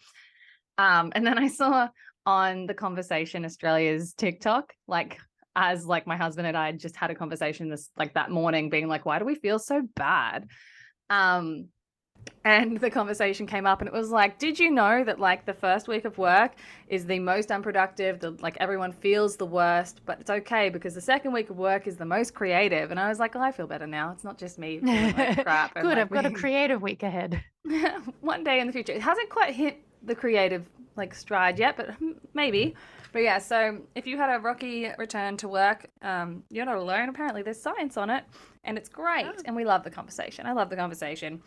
Um, 0.77 1.11
and 1.15 1.25
then 1.25 1.37
I 1.37 1.47
saw 1.47 1.89
on 2.25 2.65
the 2.65 2.73
conversation 2.73 3.45
Australia's 3.45 4.13
TikTok, 4.13 4.73
like 4.87 5.19
as 5.55 5.85
like 5.85 6.05
my 6.05 6.17
husband 6.17 6.45
and 6.47 6.57
I 6.57 6.71
just 6.73 6.95
had 6.95 7.11
a 7.11 7.15
conversation 7.15 7.69
this 7.69 7.89
like 7.97 8.13
that 8.15 8.31
morning, 8.31 8.69
being 8.69 8.87
like, 8.87 9.05
why 9.05 9.17
do 9.19 9.25
we 9.25 9.35
feel 9.35 9.59
so 9.59 9.81
bad? 9.95 10.47
Um, 11.09 11.69
and 12.45 12.79
the 12.79 12.89
conversation 12.89 13.45
came 13.45 13.65
up 13.65 13.81
and 13.81 13.87
it 13.87 13.93
was 13.93 14.11
like 14.11 14.39
did 14.39 14.57
you 14.57 14.71
know 14.71 15.03
that 15.03 15.19
like 15.19 15.45
the 15.45 15.53
first 15.53 15.87
week 15.87 16.05
of 16.05 16.17
work 16.17 16.53
is 16.87 17.05
the 17.05 17.19
most 17.19 17.51
unproductive 17.51 18.19
the 18.21 18.31
like 18.41 18.55
everyone 18.59 18.91
feels 18.93 19.35
the 19.35 19.45
worst 19.45 19.99
but 20.05 20.19
it's 20.21 20.29
okay 20.29 20.69
because 20.69 20.93
the 20.95 21.01
second 21.01 21.33
week 21.33 21.49
of 21.49 21.57
work 21.57 21.85
is 21.85 21.97
the 21.97 22.05
most 22.05 22.33
creative? 22.33 22.91
And 22.91 22.99
i 22.99 23.09
was 23.09 23.19
like 23.19 23.35
oh, 23.35 23.41
i 23.41 23.51
feel 23.51 23.67
better 23.67 23.87
now. 23.87 24.11
It's 24.11 24.23
not 24.23 24.37
just 24.37 24.57
me 24.57 24.79
feeling 24.83 25.15
like 25.17 25.43
crap 25.43 25.73
and, 25.75 25.83
Good, 25.83 25.89
like, 25.97 25.97
I've 25.97 26.09
got 26.09 26.25
a 26.25 26.31
creative 26.31 26.81
week 26.81 27.03
ahead. 27.03 27.43
one 28.21 28.43
day 28.43 28.59
in 28.61 28.67
the 28.67 28.73
future. 28.73 28.93
It 28.93 29.01
hasn't 29.01 29.29
quite 29.29 29.53
hit 29.53 29.83
the 30.03 30.15
creative 30.15 30.65
like 30.95 31.13
stride 31.13 31.59
yet 31.59 31.75
but 31.77 31.95
maybe. 32.33 32.73
But 33.11 33.23
yeah 33.23 33.37
so 33.39 33.79
if 33.95 34.07
you 34.07 34.17
had 34.17 34.33
a 34.33 34.39
rocky 34.39 34.89
return 34.97 35.35
to 35.37 35.47
work 35.47 35.89
um 36.01 36.43
you're 36.49 36.65
not 36.65 36.77
alone. 36.77 37.09
Apparently 37.09 37.41
there's 37.41 37.61
science 37.61 37.97
on 37.97 38.09
it 38.09 38.23
and 38.63 38.77
it's 38.77 38.89
great 38.89 39.25
Oh. 39.25 39.33
and 39.45 39.55
we 39.55 39.65
love 39.65 39.83
the 39.83 39.89
conversation. 39.91 40.45
I 40.45 40.53
love 40.53 40.69
the 40.69 40.75
conversation 40.75 41.41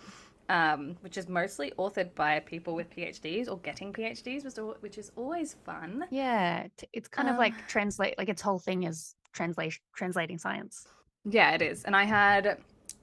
um, 0.48 0.96
which 1.00 1.16
is 1.16 1.28
mostly 1.28 1.72
authored 1.78 2.14
by 2.14 2.40
people 2.40 2.74
with 2.74 2.90
PhDs 2.90 3.48
or 3.50 3.59
getting 3.59 3.92
PhDs, 3.92 4.44
which 4.81 4.98
is- 4.98 5.12
always 5.16 5.55
fun. 5.64 6.05
Yeah, 6.11 6.66
it's 6.92 7.09
kind 7.09 7.28
of 7.28 7.35
Um, 7.35 7.38
like 7.38 7.55
translate, 7.68 8.16
like 8.18 8.28
its 8.28 8.42
whole 8.42 8.59
thing 8.59 8.83
is 8.85 9.14
translation, 9.33 9.83
translating 9.94 10.38
science. 10.38 10.87
Yeah, 11.24 11.52
it 11.52 11.62
is. 11.62 11.85
And 11.85 11.94
I 11.96 12.05
had, 12.05 12.59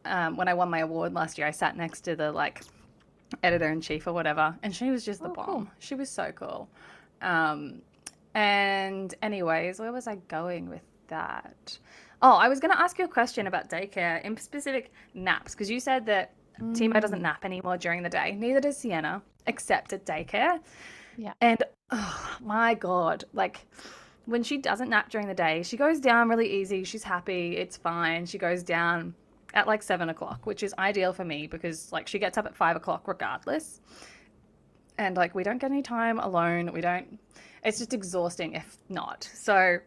um, 0.05 0.35
when 0.37 0.47
I 0.47 0.53
won 0.53 0.69
my 0.69 0.79
award 0.79 1.13
last 1.13 1.37
year, 1.37 1.47
I 1.47 1.51
sat 1.51 1.75
next 1.77 2.01
to 2.01 2.15
the 2.15 2.31
like 2.31 2.61
editor 3.43 3.69
in 3.69 3.79
chief 3.81 4.07
or 4.07 4.13
whatever, 4.13 4.57
and 4.63 4.75
she 4.75 4.89
was 4.91 5.05
just 5.05 5.21
the 5.21 5.29
Oh, 5.29 5.33
bomb. 5.33 5.45
cool. 5.45 5.67
She 5.79 5.95
was 5.95 6.09
so 6.09 6.31
cool. 6.31 6.67
Um, 7.21 7.81
and, 8.33 9.13
anyways, 9.21 9.79
where 9.79 9.91
was 9.91 10.07
I 10.07 10.15
going 10.27 10.69
with 10.69 10.83
that? 11.07 11.77
Oh, 12.21 12.33
I 12.35 12.49
was 12.49 12.59
going 12.59 12.71
to 12.71 12.79
ask 12.79 12.99
you 12.99 13.05
a 13.05 13.09
question 13.09 13.47
about 13.47 13.69
daycare, 13.69 14.21
in 14.23 14.35
specific 14.37 14.91
naps, 15.13 15.53
because 15.53 15.69
you 15.69 15.79
said 15.79 16.05
that 16.07 16.33
Timo 16.59 16.99
doesn't 17.01 17.19
Mm. 17.19 17.23
nap 17.23 17.45
anymore 17.45 17.77
during 17.77 18.03
the 18.03 18.09
day. 18.09 18.31
Neither 18.37 18.59
does 18.61 18.77
Sienna, 18.77 19.21
except 19.47 19.93
at 19.93 20.05
daycare. 20.05 20.59
Yeah. 21.17 21.33
And 21.41 21.63
oh 21.91 22.37
my 22.41 22.73
God, 22.75 23.23
like 23.33 23.65
when 24.25 24.43
she 24.43 24.57
doesn't 24.57 24.89
nap 24.89 25.09
during 25.09 25.27
the 25.27 25.33
day, 25.33 25.63
she 25.63 25.75
goes 25.77 25.99
down 25.99 26.29
really 26.29 26.61
easy. 26.61 26.83
She's 26.83 27.03
happy. 27.03 27.57
It's 27.57 27.77
fine. 27.77 28.25
She 28.25 28.37
goes 28.37 28.63
down 28.63 29.15
at 29.53 29.65
like 29.67 29.81
seven 29.81 30.09
o'clock, 30.09 30.45
which 30.45 30.61
is 30.63 30.73
ideal 30.77 31.11
for 31.13 31.25
me 31.25 31.47
because 31.47 31.91
like 31.91 32.07
she 32.07 32.19
gets 32.19 32.37
up 32.37 32.45
at 32.45 32.55
five 32.55 32.75
o'clock 32.75 33.07
regardless. 33.07 33.81
And 34.97 35.17
like 35.17 35.33
we 35.33 35.43
don't 35.43 35.57
get 35.59 35.71
any 35.71 35.81
time 35.81 36.19
alone. 36.19 36.71
We 36.73 36.81
don't, 36.81 37.19
it's 37.63 37.79
just 37.79 37.93
exhausting 37.93 38.53
if 38.53 38.77
not. 38.89 39.29
So 39.33 39.79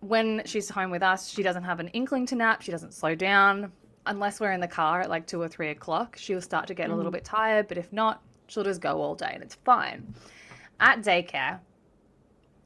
when 0.00 0.42
she's 0.44 0.68
home 0.70 0.90
with 0.90 1.02
us, 1.02 1.28
she 1.28 1.42
doesn't 1.42 1.64
have 1.64 1.80
an 1.80 1.88
inkling 1.88 2.26
to 2.26 2.36
nap. 2.36 2.62
She 2.62 2.70
doesn't 2.70 2.94
slow 2.94 3.14
down 3.16 3.72
unless 4.08 4.40
we're 4.40 4.52
in 4.52 4.60
the 4.60 4.68
car 4.68 5.00
at 5.00 5.08
like 5.10 5.26
two 5.26 5.40
or 5.40 5.48
three 5.48 5.68
o'clock. 5.68 6.16
She'll 6.18 6.40
start 6.40 6.66
to 6.68 6.74
get 6.74 6.90
a 6.90 6.94
little 6.96 7.12
Mhm. 7.12 7.16
bit 7.16 7.24
tired, 7.24 7.68
but 7.68 7.78
if 7.78 7.92
not, 7.92 8.22
she'll 8.48 8.64
just 8.64 8.80
go 8.80 9.00
all 9.00 9.14
day 9.14 9.30
and 9.32 9.42
it's 9.42 9.54
fine. 9.54 10.14
At 10.80 11.00
daycare, 11.02 11.60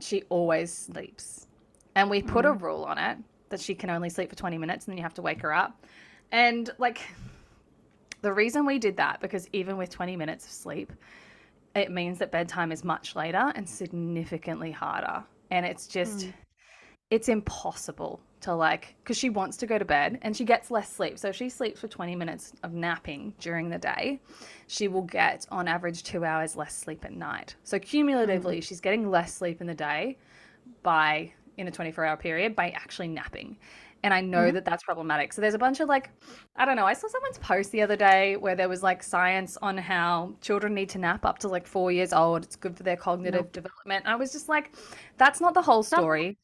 she 0.01 0.23
always 0.29 0.73
sleeps. 0.73 1.47
And 1.95 2.09
we 2.09 2.23
put 2.23 2.45
a 2.45 2.53
rule 2.53 2.85
on 2.85 2.97
it 2.99 3.19
that 3.51 3.61
she 3.61 3.75
can 3.75 3.91
only 3.91 4.09
sleep 4.09 4.31
for 4.31 4.37
20 4.37 4.57
minutes 4.57 4.87
and 4.87 4.93
then 4.93 4.99
you 4.99 5.03
have 5.03 5.15
to 5.15 5.23
wake 5.23 5.43
her 5.43 5.53
up. 5.53 5.85
And 6.31 6.71
like 6.79 7.01
the 8.23 8.33
reason 8.33 8.65
we 8.65 8.79
did 8.79 8.97
that, 8.97 9.21
because 9.21 9.49
even 9.53 9.77
with 9.77 9.91
20 9.91 10.17
minutes 10.17 10.47
of 10.47 10.53
sleep, 10.53 10.93
it 11.75 11.91
means 11.91 12.19
that 12.19 12.31
bedtime 12.31 12.71
is 12.73 12.85
much 12.85 13.17
later 13.17 13.53
and 13.55 13.69
significantly 13.69 14.71
harder. 14.71 15.25
And 15.51 15.67
it's 15.67 15.87
just, 15.87 16.27
Mm. 16.27 16.33
it's 17.11 17.29
impossible 17.29 18.21
to 18.43 18.55
like, 18.55 18.95
because 19.03 19.17
she 19.17 19.31
wants 19.31 19.57
to 19.59 19.67
go 19.67 19.79
to 19.79 19.85
bed 19.85 20.19
and 20.23 20.37
she 20.37 20.45
gets 20.45 20.71
less 20.71 20.93
sleep. 20.93 21.19
So 21.19 21.29
if 21.29 21.37
she 21.37 21.49
sleeps 21.49 21.81
for 21.81 21.89
20 21.89 22.15
minutes 22.17 22.53
of 22.63 22.73
napping 22.73 23.35
during 23.41 23.69
the 23.71 23.79
day, 23.79 24.21
she 24.67 24.89
will 24.89 25.03
get 25.03 25.47
on 25.51 25.69
average 25.69 26.03
two 26.03 26.25
hours 26.25 26.57
less 26.57 26.75
sleep 26.77 27.05
at 27.05 27.13
night. 27.13 27.57
So 27.65 27.79
cumulatively, 27.79 28.61
she's 28.61 28.81
getting 28.81 29.11
less 29.11 29.35
sleep 29.35 29.61
in 29.61 29.67
the 29.67 29.75
day 29.75 30.19
by 30.83 31.33
in 31.59 31.69
a 31.69 31.71
24 31.71 32.05
hour 32.05 32.17
period 32.17 32.57
by 32.57 32.71
actually 32.71 33.09
napping. 33.09 33.57
And 34.05 34.13
I 34.13 34.21
know 34.21 34.51
Mhm. 34.51 34.53
that 34.53 34.65
that's 34.65 34.83
problematic. 34.83 35.33
So 35.33 35.41
there's 35.41 35.55
a 35.55 35.59
bunch 35.59 35.79
of 35.79 35.89
like, 35.89 36.11
I 36.57 36.65
don't 36.65 36.75
know. 36.77 36.87
I 36.87 36.93
saw 36.93 37.07
someone's 37.09 37.39
post 37.39 37.71
the 37.71 37.83
other 37.83 37.95
day 37.97 38.37
where 38.37 38.57
there 38.57 38.69
was 38.69 38.83
like 38.83 39.03
science 39.03 39.57
on 39.63 39.79
how 39.79 40.35
children 40.41 40.75
need 40.75 40.89
to 40.91 40.99
nap 40.99 41.25
up 41.25 41.39
to 41.41 41.49
like 41.49 41.67
four 41.69 41.93
years 41.93 42.13
old. 42.13 42.43
It's 42.43 42.57
good 42.57 42.77
for 42.77 42.83
their 42.83 42.97
cognitive 42.97 43.45
Nope. 43.45 43.53
development. 43.53 44.05
And 44.05 44.13
I 44.13 44.17
was 44.17 44.33
just 44.33 44.49
like, 44.49 44.75
that's 45.19 45.41
not 45.41 45.55
the 45.55 45.63
whole 45.63 45.85
story. 45.85 46.37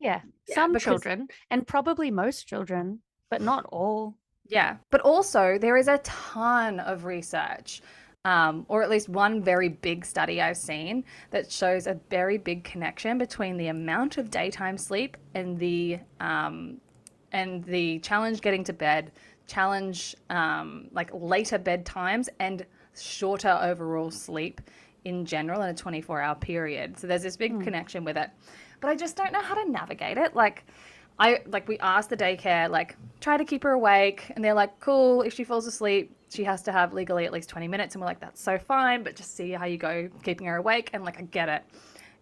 Yeah, 0.00 0.20
Yeah, 0.48 0.54
some 0.54 0.72
because- 0.72 0.84
children, 0.84 1.28
and 1.50 1.66
probably 1.66 2.10
most 2.10 2.46
children, 2.46 3.00
but 3.30 3.40
not 3.40 3.64
all. 3.66 4.16
Yeah. 4.46 4.76
But 4.90 5.00
also, 5.00 5.58
there 5.58 5.76
is 5.76 5.88
a 5.88 5.98
ton 5.98 6.78
of 6.80 7.04
research, 7.04 7.80
um, 8.26 8.66
or 8.68 8.82
at 8.82 8.90
least 8.90 9.08
one 9.08 9.42
very 9.42 9.68
big 9.70 10.04
study 10.04 10.40
I've 10.42 10.56
seen 10.58 11.04
that 11.30 11.50
shows 11.50 11.86
a 11.86 11.94
very 12.10 12.36
big 12.38 12.64
connection 12.64 13.16
between 13.18 13.56
the 13.56 13.68
amount 13.68 14.18
of 14.18 14.30
daytime 14.30 14.76
sleep 14.78 15.16
and 15.34 15.58
the 15.58 15.98
um, 16.20 16.80
and 17.32 17.64
the 17.64 17.98
challenge 18.00 18.40
getting 18.42 18.62
to 18.64 18.72
bed, 18.72 19.10
challenge 19.48 20.14
um, 20.30 20.88
like 20.92 21.10
later 21.12 21.58
bedtimes 21.58 22.28
and 22.38 22.64
shorter 22.96 23.58
overall 23.60 24.10
sleep 24.10 24.60
in 25.04 25.26
general 25.26 25.60
in 25.62 25.70
a 25.70 25.74
24 25.74 26.20
hour 26.20 26.34
period. 26.36 26.96
So 26.98 27.06
there's 27.08 27.22
this 27.24 27.36
big 27.36 27.52
Hmm. 27.52 27.60
connection 27.62 28.04
with 28.04 28.16
it. 28.16 28.30
But 28.80 28.88
I 28.88 28.96
just 28.96 29.16
don't 29.16 29.32
know 29.32 29.42
how 29.42 29.54
to 29.54 29.70
navigate 29.70 30.18
it. 30.18 30.34
Like, 30.34 30.64
I 31.18 31.42
like 31.46 31.68
we 31.68 31.78
asked 31.78 32.10
the 32.10 32.16
daycare, 32.16 32.68
like, 32.68 32.96
try 33.20 33.36
to 33.36 33.44
keep 33.44 33.62
her 33.62 33.72
awake, 33.72 34.32
and 34.34 34.44
they're 34.44 34.54
like, 34.54 34.80
cool. 34.80 35.22
If 35.22 35.32
she 35.34 35.44
falls 35.44 35.66
asleep, 35.66 36.14
she 36.28 36.44
has 36.44 36.62
to 36.62 36.72
have 36.72 36.92
legally 36.92 37.24
at 37.24 37.32
least 37.32 37.48
20 37.48 37.68
minutes, 37.68 37.94
and 37.94 38.02
we're 38.02 38.06
like, 38.06 38.20
that's 38.20 38.40
so 38.40 38.58
fine, 38.58 39.02
but 39.02 39.14
just 39.14 39.36
see 39.36 39.52
how 39.52 39.66
you 39.66 39.76
go 39.76 40.08
keeping 40.22 40.46
her 40.46 40.56
awake. 40.56 40.90
And 40.92 41.04
like, 41.04 41.18
I 41.18 41.22
get 41.22 41.48
it. 41.48 41.62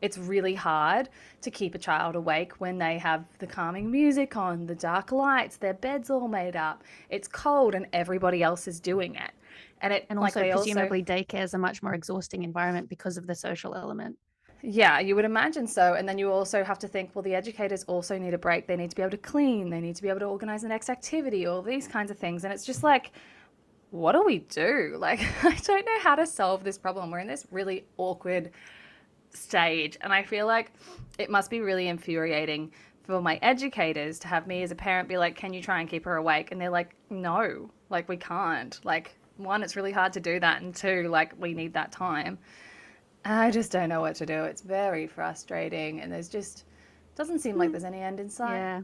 It's 0.02 0.18
really 0.18 0.54
hard 0.54 1.08
to 1.42 1.50
keep 1.50 1.74
a 1.76 1.78
child 1.78 2.16
awake 2.16 2.60
when 2.60 2.76
they 2.76 2.98
have 2.98 3.24
the 3.38 3.46
calming 3.46 3.90
music 3.90 4.36
on, 4.36 4.66
the 4.66 4.74
dark 4.74 5.12
lights, 5.12 5.56
their 5.56 5.74
bed's 5.74 6.10
all 6.10 6.26
made 6.26 6.56
up, 6.56 6.82
it's 7.08 7.28
cold, 7.28 7.74
and 7.76 7.86
everybody 7.92 8.42
else 8.42 8.66
is 8.66 8.80
doing 8.80 9.14
it. 9.14 9.30
And 9.80 9.92
it 9.92 10.06
And 10.10 10.18
like, 10.18 10.36
also, 10.36 10.50
presumably, 10.50 11.04
daycare 11.04 11.42
is 11.42 11.54
a 11.54 11.58
much 11.58 11.82
more 11.82 11.94
exhausting 11.94 12.42
environment 12.42 12.88
because 12.88 13.16
of 13.16 13.26
the 13.26 13.34
social 13.34 13.74
element. 13.74 14.18
Yeah, 14.64 15.00
you 15.00 15.16
would 15.16 15.24
imagine 15.24 15.66
so. 15.66 15.94
And 15.94 16.08
then 16.08 16.18
you 16.18 16.30
also 16.30 16.62
have 16.62 16.78
to 16.80 16.88
think, 16.88 17.10
well, 17.14 17.22
the 17.22 17.34
educators 17.34 17.82
also 17.84 18.16
need 18.16 18.32
a 18.32 18.38
break. 18.38 18.68
They 18.68 18.76
need 18.76 18.90
to 18.90 18.96
be 18.96 19.02
able 19.02 19.10
to 19.10 19.16
clean. 19.16 19.70
They 19.70 19.80
need 19.80 19.96
to 19.96 20.02
be 20.02 20.08
able 20.08 20.20
to 20.20 20.26
organize 20.26 20.62
the 20.62 20.68
next 20.68 20.88
activity, 20.88 21.46
all 21.46 21.62
these 21.62 21.88
kinds 21.88 22.12
of 22.12 22.18
things. 22.18 22.44
And 22.44 22.52
it's 22.52 22.64
just 22.64 22.84
like, 22.84 23.10
what 23.90 24.12
do 24.12 24.22
we 24.24 24.38
do? 24.38 24.96
Like, 25.00 25.20
I 25.44 25.54
don't 25.56 25.84
know 25.84 25.98
how 26.00 26.14
to 26.14 26.26
solve 26.26 26.62
this 26.62 26.78
problem. 26.78 27.10
We're 27.10 27.18
in 27.18 27.26
this 27.26 27.46
really 27.50 27.84
awkward 27.96 28.52
stage. 29.30 29.98
And 30.00 30.12
I 30.12 30.22
feel 30.22 30.46
like 30.46 30.72
it 31.18 31.28
must 31.28 31.50
be 31.50 31.60
really 31.60 31.88
infuriating 31.88 32.70
for 33.02 33.20
my 33.20 33.40
educators 33.42 34.20
to 34.20 34.28
have 34.28 34.46
me 34.46 34.62
as 34.62 34.70
a 34.70 34.76
parent 34.76 35.08
be 35.08 35.18
like, 35.18 35.34
can 35.34 35.52
you 35.52 35.60
try 35.60 35.80
and 35.80 35.88
keep 35.88 36.04
her 36.04 36.16
awake? 36.16 36.52
And 36.52 36.60
they're 36.60 36.70
like, 36.70 36.94
no, 37.10 37.68
like, 37.90 38.08
we 38.08 38.16
can't. 38.16 38.78
Like, 38.84 39.16
one, 39.38 39.64
it's 39.64 39.74
really 39.74 39.90
hard 39.90 40.12
to 40.12 40.20
do 40.20 40.38
that. 40.38 40.62
And 40.62 40.72
two, 40.72 41.08
like, 41.08 41.34
we 41.36 41.52
need 41.52 41.72
that 41.74 41.90
time. 41.90 42.38
I 43.24 43.50
just 43.50 43.70
don't 43.72 43.88
know 43.88 44.00
what 44.00 44.16
to 44.16 44.26
do. 44.26 44.44
It's 44.44 44.62
very 44.62 45.06
frustrating, 45.06 46.00
and 46.00 46.10
there's 46.12 46.28
just 46.28 46.64
doesn't 47.14 47.40
seem 47.40 47.56
like 47.58 47.70
there's 47.70 47.84
any 47.84 48.00
end 48.00 48.20
in 48.20 48.28
sight. 48.28 48.56
Yeah. 48.56 48.80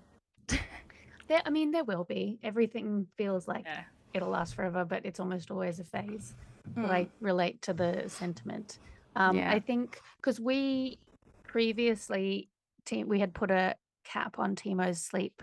there, 1.28 1.42
I 1.44 1.50
mean, 1.50 1.70
there 1.70 1.84
will 1.84 2.04
be. 2.04 2.38
Everything 2.42 3.06
feels 3.16 3.48
like 3.48 3.64
Yeah. 3.64 3.84
it'll 4.14 4.28
last 4.30 4.54
forever, 4.54 4.84
but 4.84 5.04
it's 5.04 5.18
almost 5.20 5.50
always 5.50 5.80
a 5.80 5.84
phase. 5.84 6.34
Mm. 6.74 6.90
I 6.90 7.08
relate 7.20 7.62
to 7.62 7.72
the 7.72 8.04
sentiment. 8.08 8.78
Um, 9.16 9.36
Yeah. 9.36 9.50
I 9.50 9.60
think 9.60 10.00
because 10.16 10.38
we 10.38 10.98
previously, 11.44 12.48
team, 12.84 13.08
we 13.08 13.18
had 13.20 13.34
put 13.34 13.50
a 13.50 13.74
cap 14.04 14.38
on 14.38 14.54
Timo's 14.54 15.00
sleep 15.02 15.42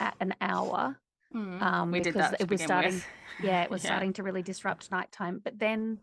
at 0.00 0.14
an 0.20 0.34
hour. 0.40 0.98
Mm. 1.34 1.62
Um, 1.62 1.90
we 1.92 2.00
did 2.00 2.14
because 2.14 2.34
it 2.40 2.50
was 2.50 2.62
starting. 2.62 2.94
with. 2.94 3.06
Yeah, 3.42 3.62
it 3.62 3.70
was 3.70 3.82
Yeah. 3.84 3.90
starting 3.90 4.12
to 4.14 4.22
really 4.22 4.42
disrupt 4.42 4.90
nighttime. 4.90 5.40
But 5.44 5.58
then, 5.58 5.98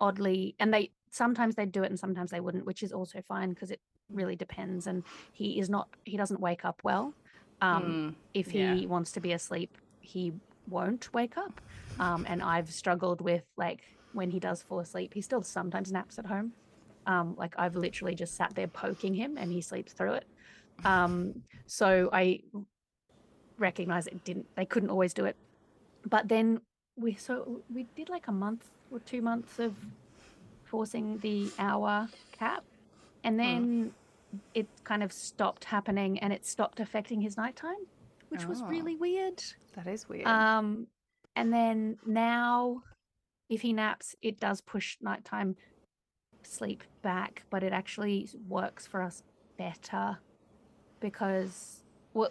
oddly, 0.00 0.54
and 0.58 0.72
they 0.72 0.90
sometimes 1.16 1.54
they'd 1.54 1.72
do 1.72 1.82
it 1.82 1.90
and 1.90 1.98
sometimes 1.98 2.30
they 2.30 2.40
wouldn't, 2.40 2.66
which 2.66 2.82
is 2.82 2.92
also 2.92 3.20
fine 3.26 3.50
because 3.50 3.70
it 3.70 3.80
really 4.12 4.36
depends. 4.36 4.86
And 4.86 5.02
he 5.32 5.58
is 5.58 5.68
not. 5.68 5.88
He 6.04 6.16
doesn't 6.16 6.40
wake 6.40 6.64
up 6.64 6.80
well. 6.84 7.14
Um, 7.62 7.84
Mm. 7.84 8.14
if 8.34 8.50
he 8.50 8.58
yeah. 8.58 8.86
wants 8.86 9.12
to 9.12 9.20
be 9.20 9.32
asleep, 9.32 9.78
he 10.00 10.32
won't 10.68 11.12
wake 11.14 11.36
up. 11.38 11.60
Um, 11.98 12.26
and 12.28 12.42
I've 12.42 12.70
struggled 12.70 13.20
with 13.20 13.44
like 13.56 13.82
when 14.12 14.30
he 14.30 14.38
does 14.38 14.62
fall 14.62 14.80
asleep, 14.80 15.14
he 15.14 15.22
still 15.22 15.42
sometimes 15.42 15.90
naps 15.90 16.18
at 16.18 16.26
home. 16.26 16.52
Um, 17.06 17.34
like 17.36 17.54
I've 17.56 17.76
literally 17.76 18.14
just 18.14 18.34
sat 18.36 18.54
there 18.54 18.66
poking 18.68 19.14
him 19.14 19.36
and 19.38 19.50
he 19.52 19.60
sleeps 19.60 19.92
through 19.92 20.14
it. 20.14 20.24
Um, 20.84 21.42
so 21.66 22.10
I 22.12 22.40
recognize 23.58 24.06
it 24.06 24.24
didn't, 24.24 24.46
they 24.56 24.66
couldn't 24.66 24.90
always 24.90 25.14
do 25.14 25.24
it. 25.24 25.36
But 26.04 26.28
then 26.28 26.60
we, 26.96 27.14
so 27.14 27.62
we 27.72 27.86
did 27.96 28.08
like 28.08 28.28
a 28.28 28.32
month 28.32 28.64
or 28.90 28.98
two 29.00 29.22
months 29.22 29.58
of 29.58 29.74
forcing 30.66 31.18
the 31.18 31.50
hour 31.58 32.08
cap. 32.32 32.64
And 33.24 33.38
then 33.38 33.92
it 34.54 34.66
kind 34.84 35.02
of 35.02 35.12
stopped 35.12 35.64
happening 35.64 36.18
and 36.18 36.32
it 36.32 36.44
stopped 36.44 36.80
affecting 36.80 37.20
his 37.20 37.36
nighttime, 37.36 37.86
which 38.28 38.44
was 38.46 38.60
Oh. 38.62 38.66
really 38.66 38.96
weird. 38.96 39.42
That 39.74 39.86
is 39.86 40.08
weird. 40.08 40.26
Um, 40.26 40.86
and 41.34 41.52
then 41.52 41.98
now, 42.06 42.82
if 43.48 43.62
he 43.62 43.72
naps, 43.72 44.14
it 44.22 44.38
does 44.40 44.60
push 44.60 44.96
nighttime 45.00 45.56
sleep 46.42 46.84
back, 47.02 47.44
but 47.50 47.62
it 47.62 47.72
actually 47.72 48.28
works 48.48 48.86
for 48.86 49.02
us 49.02 49.22
better 49.56 50.18
because 51.00 51.82
well, 52.14 52.30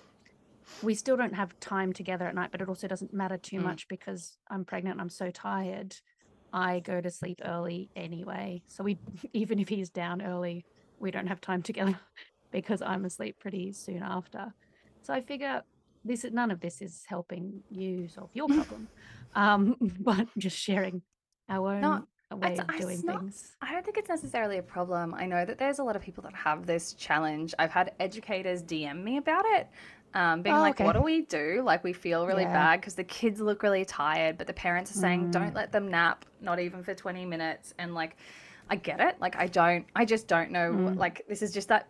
we 0.82 0.96
still 0.96 1.16
don't 1.16 1.36
have 1.36 1.58
time 1.60 1.94
together 1.94 2.26
at 2.26 2.34
night, 2.34 2.50
but 2.52 2.60
it 2.60 2.68
also 2.68 2.88
doesn't 2.88 3.14
matter 3.14 3.38
too 3.38 3.58
Mm. 3.58 3.64
much 3.64 3.88
because 3.88 4.38
I'm 4.48 4.66
pregnant. 4.66 4.94
and 4.96 5.02
I'm 5.02 5.10
so 5.10 5.30
tired. 5.30 5.96
I 6.56 6.80
go 6.80 7.02
to 7.02 7.12
sleep 7.12 7.42
early 7.44 7.90
anyway, 7.98 8.62
so 8.68 8.84
we 8.84 8.98
even 9.34 9.60
if 9.60 9.68
he's 9.68 9.90
down 9.90 10.22
early, 10.22 10.66
we 11.00 11.12
don't 11.12 11.28
have 11.28 11.42
time 11.42 11.62
together 11.62 12.00
because 12.52 12.82
I'm 12.82 13.04
asleep 13.06 13.36
pretty 13.40 13.74
soon 13.74 14.02
after. 14.02 14.54
So 15.02 15.14
I 15.14 15.22
figure 15.22 15.62
this 16.06 16.24
is 16.24 16.32
none 16.32 16.52
of 16.52 16.62
this 16.62 16.82
is 16.82 17.04
helping 17.08 17.62
you 17.70 18.08
solve 18.08 18.30
your 18.34 18.48
problem, 18.58 18.88
um, 19.36 19.76
but 20.00 20.28
just 20.38 20.58
sharing 20.58 21.02
our 21.50 21.74
own 21.74 21.82
No, 21.82 22.04
way 22.38 22.58
of 22.58 22.68
doing 22.78 23.02
not- 23.04 23.20
things. 23.20 23.56
I 23.62 23.74
don't 23.74 23.84
think 23.84 23.98
it's 23.98 24.10
necessarily 24.10 24.58
a 24.58 24.64
problem. 24.64 25.14
I 25.14 25.26
know 25.26 25.44
that 25.46 25.58
there's 25.58 25.80
a 25.80 25.84
lot 25.84 25.96
of 25.98 26.02
people 26.02 26.24
that 26.24 26.34
have 26.36 26.66
this 26.66 26.94
challenge. 26.94 27.54
I've 27.60 27.72
had 27.72 27.94
educators 28.00 28.64
DM 28.64 29.04
me 29.04 29.18
about 29.18 29.44
it, 29.58 29.68
um, 30.16 30.42
being 30.42 30.56
Oh, 30.56 30.60
like, 30.62 30.80
"What 30.80 30.94
do 30.94 31.02
we 31.02 31.22
do? 31.22 31.62
Like, 31.64 31.84
we 31.84 31.94
feel 31.94 32.26
really 32.26 32.44
Yeah. 32.44 32.54
bad 32.54 32.82
because 32.82 32.96
the 32.96 33.04
kids 33.04 33.40
look 33.42 33.62
really 33.62 33.86
tired, 33.86 34.38
but 34.38 34.48
the 34.48 34.54
parents 34.54 34.92
are 34.92 35.00
saying, 35.00 35.28
Mm. 35.28 35.32
don't 35.32 35.54
let 35.54 35.72
them 35.72 35.90
nap, 35.90 36.26
not 36.42 36.60
even 36.60 36.84
for 36.84 36.96
20 36.96 37.26
minutes." 37.26 37.74
And 37.78 37.94
like, 37.94 38.16
I 38.68 38.78
get 38.78 39.00
it. 39.00 39.20
Like, 39.20 39.36
I 39.36 39.46
don't. 39.46 39.86
I 39.96 40.06
just 40.06 40.28
don't 40.28 40.50
know. 40.50 40.72
Mm. 40.72 40.98
Like, 40.98 41.24
this 41.30 41.44
is 41.44 41.54
just 41.54 41.68
that. 41.68 41.88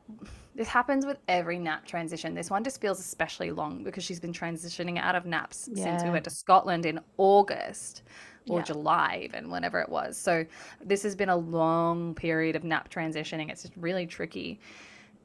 This 0.55 0.67
happens 0.67 1.05
with 1.05 1.17
every 1.27 1.59
nap 1.59 1.85
transition. 1.85 2.33
This 2.33 2.49
one 2.49 2.63
just 2.63 2.81
feels 2.81 2.99
especially 2.99 3.51
long 3.51 3.83
because 3.83 4.03
she's 4.03 4.19
been 4.19 4.33
transitioning 4.33 4.97
out 4.97 5.15
of 5.15 5.25
naps 5.25 5.69
since 5.73 6.03
we 6.03 6.09
went 6.09 6.23
to 6.25 6.29
Scotland 6.29 6.85
in 6.85 6.99
August 7.17 8.03
or 8.49 8.59
Yeah. 8.59 8.63
July, 8.65 9.21
even 9.23 9.49
whenever 9.49 9.79
it 9.81 9.89
was. 9.89 10.17
So 10.17 10.45
this 10.83 11.03
has 11.03 11.15
been 11.15 11.29
a 11.29 11.35
long 11.35 12.13
period 12.15 12.55
of 12.55 12.63
nap 12.63 12.89
transitioning. 12.89 13.49
It's 13.49 13.63
just 13.63 13.75
really 13.75 14.05
tricky. 14.07 14.59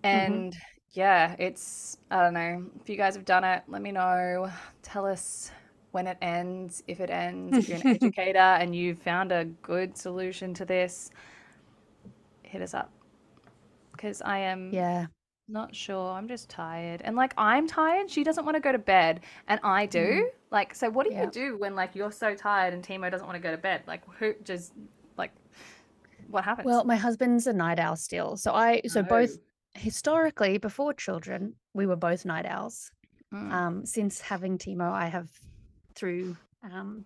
And 0.03 0.55
yeah, 0.93 1.37
it's, 1.39 1.97
I 2.11 2.23
don't 2.23 2.35
know. 2.35 2.65
If 2.81 2.89
you 2.89 2.97
guys 2.97 3.15
have 3.15 3.25
done 3.25 3.45
it, 3.45 3.63
let 3.69 3.83
me 3.83 3.93
know. 3.93 4.51
Tell 4.83 5.07
us 5.07 5.51
when 5.93 6.07
it 6.07 6.19
ends, 6.21 6.83
if 6.89 7.01
it 7.01 7.11
ends, 7.11 7.57
if 7.57 7.69
you're 7.69 7.79
an 7.79 7.87
educator 8.03 8.39
and 8.39 8.75
you've 8.75 8.99
found 8.99 9.33
a 9.33 9.45
good 9.63 9.97
solution 9.97 10.53
to 10.55 10.65
this, 10.65 11.11
hit 12.43 12.63
us 12.63 12.75
up. 12.75 12.91
Because 13.93 14.23
I 14.23 14.39
am 14.39 14.73
Yeah. 14.73 15.07
not 15.49 15.75
sure. 15.75 16.13
I'm 16.13 16.27
just 16.27 16.49
tired. 16.49 17.03
And 17.05 17.15
like 17.17 17.35
I'm 17.37 17.67
tired, 17.67 18.11
she 18.11 18.25
doesn't 18.25 18.45
want 18.45 18.57
to 18.57 18.61
go 18.61 18.73
to 18.73 18.79
bed 18.79 19.21
and 19.49 19.61
I 19.63 19.87
do. 19.87 19.99
Mm-hmm. 19.99 20.27
Like 20.51 20.75
so 20.75 20.91
what 20.91 21.07
do 21.07 21.13
Yeah. 21.13 21.25
you 21.25 21.31
do 21.31 21.57
when 21.59 21.75
like 21.77 21.95
you're 21.95 22.13
so 22.13 22.35
tired 22.35 22.73
and 22.75 22.85
Timo 22.85 23.11
doesn't 23.11 23.27
want 23.27 23.37
to 23.37 23.43
go 23.43 23.51
to 23.51 23.59
bed? 23.59 23.83
Like 23.87 24.03
who 24.19 24.35
just 24.43 24.73
like 25.17 25.33
what 26.29 26.45
happens? 26.45 26.67
Well, 26.67 26.85
my 26.85 26.97
husband's 26.97 27.47
a 27.47 27.53
night 27.53 27.79
owl 27.79 27.97
still. 27.97 28.37
So 28.37 28.53
I 28.55 28.81
so 28.87 29.03
both 29.03 29.37
Oh. 29.37 29.43
Historically 29.75 30.59
before 30.59 30.93
children, 30.93 31.55
we 31.75 31.87
were 31.87 31.97
both 31.97 32.25
night 32.25 32.47
owls. 32.47 32.91
Mm. 33.33 33.53
Um, 33.53 33.87
since 33.87 34.21
having 34.21 34.59
Timo, 34.59 34.91
I 34.91 35.07
have 35.07 35.29
through 35.95 36.37
um, 36.63 37.05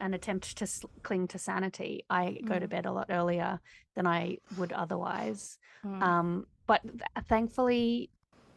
an 0.00 0.14
attempt 0.14 0.56
to 0.58 0.64
s- 0.64 0.84
cling 1.02 1.28
to 1.28 1.38
sanity, 1.38 2.04
I 2.10 2.38
go 2.44 2.58
to 2.58 2.66
Mm. 2.66 2.70
bed 2.70 2.86
a 2.86 2.92
lot 2.92 3.06
earlier 3.10 3.60
than 3.94 4.06
I 4.06 4.38
would 4.58 4.72
otherwise. 4.72 5.58
Mm. 5.84 6.02
Um, 6.02 6.46
but 6.66 6.82
th- 6.82 7.02
thankfully, 7.28 8.10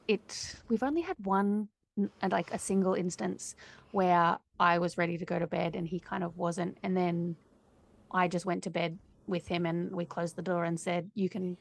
it 0.07 0.55
we've 0.70 0.84
only 0.84 1.01
had 1.01 1.18
one 1.24 1.68
uh, 2.24 2.30
like 2.32 2.51
a 2.53 2.60
single 2.60 2.93
instance 2.93 3.55
where 3.91 4.38
I 4.60 4.80
was 4.80 4.97
ready 4.97 5.18
to 5.18 5.26
go 5.26 5.38
to 5.38 5.47
bed 5.47 5.76
and 5.76 5.88
he 5.88 5.99
kind 5.99 6.24
of 6.24 6.38
wasn't, 6.38 6.78
and 6.84 6.95
then 6.95 7.36
I 8.12 8.28
just 8.28 8.45
went 8.45 8.64
to 8.64 8.70
bed 8.70 8.97
with 9.28 9.47
him 9.47 9.66
and 9.66 9.93
we 9.95 10.05
closed 10.05 10.36
the 10.36 10.41
door 10.41 10.64
and 10.64 10.80
said, 10.80 11.12
"You 11.16 11.30
can," 11.30 11.57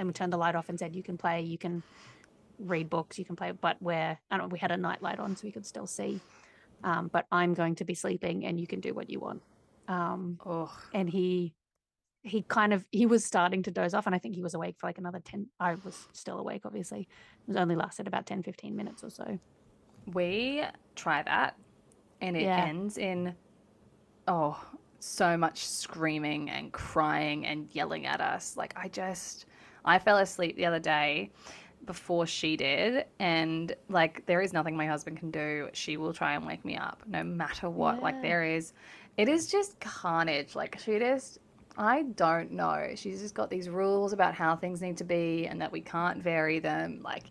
and 0.00 0.08
we 0.08 0.12
turned 0.14 0.32
the 0.32 0.38
light 0.38 0.56
off 0.56 0.68
and 0.70 0.78
said, 0.78 0.96
"You 0.96 1.02
can 1.02 1.18
play, 1.18 1.42
you 1.42 1.58
can 1.58 1.82
read 2.58 2.88
books, 2.90 3.18
you 3.18 3.24
can 3.24 3.36
play." 3.36 3.52
But 3.52 3.76
where 3.80 4.18
I 4.30 4.36
don't, 4.38 4.48
know, 4.48 4.52
we 4.52 4.58
had 4.58 4.72
a 4.72 4.76
night 4.76 5.02
light 5.02 5.20
on 5.20 5.36
so 5.36 5.42
we 5.44 5.52
could 5.52 5.66
still 5.66 5.86
see. 5.86 6.20
Um, 6.82 7.08
but 7.12 7.26
I'm 7.30 7.52
going 7.52 7.74
to 7.76 7.84
be 7.84 7.94
sleeping 7.94 8.46
and 8.46 8.58
you 8.58 8.66
can 8.66 8.80
do 8.80 8.94
what 8.94 9.10
you 9.10 9.20
want. 9.20 9.42
Um, 9.88 10.38
Ugh. 10.44 10.70
and 10.94 11.08
he 11.08 11.54
he 12.22 12.42
kind 12.42 12.72
of 12.72 12.84
he 12.90 13.06
was 13.06 13.24
starting 13.24 13.62
to 13.62 13.70
doze 13.70 13.94
off 13.94 14.04
and 14.04 14.14
i 14.14 14.18
think 14.18 14.34
he 14.34 14.42
was 14.42 14.52
awake 14.52 14.76
for 14.78 14.86
like 14.86 14.98
another 14.98 15.20
10 15.24 15.46
i 15.58 15.74
was 15.74 16.06
still 16.12 16.38
awake 16.38 16.66
obviously 16.66 17.00
it 17.00 17.08
was 17.46 17.56
only 17.56 17.74
lasted 17.74 18.06
about 18.06 18.26
10 18.26 18.42
15 18.42 18.76
minutes 18.76 19.02
or 19.02 19.08
so 19.08 19.38
We 20.12 20.62
try 20.96 21.22
that 21.22 21.56
and 22.20 22.36
it 22.36 22.42
Yeah. 22.42 22.66
ends 22.66 22.98
in 22.98 23.34
oh 24.28 24.62
so 25.00 25.36
much 25.36 25.66
screaming 25.66 26.50
and 26.50 26.72
crying 26.72 27.46
and 27.46 27.74
yelling 27.74 28.06
at 28.06 28.20
us. 28.20 28.54
Like 28.56 28.74
I 28.76 28.88
just 28.88 29.46
I 29.84 29.98
fell 29.98 30.18
asleep 30.18 30.56
the 30.56 30.66
other 30.66 30.78
day 30.78 31.30
before 31.86 32.26
she 32.26 32.56
did 32.56 33.06
and 33.18 33.74
like 33.88 34.24
there 34.26 34.40
is 34.40 34.52
nothing 34.52 34.76
my 34.76 34.86
husband 34.86 35.18
can 35.18 35.30
do. 35.30 35.68
She 35.72 35.96
will 35.96 36.12
try 36.12 36.34
and 36.34 36.46
wake 36.46 36.64
me 36.64 36.76
up 36.76 37.02
no 37.06 37.24
matter 37.24 37.70
what. 37.70 38.02
Like 38.02 38.20
there 38.22 38.44
is 38.44 38.72
it 39.16 39.28
is 39.28 39.50
just 39.50 39.80
carnage. 39.80 40.54
Like 40.54 40.78
she 40.78 40.98
just 40.98 41.38
I 41.76 42.02
don't 42.02 42.52
know. 42.52 42.90
She's 42.94 43.20
just 43.20 43.34
got 43.34 43.48
these 43.48 43.68
rules 43.68 44.12
about 44.12 44.34
how 44.34 44.56
things 44.56 44.82
need 44.82 44.98
to 44.98 45.04
be 45.04 45.46
and 45.46 45.62
that 45.62 45.72
we 45.72 45.80
can't 45.80 46.22
vary 46.22 46.58
them. 46.58 47.00
Like, 47.02 47.24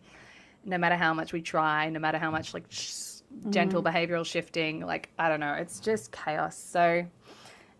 no 0.65 0.77
matter 0.77 0.95
how 0.95 1.13
much 1.13 1.33
we 1.33 1.41
try, 1.41 1.89
no 1.89 1.99
matter 1.99 2.17
how 2.17 2.31
much 2.31 2.53
like 2.53 2.65
sh- 2.69 2.89
mm-hmm. 2.89 3.51
gentle 3.51 3.83
behavioral 3.83 4.25
shifting, 4.25 4.85
like 4.85 5.09
I 5.19 5.29
don't 5.29 5.39
know, 5.39 5.53
it's 5.53 5.79
just 5.79 6.11
chaos. 6.11 6.57
So 6.57 7.05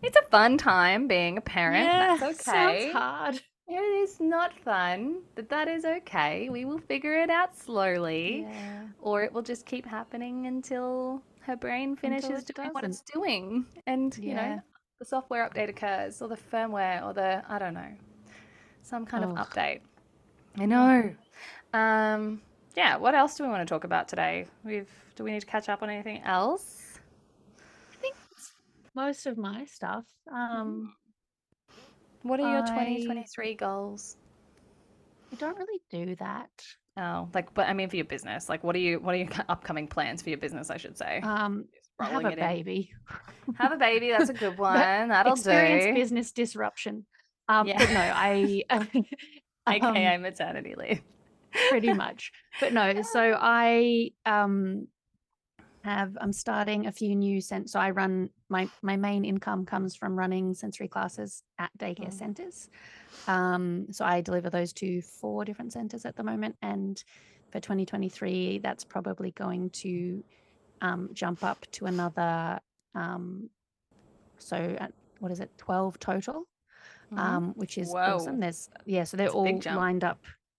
it's 0.02 0.16
a 0.16 0.22
fun 0.30 0.58
time 0.58 1.08
being 1.08 1.38
a 1.38 1.40
parent. 1.40 2.20
That's 2.20 2.48
okay. 2.48 2.90
Sounds 2.90 2.92
hard. 2.92 3.42
It 3.72 4.02
is 4.02 4.18
not 4.18 4.52
fun, 4.52 5.22
but 5.36 5.48
that 5.48 5.68
is 5.68 5.84
okay. 5.84 6.48
We 6.48 6.64
will 6.64 6.78
figure 6.80 7.14
it 7.22 7.30
out 7.30 7.56
slowly, 7.56 8.40
Yeah. 8.42 8.88
or 9.00 9.22
it 9.22 9.32
will 9.32 9.42
just 9.42 9.64
keep 9.64 9.86
happening 9.86 10.48
until 10.48 11.22
her 11.42 11.54
brain 11.56 11.94
finishes 11.94 12.42
doing 12.44 12.70
what 12.70 12.82
it's 12.82 13.00
doing. 13.00 13.64
And, 13.86 14.16
you 14.18 14.34
know, 14.34 14.60
the 14.98 15.04
software 15.04 15.48
update 15.48 15.68
occurs, 15.68 16.20
or 16.20 16.26
the 16.26 16.36
firmware, 16.36 17.04
or 17.06 17.12
the, 17.12 17.44
I 17.48 17.60
don't 17.60 17.74
know, 17.74 17.92
some 18.82 19.06
kind 19.06 19.22
of 19.22 19.30
update. 19.30 19.82
I 20.58 20.66
know. 20.66 21.14
Um, 21.72 22.42
yeah, 22.76 22.96
what 22.96 23.14
else 23.14 23.36
do 23.36 23.44
we 23.44 23.50
want 23.50 23.66
to 23.66 23.72
talk 23.72 23.84
about 23.84 24.08
today? 24.08 24.46
We've, 24.64 24.90
do 25.14 25.22
we 25.22 25.30
need 25.30 25.40
to 25.40 25.46
catch 25.46 25.68
up 25.68 25.80
on 25.82 25.90
anything 25.90 26.22
else? 26.22 26.98
I 27.92 27.96
think 28.00 28.16
most 28.96 29.26
of 29.26 29.38
my 29.38 29.64
stuff. 29.64 30.06
Um, 30.30 30.96
What 32.22 32.40
are 32.40 32.50
your 32.50 32.62
I- 32.62 32.68
2023 32.84 33.54
goals? 33.54 34.16
I 35.32 35.36
don't 35.36 35.56
really 35.56 35.80
do 35.90 36.16
that. 36.16 36.50
Oh, 36.96 37.28
like, 37.32 37.54
but 37.54 37.68
I 37.68 37.72
mean, 37.72 37.88
for 37.88 37.96
your 37.96 38.04
business, 38.04 38.48
like, 38.48 38.64
what 38.64 38.74
are 38.74 38.80
you, 38.80 38.98
what 38.98 39.14
are 39.14 39.18
your 39.18 39.28
upcoming 39.48 39.86
plans 39.86 40.22
for 40.22 40.28
your 40.30 40.38
business? 40.38 40.70
I 40.70 40.76
should 40.76 40.98
say. 40.98 41.20
Um, 41.20 41.66
Just 41.72 41.88
have 42.00 42.10
rolling 42.12 42.26
a 42.26 42.30
it 42.30 42.38
in. 42.38 42.44
baby. 42.46 42.90
Have 43.58 43.72
a 43.72 43.76
baby. 43.76 44.10
That's 44.10 44.28
a 44.28 44.34
good 44.34 44.58
one. 44.58 44.74
That'll 45.08 45.34
Experience 45.34 45.84
do. 45.84 45.94
business 45.94 46.32
disruption. 46.32 47.06
Um, 47.48 47.68
Yeah. 47.68 47.78
but 47.78 47.90
no, 47.90 48.00
I 48.00 48.64
AKA 49.68 50.06
um, 50.16 50.22
maternity 50.22 50.74
leave. 50.76 51.00
pretty 51.68 51.92
much. 51.92 52.32
But 52.60 52.72
no, 52.72 53.02
so 53.02 53.36
I 53.40 54.10
um 54.26 54.88
have 55.84 56.16
I'm 56.20 56.32
starting 56.32 56.86
a 56.86 56.92
few 56.92 57.14
new 57.14 57.40
cent. 57.40 57.70
So 57.70 57.80
I 57.80 57.90
run 57.90 58.30
my 58.48 58.68
my 58.82 58.96
main 58.96 59.24
income 59.24 59.64
comes 59.64 59.96
from 59.96 60.18
running 60.18 60.54
sensory 60.54 60.88
classes 60.88 61.42
at 61.58 61.70
daycare 61.78 62.08
Mm. 62.08 62.12
centers. 62.12 62.68
Um, 63.26 63.86
so 63.92 64.04
I 64.04 64.20
deliver 64.20 64.50
those 64.50 64.72
to 64.74 65.00
four 65.02 65.44
different 65.44 65.72
centers 65.72 66.04
at 66.04 66.16
the 66.16 66.22
moment, 66.24 66.56
and 66.62 67.02
for 67.50 67.60
2023, 67.60 68.58
that's 68.58 68.84
probably 68.84 69.30
going 69.32 69.70
to 69.70 70.24
um, 70.80 71.10
jump 71.12 71.44
up 71.44 71.66
to 71.72 71.86
another. 71.86 72.60
Um, 72.94 73.50
so 74.38 74.56
at, 74.56 74.92
what 75.18 75.30
is 75.32 75.40
it? 75.40 75.50
12 75.58 75.98
total 75.98 76.46
um, 77.16 77.52
which 77.56 77.78
is 77.78 77.92
awesome. 77.94 78.40
There's 78.40 78.68
yeah, 78.86 79.04
so 79.04 79.16
they're 79.16 79.26
That's 79.26 79.34
all 79.34 79.60
lined 79.76 80.04
up. 80.04 80.18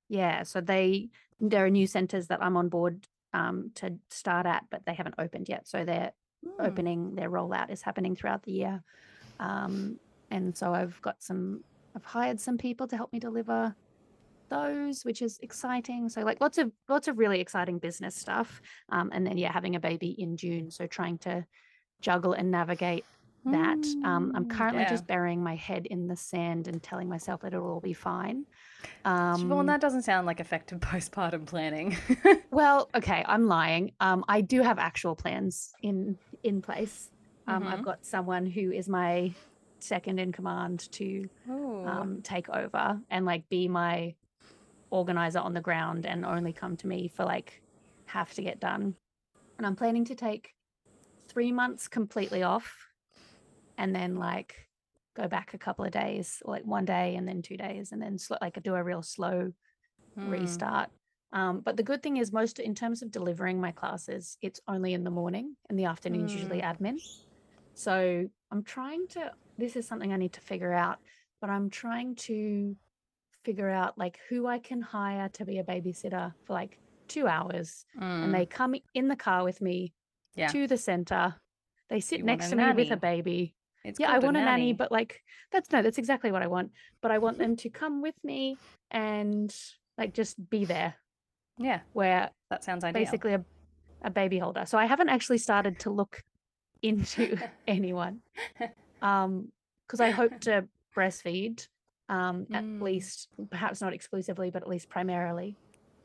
Yeah, 0.10 0.44
so 0.44 0.62
they 0.62 1.10
there 1.40 1.66
are 1.66 1.70
new 1.70 1.88
centers 1.88 2.28
that 2.28 2.44
I'm 2.44 2.58
on 2.58 2.70
board 2.70 3.08
um, 3.34 3.72
to 3.76 3.98
start 4.10 4.46
at, 4.46 4.66
but 4.70 4.86
they 4.86 4.94
haven't 4.94 5.16
opened 5.18 5.50
yet. 5.50 5.68
So 5.68 5.86
they're 5.86 6.12
Hmm. 6.44 6.64
opening. 6.66 7.16
Their 7.16 7.30
rollout 7.30 7.72
is 7.72 7.82
happening 7.84 8.16
throughout 8.16 8.44
the 8.44 8.52
year, 8.52 8.84
um, 9.40 10.00
and 10.32 10.58
so 10.58 10.74
I've 10.74 11.00
got 11.02 11.22
some. 11.22 11.64
I've 11.96 12.06
hired 12.06 12.40
some 12.40 12.58
people 12.58 12.88
to 12.88 12.96
help 12.98 13.12
me 13.14 13.20
deliver 13.20 13.76
those, 14.50 15.04
which 15.04 15.22
is 15.22 15.40
exciting. 15.42 16.10
So 16.10 16.22
like 16.22 16.42
lots 16.42 16.58
of 16.58 16.72
lots 16.90 17.08
of 17.08 17.18
really 17.18 17.40
exciting 17.40 17.80
business 17.80 18.16
stuff, 18.16 18.62
um, 18.90 19.12
and 19.14 19.26
then 19.26 19.38
yeah, 19.38 19.52
having 19.52 19.76
a 19.76 19.80
baby 19.80 20.16
in 20.18 20.38
June. 20.38 20.72
So 20.72 20.88
trying 20.88 21.18
to 21.20 21.46
juggle 22.02 22.34
and 22.34 22.52
navigate 22.52 23.06
that. 23.46 23.96
Um, 24.04 24.32
I'm 24.36 24.44
Mm, 24.44 24.50
currently 24.50 24.84
yeah. 24.84 24.90
just 24.90 25.08
burying 25.08 25.44
my 25.44 25.56
head 25.56 25.86
in 25.86 26.08
the 26.08 26.16
sand 26.16 26.68
and 26.68 26.82
telling 26.82 27.10
myself 27.10 27.42
that 27.42 27.54
it'll 27.54 27.68
all 27.70 27.82
be 27.82 27.94
fine. 27.94 28.46
Um, 29.06 29.66
that 29.68 29.82
doesn't 29.82 30.04
sound 30.04 30.28
like 30.28 30.40
effective 30.40 30.80
postpartum 30.82 31.46
planning. 31.46 31.98
well, 32.52 32.90
okay, 32.96 33.24
I'm 33.28 33.48
lying. 33.48 33.94
Um, 34.00 34.24
I 34.28 34.42
do 34.42 34.62
have 34.62 34.80
actual 34.80 35.16
plans 35.16 35.74
in 35.82 36.18
in 36.44 36.62
place. 36.62 37.10
Um, 37.48 37.68
I've 37.68 37.80
Mhm. 37.80 37.86
got 37.86 38.06
someone 38.06 38.46
who 38.46 38.72
is 38.72 38.88
my 38.88 39.36
second 39.80 40.20
in 40.20 40.32
command 40.32 40.92
to 40.94 41.30
um, 41.84 42.22
take 42.24 42.50
over 42.50 43.00
and 43.10 43.26
like 43.26 43.50
be 43.50 43.68
my 43.68 44.16
organizer 44.92 45.40
on 45.40 45.54
the 45.54 45.62
ground 45.62 46.06
and 46.06 46.26
only 46.26 46.54
come 46.54 46.78
to 46.78 46.88
me 46.88 47.08
for 47.08 47.26
like 47.26 47.62
have 48.06 48.34
to 48.36 48.42
get 48.44 48.60
done. 48.60 48.96
And 49.58 49.66
I'm 49.66 49.76
planning 49.76 50.06
to 50.06 50.16
take 50.16 50.54
three 51.30 51.52
months 51.52 51.88
completely 51.88 52.44
off 52.44 52.88
and 53.82 53.96
then 53.96 54.16
like 54.16 54.54
go 55.16 55.28
back 55.28 55.54
a 55.56 55.58
couple 55.58 55.84
of 55.84 55.92
days, 55.92 56.42
like 56.46 56.64
one 56.64 56.86
day 56.86 57.16
and 57.16 57.28
then 57.28 57.42
two 57.42 57.58
days, 57.58 57.92
and 57.92 58.00
then 58.02 58.18
sl- 58.20 58.36
like 58.40 58.62
do 58.62 58.76
a 58.76 58.84
real 58.84 59.02
slow 59.02 59.52
Hmm. 60.16 60.30
restart. 60.30 60.90
Um, 61.34 61.62
but 61.62 61.78
the 61.78 61.84
good 61.84 62.04
thing 62.04 62.18
is, 62.18 62.32
most 62.32 62.60
in 62.60 62.76
terms 62.76 63.02
of 63.02 63.12
delivering 63.12 63.60
my 63.60 63.72
classes, 63.72 64.38
it's 64.42 64.60
only 64.68 64.94
in 64.94 65.04
the 65.04 65.10
morning. 65.10 65.56
In 65.70 65.78
the 65.78 65.86
afternoons, 65.86 66.36
usually 66.36 66.62
admin. 66.62 66.98
So 67.74 68.28
I'm 68.52 68.64
trying 68.64 69.08
to. 69.10 69.32
This 69.58 69.76
is 69.76 69.88
something 69.88 70.14
I 70.14 70.18
need 70.18 70.34
to 70.34 70.42
figure 70.42 70.74
out. 70.74 70.98
But 71.40 71.50
I'm 71.50 71.70
trying 71.72 72.16
to 72.28 72.76
figure 73.44 73.70
out 73.70 73.98
like 73.98 74.20
who 74.30 74.46
I 74.46 74.60
can 74.60 74.82
hire 74.82 75.30
to 75.30 75.46
be 75.46 75.58
a 75.58 75.64
babysitter 75.64 76.34
for 76.46 76.54
like 76.54 76.78
two 77.08 77.28
hours, 77.28 77.86
Mm, 78.00 78.24
and 78.24 78.36
they 78.36 78.46
come 78.46 78.76
in 78.94 79.08
the 79.08 79.16
car 79.16 79.44
with 79.44 79.60
me 79.62 79.94
Yeah. 80.36 80.52
to 80.52 80.68
the 80.68 80.78
center. 80.78 81.36
They 81.90 82.00
sit 82.00 82.20
You 82.20 82.26
next 82.26 82.50
to 82.50 82.56
me 82.56 82.64
with 82.74 82.92
a 82.92 82.98
baby. 82.98 83.56
It's 83.84 84.00
Yeah, 84.00 84.12
I 84.12 84.20
want 84.20 84.38
a 84.38 84.42
nanny, 84.42 84.74
but 84.74 84.92
like 84.92 85.22
that's 85.52 85.72
no, 85.72 85.82
that's 85.82 85.98
exactly 85.98 86.32
what 86.32 86.42
I 86.44 86.48
want. 86.48 86.72
But 87.02 87.12
I 87.12 87.18
want 87.18 87.38
them 87.38 87.56
to 87.64 87.70
come 87.70 88.02
with 88.02 88.16
me 88.24 88.58
and 88.90 89.54
like 89.98 90.14
just 90.14 90.50
be 90.50 90.66
there 90.66 90.96
yeah, 91.58 91.82
where 91.94 92.32
that 92.50 92.64
sounds 92.64 92.84
ideal. 92.84 93.02
basically 93.02 93.34
a, 93.34 93.46
a 94.04 94.10
baby 94.10 94.40
holder. 94.40 94.66
So 94.66 94.78
I 94.78 94.86
haven't 94.86 95.10
actually 95.10 95.38
started 95.38 95.80
to 95.80 95.90
look 95.92 96.24
into 96.82 97.38
anyone. 97.68 98.22
Um, 99.02 99.52
because 99.88 100.00
I 100.02 100.12
hope 100.12 100.40
to 100.42 100.68
breastfeed 100.96 101.68
um 102.10 102.46
at 102.52 102.64
Mm. 102.64 102.82
least 102.82 103.30
perhaps 103.50 103.80
not 103.82 103.94
exclusively, 103.94 104.52
but 104.52 104.62
at 104.64 104.68
least 104.68 104.90
primarily. 104.90 105.58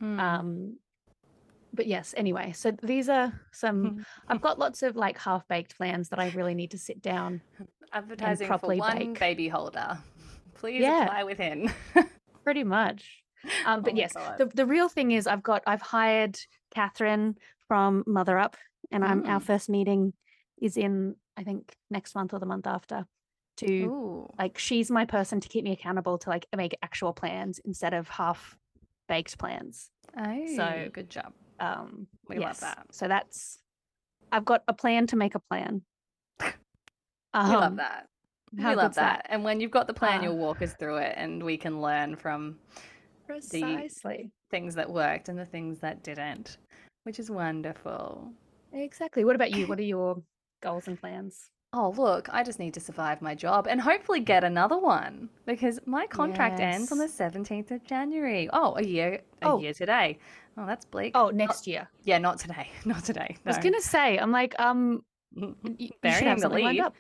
Mm. 0.02 0.20
Um 0.20 0.76
but 1.72 1.86
yes, 1.86 2.14
anyway, 2.16 2.52
so 2.52 2.70
these 2.82 3.08
are 3.08 3.32
some 3.52 4.04
I've 4.28 4.40
got 4.40 4.58
lots 4.58 4.82
of 4.82 4.96
like 4.96 5.18
half 5.18 5.46
baked 5.48 5.76
plans 5.76 6.08
that 6.10 6.18
I 6.18 6.28
really 6.28 6.54
need 6.54 6.70
to 6.72 6.78
sit 6.78 7.02
down 7.02 7.40
Advertising 7.92 8.46
for 8.46 8.52
properly 8.52 8.78
one 8.78 8.98
bake. 8.98 9.18
baby 9.18 9.48
holder. 9.48 9.98
Please 10.54 10.80
Yeah. 10.82 11.04
apply 11.04 11.24
within. 11.24 11.72
pretty 12.44 12.64
much. 12.64 13.22
Um, 13.64 13.82
but 13.82 13.92
Oh 13.92 13.96
yes, 13.96 14.12
God. 14.14 14.38
the, 14.38 14.46
the 14.46 14.66
real 14.66 14.88
thing 14.88 15.10
is 15.12 15.26
I've 15.26 15.42
got 15.42 15.62
I've 15.66 15.82
hired 15.82 16.38
Catherine 16.74 17.36
from 17.68 18.02
Mother 18.06 18.38
Up, 18.38 18.56
and 18.90 19.04
I'm 19.04 19.24
our 19.26 19.40
Mm. 19.40 19.44
first 19.44 19.68
meeting 19.68 20.12
is 20.60 20.76
in 20.76 21.16
I 21.36 21.44
think 21.44 21.74
next 21.90 22.14
month 22.14 22.32
or 22.32 22.38
the 22.40 22.46
month 22.46 22.66
after. 22.66 23.06
To 23.58 23.66
Ooh. 23.84 24.30
like 24.38 24.58
she's 24.58 24.90
my 24.90 25.04
person 25.06 25.40
to 25.40 25.48
keep 25.48 25.64
me 25.64 25.72
accountable 25.72 26.18
to 26.18 26.28
like 26.30 26.46
make 26.56 26.76
actual 26.82 27.12
plans 27.12 27.58
instead 27.64 27.94
of 27.94 28.08
half 28.08 28.56
baked 29.08 29.38
plans. 29.38 29.90
Oh, 30.18 30.88
good 30.92 31.08
job. 31.10 31.32
Um, 31.60 32.06
We 32.28 32.38
love 32.38 32.60
that. 32.60 32.86
So 32.92 33.08
that's 33.08 33.58
I've 34.32 34.44
got 34.44 34.62
a 34.68 34.72
plan 34.72 35.06
to 35.08 35.16
make 35.16 35.34
a 35.34 35.40
plan. 35.50 35.82
We 36.40 36.52
love 37.34 37.62
Um, 37.72 37.76
that. 37.76 38.06
we 38.52 38.62
love 38.64 38.94
that? 38.94 39.24
that. 39.24 39.26
And 39.28 39.44
when 39.44 39.60
you've 39.60 39.70
got 39.70 39.86
the 39.86 39.94
plan, 39.94 40.20
Uh, 40.20 40.24
you'll 40.24 40.38
walk 40.38 40.62
us 40.62 40.72
through 40.74 40.96
it 40.96 41.14
and 41.18 41.42
we 41.42 41.56
can 41.58 41.82
learn 41.82 42.16
from 42.16 42.58
Precisely. 43.26 44.30
things 44.50 44.74
that 44.76 44.90
worked 44.90 45.28
and 45.28 45.38
the 45.38 45.44
things 45.44 45.78
that 45.80 46.02
didn't, 46.02 46.56
which 47.04 47.18
is 47.18 47.30
wonderful. 47.30 48.32
Exactly. 48.72 49.24
What 49.24 49.36
about 49.36 49.52
you? 49.52 49.66
What 49.66 49.78
are 49.78 49.82
your 49.82 50.22
goals 50.62 50.88
and 50.88 50.98
plans? 50.98 51.50
Oh, 51.78 51.92
look, 51.96 52.28
I 52.32 52.42
just 52.42 52.58
need 52.58 52.72
to 52.74 52.80
survive 52.80 53.20
my 53.20 53.34
job 53.34 53.66
and 53.68 53.78
hopefully 53.80 54.20
get 54.20 54.42
another 54.44 54.78
one 54.78 55.28
because 55.44 55.78
my 55.84 56.06
contract 56.06 56.58
ends 56.58 56.90
on 56.90 56.96
the 56.96 57.06
17th 57.06 57.70
of 57.70 57.84
January. 57.84 58.48
Oh, 58.50 58.74
a 58.76 58.82
year 58.82 59.20
a 59.42 59.48
Oh. 59.50 59.60
year 59.60 59.74
today. 59.74 60.18
Oh, 60.56 60.64
that's 60.64 60.86
bleak. 60.86 61.12
Oh, 61.14 61.28
next 61.28 61.66
year. 61.66 61.86
yeah, 62.04 62.16
not 62.16 62.38
today. 62.38 62.70
Not 62.86 63.04
today. 63.04 63.36
I 63.44 63.48
was 63.50 63.58
gonna 63.58 63.82
say, 63.82 64.18
I'm 64.18 64.30
like, 64.32 64.54
um, 64.58 65.02
y- 65.34 65.52
you 65.78 65.90
should 66.12 66.26
have 66.32 66.40
something 66.40 66.64
lined 66.64 66.80
up. 66.80 66.94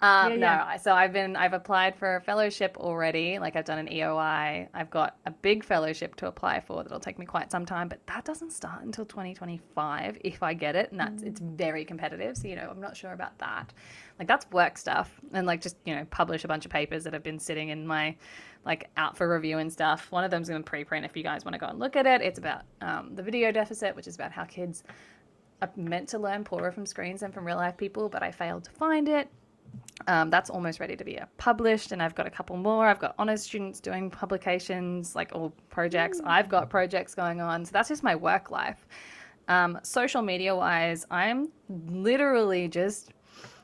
Um, 0.00 0.32
Yeah, 0.32 0.38
no, 0.38 0.46
yeah. 0.46 0.64
I- 0.64 0.76
so 0.76 0.94
I've 0.94 1.12
been 1.12 1.34
I've 1.34 1.54
applied 1.54 1.96
for 1.96 2.16
a 2.16 2.20
fellowship 2.20 2.76
already. 2.78 3.38
Like 3.40 3.56
I've 3.56 3.64
done 3.64 3.78
an 3.78 3.88
EOI. 3.88 4.68
I've 4.72 4.90
got 4.90 5.16
a 5.26 5.32
big 5.32 5.64
fellowship 5.64 6.14
to 6.16 6.28
apply 6.28 6.60
for 6.60 6.84
that'll 6.84 7.00
take 7.00 7.18
me 7.18 7.26
quite 7.26 7.50
some 7.50 7.66
time, 7.66 7.88
but 7.88 8.06
that 8.06 8.24
doesn't 8.24 8.52
start 8.52 8.82
until 8.82 9.04
2025 9.04 10.18
if 10.22 10.40
I 10.42 10.54
get 10.54 10.76
it, 10.76 10.92
and 10.92 11.00
that's 11.00 11.22
it's 11.24 11.40
Mm. 11.40 11.56
very 11.56 11.84
competitive. 11.84 12.36
So 12.36 12.46
you 12.46 12.54
know, 12.54 12.68
I'm 12.70 12.80
not 12.80 12.96
sure 12.96 13.12
about 13.12 13.36
that. 13.38 13.72
Like 14.20 14.28
that's 14.28 14.48
work 14.52 14.78
stuff, 14.78 15.20
and 15.32 15.46
like 15.48 15.60
just 15.60 15.76
you 15.84 15.96
know, 15.96 16.04
publish 16.10 16.44
a 16.44 16.48
bunch 16.48 16.64
of 16.64 16.70
papers 16.70 17.02
that 17.04 17.12
have 17.12 17.24
been 17.24 17.38
sitting 17.40 17.70
in 17.70 17.84
my 17.84 18.14
like 18.64 18.90
out 18.96 19.16
for 19.16 19.32
review 19.32 19.58
and 19.58 19.72
stuff. 19.72 20.12
One 20.12 20.22
of 20.22 20.30
them's 20.30 20.48
going 20.48 20.62
to 20.62 20.70
preprint 20.70 21.06
if 21.06 21.16
you 21.16 21.22
guys 21.24 21.44
want 21.44 21.54
to 21.54 21.58
go 21.58 21.66
and 21.66 21.78
look 21.78 21.96
at 21.96 22.06
it. 22.06 22.20
It's 22.22 22.38
about 22.38 22.62
um, 22.82 23.14
the 23.16 23.22
video 23.22 23.50
deficit, 23.50 23.96
which 23.96 24.06
is 24.06 24.14
about 24.14 24.30
how 24.30 24.44
kids 24.44 24.84
are 25.62 25.70
meant 25.74 26.08
to 26.10 26.18
learn 26.18 26.44
poorer 26.44 26.70
from 26.70 26.86
screens 26.86 27.20
than 27.20 27.32
from 27.32 27.44
real 27.46 27.56
life 27.56 27.76
people, 27.76 28.08
but 28.08 28.22
I 28.22 28.30
failed 28.30 28.64
to 28.64 28.70
find 28.72 29.08
it 29.08 29.28
Um, 30.06 30.30
that's 30.30 30.48
almost 30.48 30.80
ready 30.80 30.96
to 30.96 31.04
be 31.04 31.18
uh, 31.18 31.26
published, 31.36 31.92
and 31.92 32.02
I've 32.02 32.14
got 32.14 32.26
a 32.26 32.30
couple 32.30 32.56
more. 32.56 32.86
I've 32.86 32.98
got 32.98 33.14
honors 33.18 33.42
students 33.42 33.80
doing 33.80 34.10
publications, 34.10 35.14
like 35.14 35.32
all 35.34 35.52
projects. 35.70 36.20
I've 36.24 36.48
got 36.48 36.70
projects 36.70 37.14
going 37.14 37.40
on. 37.40 37.64
So 37.64 37.72
that's 37.72 37.88
just 37.88 38.02
my 38.02 38.14
work 38.14 38.50
life. 38.50 38.86
Um, 39.48 39.78
social 39.82 40.22
media 40.22 40.54
wise, 40.54 41.06
I'm 41.10 41.48
literally 41.68 42.68
just 42.68 43.12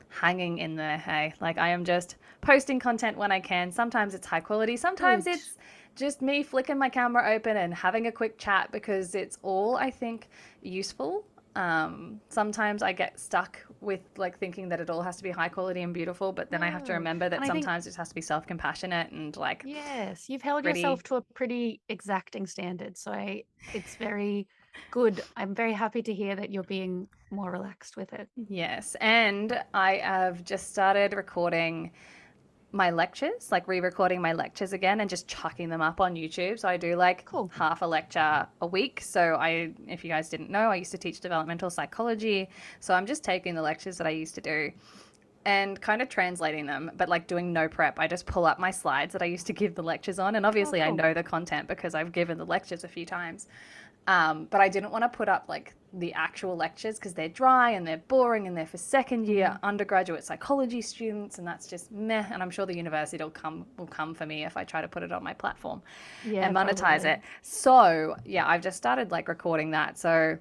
hanging 0.09 0.59
in 0.59 0.75
there. 0.75 0.97
Hey, 0.97 1.33
like 1.39 1.57
I 1.57 1.69
am 1.69 1.85
just 1.85 2.17
posting 2.41 2.79
content 2.79 3.17
when 3.17 3.31
I 3.31 3.39
can. 3.39 3.71
Sometimes 3.71 4.13
it's 4.13 4.27
high 4.27 4.39
quality, 4.39 4.77
sometimes 4.77 5.25
Good. 5.25 5.35
it's 5.35 5.57
just 5.95 6.21
me 6.21 6.43
flicking 6.43 6.77
my 6.77 6.89
camera 6.89 7.33
open 7.33 7.57
and 7.57 7.73
having 7.73 8.07
a 8.07 8.11
quick 8.11 8.37
chat 8.37 8.71
because 8.71 9.15
it's 9.15 9.37
all 9.41 9.77
I 9.77 9.89
think 9.89 10.27
useful. 10.61 11.25
Um, 11.55 12.19
sometimes 12.29 12.83
I 12.83 12.91
get 12.91 13.19
stuck 13.19 13.64
with 13.81 14.01
like 14.17 14.37
thinking 14.37 14.69
that 14.69 14.79
it 14.79 14.89
all 14.89 15.01
has 15.01 15.17
to 15.17 15.23
be 15.23 15.31
high 15.31 15.49
quality 15.49 15.81
and 15.81 15.93
beautiful, 15.93 16.31
but 16.31 16.49
then 16.51 16.63
I 16.63 16.69
have 16.69 16.83
to 16.85 16.91
mm. 16.91 16.95
remember 16.95 17.29
that 17.29 17.35
And 17.35 17.43
I 17.43 17.47
think- 17.47 17.63
sometimes 17.63 17.87
it 17.87 17.95
has 17.95 18.09
to 18.09 18.15
be 18.15 18.21
self 18.21 18.47
compassionate 18.47 19.11
and 19.11 19.35
like 19.37 19.63
Yes, 19.65 20.29
you've 20.29 20.41
held 20.41 20.63
Pretty- 20.63 20.79
yourself 20.79 21.03
to 21.03 21.15
a 21.15 21.21
pretty 21.33 21.81
exacting 21.89 22.47
standard. 22.47 22.97
So 22.97 23.11
I, 23.11 23.43
it's 23.73 23.95
very 23.95 24.47
good. 24.91 25.21
I'm 25.37 25.55
very 25.55 25.73
happy 25.73 26.01
to 26.03 26.13
hear 26.13 26.35
that 26.35 26.51
you're 26.51 26.63
being 26.63 27.07
more 27.31 27.51
relaxed 27.51 27.97
with 27.97 28.13
it. 28.13 28.27
Yes, 28.47 28.95
and 29.01 29.61
I 29.73 29.97
have 29.97 30.43
just 30.43 30.71
started 30.71 31.13
recording 31.13 31.91
my 32.75 32.91
lectures, 32.91 33.51
like 33.51 33.67
re-recording 33.67 34.21
my 34.21 34.33
lectures 34.33 34.73
again 34.73 34.99
and 35.01 35.09
just 35.09 35.27
chucking 35.27 35.69
them 35.69 35.81
up 35.81 36.01
on 36.01 36.15
YouTube. 36.15 36.59
So 36.59 36.67
I 36.67 36.77
do 36.77 36.95
like 36.95 37.25
Cool. 37.25 37.49
half 37.53 37.81
a 37.81 37.85
lecture 37.85 38.45
a 38.61 38.67
week. 38.67 39.01
So 39.01 39.35
I 39.35 39.71
if 39.87 40.03
you 40.03 40.09
guys 40.09 40.29
didn't 40.29 40.49
know, 40.49 40.69
I 40.69 40.75
used 40.75 40.91
to 40.91 40.97
teach 40.97 41.21
developmental 41.21 41.69
psychology. 41.69 42.49
So 42.81 42.93
I'm 42.93 43.05
just 43.05 43.23
taking 43.23 43.55
the 43.55 43.61
lectures 43.61 43.97
that 43.97 44.05
I 44.07 44.11
used 44.11 44.35
to 44.35 44.41
do 44.41 44.71
and 45.45 45.79
kind 45.79 46.01
of 46.01 46.09
translating 46.09 46.65
them, 46.65 46.91
but 46.97 47.07
like 47.07 47.27
doing 47.27 47.53
no 47.53 47.67
prep. 47.67 47.99
I 47.99 48.07
just 48.07 48.25
pull 48.25 48.45
up 48.45 48.59
my 48.59 48.71
slides 48.71 49.13
that 49.13 49.21
I 49.21 49.25
used 49.25 49.45
to 49.47 49.53
give 49.53 49.75
the 49.75 49.83
lectures 49.83 50.19
on 50.19 50.35
and 50.35 50.45
obviously 50.45 50.81
oh, 50.81 50.85
I 50.85 50.87
cool. 50.87 50.97
know 50.97 51.13
the 51.13 51.23
content 51.23 51.67
because 51.67 51.95
I've 51.95 52.11
given 52.11 52.37
the 52.37 52.45
lectures 52.45 52.83
a 52.83 52.87
few 52.87 53.05
times. 53.05 53.47
Um, 54.07 54.45
but 54.51 54.61
I 54.61 54.69
didn't 54.69 54.91
want 54.91 55.03
to 55.03 55.09
put 55.09 55.27
up 55.29 55.45
like 55.47 55.73
the 55.93 56.13
actual 56.13 56.55
lectures 56.55 56.97
because 56.99 57.13
they're 57.13 57.29
dry 57.29 57.71
and 57.71 57.87
they're 57.87 58.03
boring 58.07 58.47
and 58.47 58.55
they're 58.55 58.65
for 58.67 58.77
second 58.77 59.25
year 59.25 59.51
Mm-hmm. 59.51 59.63
undergraduate 59.63 60.23
psychology 60.23 60.81
students 60.81 61.39
and 61.39 61.47
that's 61.47 61.67
just 61.67 61.91
meh. 61.91 62.25
And 62.31 62.43
I'm 62.43 62.51
sure 62.51 62.65
the 62.65 62.75
university 62.75 63.23
will 63.23 63.31
come 63.31 63.65
will 63.77 63.87
come 63.87 64.13
for 64.13 64.25
me 64.25 64.45
if 64.45 64.57
I 64.57 64.63
try 64.63 64.81
to 64.81 64.87
put 64.87 65.03
it 65.03 65.11
on 65.11 65.23
my 65.23 65.33
platform 65.33 65.81
Yeah, 66.23 66.41
and 66.41 66.55
monetize 66.55 67.03
probably. 67.03 67.05
it. 67.05 67.21
So 67.41 68.15
yeah, 68.25 68.47
I've 68.47 68.61
just 68.61 68.77
started 68.77 69.11
like 69.11 69.27
recording 69.27 69.71
that. 69.71 69.97
So 69.97 70.37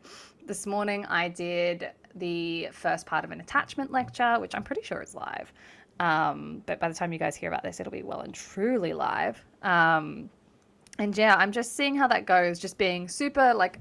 this 0.47 0.67
morning 0.67 1.07
I 1.07 1.29
did 1.29 1.91
the 2.15 2.69
first 2.73 3.07
part 3.07 3.25
of 3.25 3.31
an 3.31 3.41
attachment 3.41 3.91
lecture, 3.93 4.39
which 4.41 4.55
I'm 4.55 4.63
pretty 4.63 4.83
sure 4.83 5.03
is 5.03 5.15
live. 5.15 5.53
Um, 6.01 6.63
but 6.67 6.81
by 6.81 6.89
the 6.89 6.95
time 6.95 7.13
you 7.13 7.19
guys 7.19 7.37
hear 7.37 7.49
about 7.49 7.63
this, 7.63 7.81
it'll 7.81 7.93
be 7.93 8.03
well 8.03 8.21
and 8.21 8.35
truly 8.35 8.93
live. 8.93 9.43
Um, 9.63 10.29
and 10.99 11.17
yeah, 11.17 11.37
I'm 11.37 11.53
just 11.53 11.77
seeing 11.77 11.95
how 11.97 12.07
that 12.09 12.27
goes. 12.27 12.59
Just 12.59 12.79
being 12.79 13.09
super 13.09 13.53
like 13.55 13.81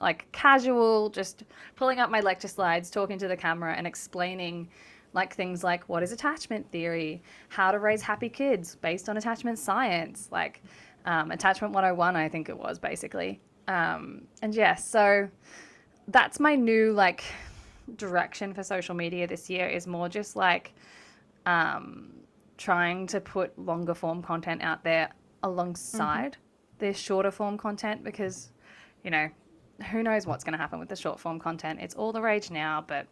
like 0.00 0.30
casual, 0.32 1.10
just 1.10 1.44
pulling 1.76 2.00
up 2.00 2.10
my 2.10 2.20
lecture 2.20 2.48
slides, 2.48 2.90
talking 2.90 3.18
to 3.18 3.28
the 3.28 3.36
camera, 3.36 3.74
and 3.74 3.86
explaining 3.86 4.68
like 5.14 5.34
things 5.34 5.62
like 5.62 5.88
what 5.88 6.02
is 6.02 6.12
attachment 6.12 6.70
theory, 6.72 7.22
how 7.48 7.70
to 7.70 7.78
raise 7.78 8.02
happy 8.02 8.28
kids 8.28 8.76
based 8.76 9.08
on 9.08 9.16
attachment 9.16 9.58
science, 9.58 10.28
like 10.32 10.62
um, 11.04 11.30
attachment 11.30 11.74
101, 11.74 12.16
I 12.16 12.28
think 12.28 12.48
it 12.48 12.58
was 12.58 12.78
basically. 12.78 13.40
Um, 13.68 14.22
and 14.40 14.54
yeah, 14.54 14.74
so 14.74 15.28
that's 16.08 16.40
my 16.40 16.54
new 16.54 16.92
like 16.92 17.22
direction 17.96 18.54
for 18.54 18.62
social 18.62 18.94
media 18.94 19.26
this 19.26 19.50
year 19.50 19.68
is 19.68 19.86
more 19.86 20.08
just 20.08 20.34
like 20.34 20.72
um, 21.46 22.12
trying 22.56 23.06
to 23.08 23.20
put 23.20 23.56
longer 23.58 23.94
form 23.94 24.22
content 24.22 24.62
out 24.62 24.82
there 24.82 25.10
alongside 25.42 26.36
their 26.78 26.94
shorter 26.94 27.30
form 27.30 27.56
content 27.58 28.02
because 28.04 28.50
you 29.04 29.10
know 29.10 29.28
who 29.90 30.02
knows 30.02 30.26
what's 30.26 30.44
going 30.44 30.52
to 30.52 30.58
happen 30.58 30.78
with 30.78 30.88
the 30.88 30.96
short 30.96 31.18
form 31.18 31.38
content 31.38 31.78
it's 31.80 31.94
all 31.94 32.12
the 32.12 32.20
rage 32.20 32.50
now 32.50 32.84
but 32.86 33.06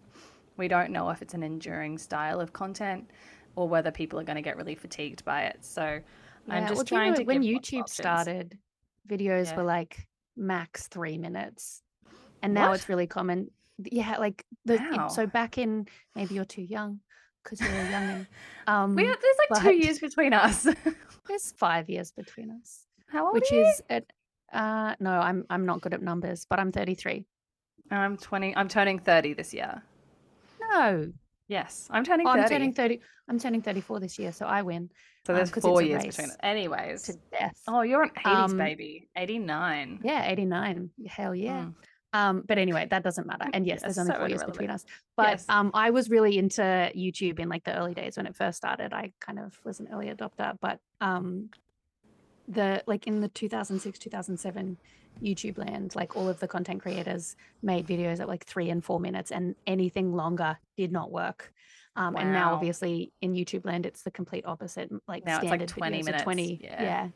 we 0.56 0.68
don't 0.68 0.90
know 0.90 1.08
if 1.10 1.22
it's 1.22 1.34
an 1.34 1.42
enduring 1.42 1.96
style 1.98 2.40
of 2.40 2.52
content 2.52 3.08
or 3.56 3.68
whether 3.68 3.90
people 3.90 4.18
are 4.18 4.24
going 4.24 4.36
to 4.36 4.42
get 4.42 4.56
really 4.56 4.74
fatigued 4.74 5.24
by 5.24 5.42
it 5.42 5.58
so 5.64 6.00
i'm 6.48 6.62
just 6.66 6.74
well, 6.76 6.84
do 6.84 6.94
you 6.94 7.00
trying 7.00 7.12
know 7.12 7.16
to 7.18 7.24
when 7.24 7.40
give 7.40 7.54
lots 7.54 7.68
of 7.72 7.74
YouTube 7.78 7.88
started, 7.88 8.58
videos 9.08 9.46
Yeah. 9.46 9.56
were 9.56 9.62
like 9.64 10.06
max 10.36 10.86
three 10.88 11.18
minutes, 11.18 11.82
and 12.42 12.54
now 12.54 12.68
What? 12.68 12.76
it's 12.76 12.88
really 12.88 13.06
common. 13.06 13.50
Yeah, 13.78 14.16
like 14.18 14.44
the 14.64 14.74
it- 14.74 14.90
Wow. 14.96 15.08
so 15.08 15.26
back 15.26 15.58
in 15.58 15.86
maybe 16.14 16.34
you're 16.34 16.44
too 16.44 16.62
young 16.62 17.00
because 17.42 17.60
you're 17.60 17.70
a 17.70 17.88
youngin. 17.88 18.26
Um, 18.66 18.94
we, 18.94 19.02
there's 19.04 19.18
like 19.50 19.62
two 19.62 19.74
years 19.74 19.98
between 19.98 20.32
us 20.32 20.66
there's 21.28 21.52
five 21.52 21.88
years 21.88 22.12
between 22.12 22.50
us, 22.50 22.86
how 23.08 23.24
old 23.26 23.34
which 23.34 23.50
are 23.52 23.54
you? 23.56 23.60
Which 23.62 23.70
is 23.70 23.82
at 23.88 24.04
uh 24.52 24.94
no, 25.00 25.10
I'm 25.10 25.44
I'm 25.50 25.66
not 25.66 25.80
good 25.80 25.94
at 25.94 26.02
numbers, 26.02 26.46
but 26.48 26.58
I'm 26.58 26.72
33. 26.72 27.24
i'm 27.92 28.16
20 28.16 28.54
i'm 28.56 28.68
turning 28.68 28.98
30 29.00 29.34
this 29.34 29.52
year 29.52 29.82
No, 30.60 31.12
yes 31.48 31.88
i'm 31.90 32.04
turning 32.04 32.26
oh, 32.26 32.32
30 32.32 32.42
I'm 32.42 32.48
turning 32.48 32.72
30. 32.74 33.00
I'm 33.28 33.38
turning 33.38 33.62
34 33.62 34.00
this 34.00 34.18
year, 34.18 34.32
so 34.32 34.46
I 34.46 34.62
win 34.62 34.90
so 35.24 35.34
um, 35.34 35.46
four 35.46 35.82
years 35.82 36.04
between 36.04 36.30
us 36.30 36.36
anyways 36.42 37.02
to 37.02 37.12
death. 37.30 37.56
oh 37.68 37.82
you're 37.82 38.02
an 38.02 38.10
80s 38.10 38.50
Um, 38.50 38.56
baby 38.56 39.08
89 39.16 40.00
Yeah, 40.02 40.26
89. 40.28 40.90
Hell 41.06 41.34
yeah. 41.34 41.66
Mm. 41.66 41.74
Um, 42.12 42.42
but 42.46 42.58
anyway, 42.58 42.86
that 42.90 43.02
doesn't 43.04 43.26
matter. 43.26 43.46
And 43.52 43.66
yes, 43.66 43.82
there's 43.82 43.98
only 43.98 44.12
so 44.12 44.18
four 44.18 44.28
years 44.28 44.42
between 44.44 44.70
us. 44.70 44.84
But 45.16 45.30
Yes. 45.30 45.46
um, 45.48 45.70
I 45.74 45.90
was 45.90 46.10
really 46.10 46.38
into 46.38 46.62
YouTube 46.62 47.38
in 47.38 47.48
like 47.48 47.64
the 47.64 47.76
early 47.76 47.94
days 47.94 48.16
when 48.16 48.26
it 48.26 48.34
first 48.34 48.56
started. 48.58 48.92
I 48.92 49.12
kind 49.20 49.38
of 49.38 49.58
was 49.64 49.80
an 49.80 49.88
early 49.92 50.08
adopter, 50.08 50.56
but 50.60 50.80
um, 51.00 51.50
the 52.48 52.82
like 52.86 53.06
in 53.06 53.20
the 53.20 53.28
2006 53.28 53.98
2007 53.98 54.76
YouTube 55.22 55.58
land, 55.58 55.94
like 55.94 56.16
all 56.16 56.28
of 56.28 56.40
the 56.40 56.48
content 56.48 56.80
creators 56.82 57.36
made 57.62 57.86
videos 57.86 58.20
at 58.20 58.28
like 58.28 58.44
three 58.44 58.70
and 58.70 58.84
four 58.84 58.98
minutes, 58.98 59.30
and 59.30 59.54
anything 59.66 60.12
longer 60.12 60.58
did 60.76 60.90
not 60.90 61.10
work. 61.12 61.52
Um, 61.96 62.16
And 62.16 62.32
now, 62.32 62.54
obviously, 62.54 63.12
in 63.20 63.34
YouTube 63.34 63.66
land, 63.66 63.84
it's 63.84 64.02
the 64.02 64.10
complete 64.10 64.46
opposite. 64.46 64.90
Like 65.06 65.26
Now 65.26 65.36
it's, 65.36 65.44
like, 65.44 65.60
standard 65.60 65.68
20 65.68 66.02
minutes, 66.04 66.22
20. 66.22 66.60
yeah. 66.62 66.82
yeah. 66.82 67.08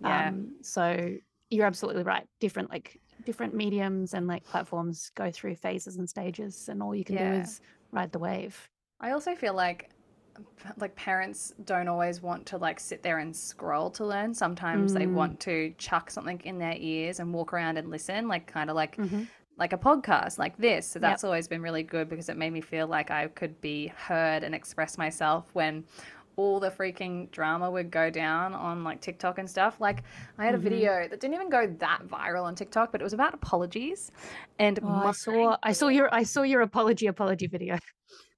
yeah 0.00 0.28
Um, 0.28 0.56
so 0.62 1.14
you're 1.50 1.66
absolutely 1.66 2.02
right. 2.02 2.26
Different 2.40 2.70
like 2.70 3.00
different 3.24 3.54
mediums 3.54 4.14
and 4.14 4.26
like 4.26 4.44
platforms 4.44 5.10
go 5.14 5.30
through 5.30 5.56
phases 5.56 5.96
and 5.96 6.08
stages, 6.08 6.68
and 6.68 6.82
all 6.82 6.94
you 6.94 7.04
can 7.04 7.16
do 7.16 7.24
is 7.24 7.60
ride 7.92 8.12
the 8.12 8.18
wave. 8.18 8.68
I 9.00 9.10
also 9.12 9.34
feel 9.34 9.54
like 9.54 9.90
like 10.78 10.96
parents 10.96 11.54
don't 11.64 11.86
always 11.86 12.20
want 12.20 12.44
to 12.46 12.56
like 12.58 12.80
sit 12.80 13.02
there 13.04 13.18
and 13.18 13.34
scroll 13.36 13.88
to 13.90 14.04
learn. 14.04 14.34
Sometimes 14.34 14.92
they 14.92 15.06
Mm. 15.06 15.12
want 15.12 15.38
to 15.40 15.72
chuck 15.78 16.10
something 16.10 16.40
in 16.44 16.58
their 16.58 16.74
ears 16.76 17.20
and 17.20 17.32
walk 17.32 17.52
around 17.52 17.76
and 17.76 17.88
listen, 17.88 18.26
like 18.26 18.46
kind 18.48 18.68
of 18.68 18.74
like 18.76 18.96
Mhm. 18.96 19.28
like 19.56 19.72
a 19.72 19.78
podcast 19.78 20.36
like 20.36 20.56
this. 20.56 20.88
So 20.88 20.98
Yep. 20.98 21.02
that's 21.02 21.22
always 21.22 21.46
been 21.46 21.62
really 21.62 21.84
good 21.84 22.08
because 22.08 22.28
it 22.28 22.36
made 22.36 22.52
me 22.52 22.60
feel 22.60 22.88
like 22.88 23.12
I 23.12 23.28
could 23.28 23.60
be 23.60 23.86
heard 23.86 24.42
and 24.42 24.52
express 24.52 24.98
myself 24.98 25.48
when 25.54 25.84
all 26.36 26.60
the 26.60 26.70
freaking 26.70 27.30
drama 27.30 27.70
would 27.70 27.90
go 27.90 28.10
down 28.10 28.54
on 28.54 28.84
like 28.84 29.00
TikTok 29.00 29.38
and 29.38 29.48
stuff. 29.48 29.80
Like 29.80 30.02
I 30.38 30.44
had 30.44 30.54
a 30.54 30.58
Mhm. 30.58 30.62
video 30.62 31.08
that 31.08 31.20
didn't 31.20 31.34
even 31.34 31.50
go 31.50 31.66
that 31.66 32.02
viral 32.08 32.44
on 32.44 32.54
TikTok, 32.54 32.92
but 32.92 33.00
it 33.00 33.04
was 33.04 33.12
about 33.12 33.34
apologies. 33.34 34.10
And 34.58 34.78
Oh, 34.82 34.86
I 35.06 35.12
saw 35.12 35.56
I 35.62 35.72
saw 35.72 35.88
your 35.88 36.12
I 36.14 36.22
saw 36.24 36.42
your 36.42 36.62
apology 36.62 37.06
apology 37.06 37.46
video. 37.46 37.78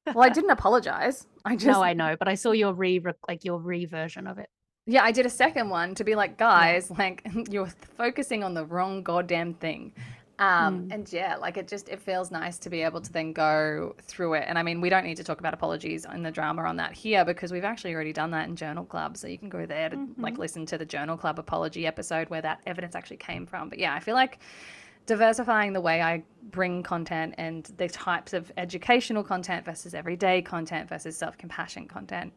well, 0.07 0.23
I 0.23 0.29
didn't 0.29 0.51
apologize. 0.51 1.27
I 1.45 1.57
just 1.57 1.67
no, 1.67 1.83
I 1.83 1.93
know, 1.95 2.17
but 2.19 2.29
I 2.29 2.35
saw 2.35 2.53
your 2.53 2.73
re 2.75 3.01
like 3.29 3.45
your 3.45 3.59
re 3.61 3.87
version 3.87 4.27
of 4.27 4.39
it. 4.39 4.49
Yeah, 4.89 5.03
I 5.03 5.11
did 5.11 5.27
a 5.27 5.31
second 5.31 5.69
one 5.69 5.97
to 5.97 6.05
be 6.05 6.15
like, 6.15 6.39
guys, 6.39 6.91
like 6.99 7.27
you're 7.51 7.67
focusing 7.97 8.45
on 8.45 8.55
the 8.55 8.65
wrong 8.65 9.03
goddamn 9.03 9.55
thing. 9.55 9.93
Um, 10.39 10.83
Mm. 10.83 10.93
and 10.93 11.13
yeah, 11.13 11.37
like 11.37 11.57
it 11.57 11.67
just 11.67 11.89
it 11.89 11.99
feels 11.99 12.31
nice 12.31 12.59
to 12.59 12.69
be 12.69 12.83
able 12.83 13.01
to 13.01 13.11
then 13.11 13.33
go 13.33 13.95
through 14.03 14.35
it. 14.35 14.45
And 14.47 14.59
I 14.59 14.63
mean, 14.63 14.83
we 14.83 14.91
don't 14.91 15.05
need 15.05 15.17
to 15.17 15.25
talk 15.25 15.41
about 15.41 15.55
apologies 15.55 16.05
and 16.05 16.25
the 16.27 16.31
drama 16.31 16.63
on 16.65 16.77
that 16.77 16.93
here 16.93 17.25
because 17.25 17.53
we've 17.53 17.65
actually 17.65 17.95
already 17.95 18.13
done 18.13 18.31
that 18.33 18.47
in 18.47 18.55
Journal 18.55 18.85
Club. 18.85 19.17
So 19.17 19.29
you 19.29 19.39
can 19.39 19.49
go 19.49 19.65
there 19.65 19.89
to 19.89 19.97
like 20.19 20.35
Mhm. 20.35 20.39
listen 20.39 20.67
to 20.67 20.77
the 20.77 20.85
Journal 20.85 21.17
Club 21.17 21.39
apology 21.39 21.87
episode 21.87 22.29
where 22.29 22.43
that 22.43 22.61
evidence 22.67 22.95
actually 22.95 23.17
came 23.17 23.47
from. 23.47 23.71
But 23.71 23.79
yeah, 23.79 23.95
I 23.95 24.01
feel 24.01 24.15
like 24.15 24.39
diversifying 25.07 25.73
the 25.73 25.81
way 25.81 26.03
I 26.03 26.23
bring 26.51 26.83
content 26.83 27.35
and 27.39 27.65
the 27.79 27.89
types 27.89 28.33
of 28.35 28.53
educational 28.59 29.23
content 29.23 29.65
versus 29.65 29.95
everyday 29.95 30.43
content 30.43 30.89
versus 30.89 31.17
self 31.17 31.39
compassion 31.39 31.87
content. 31.89 32.33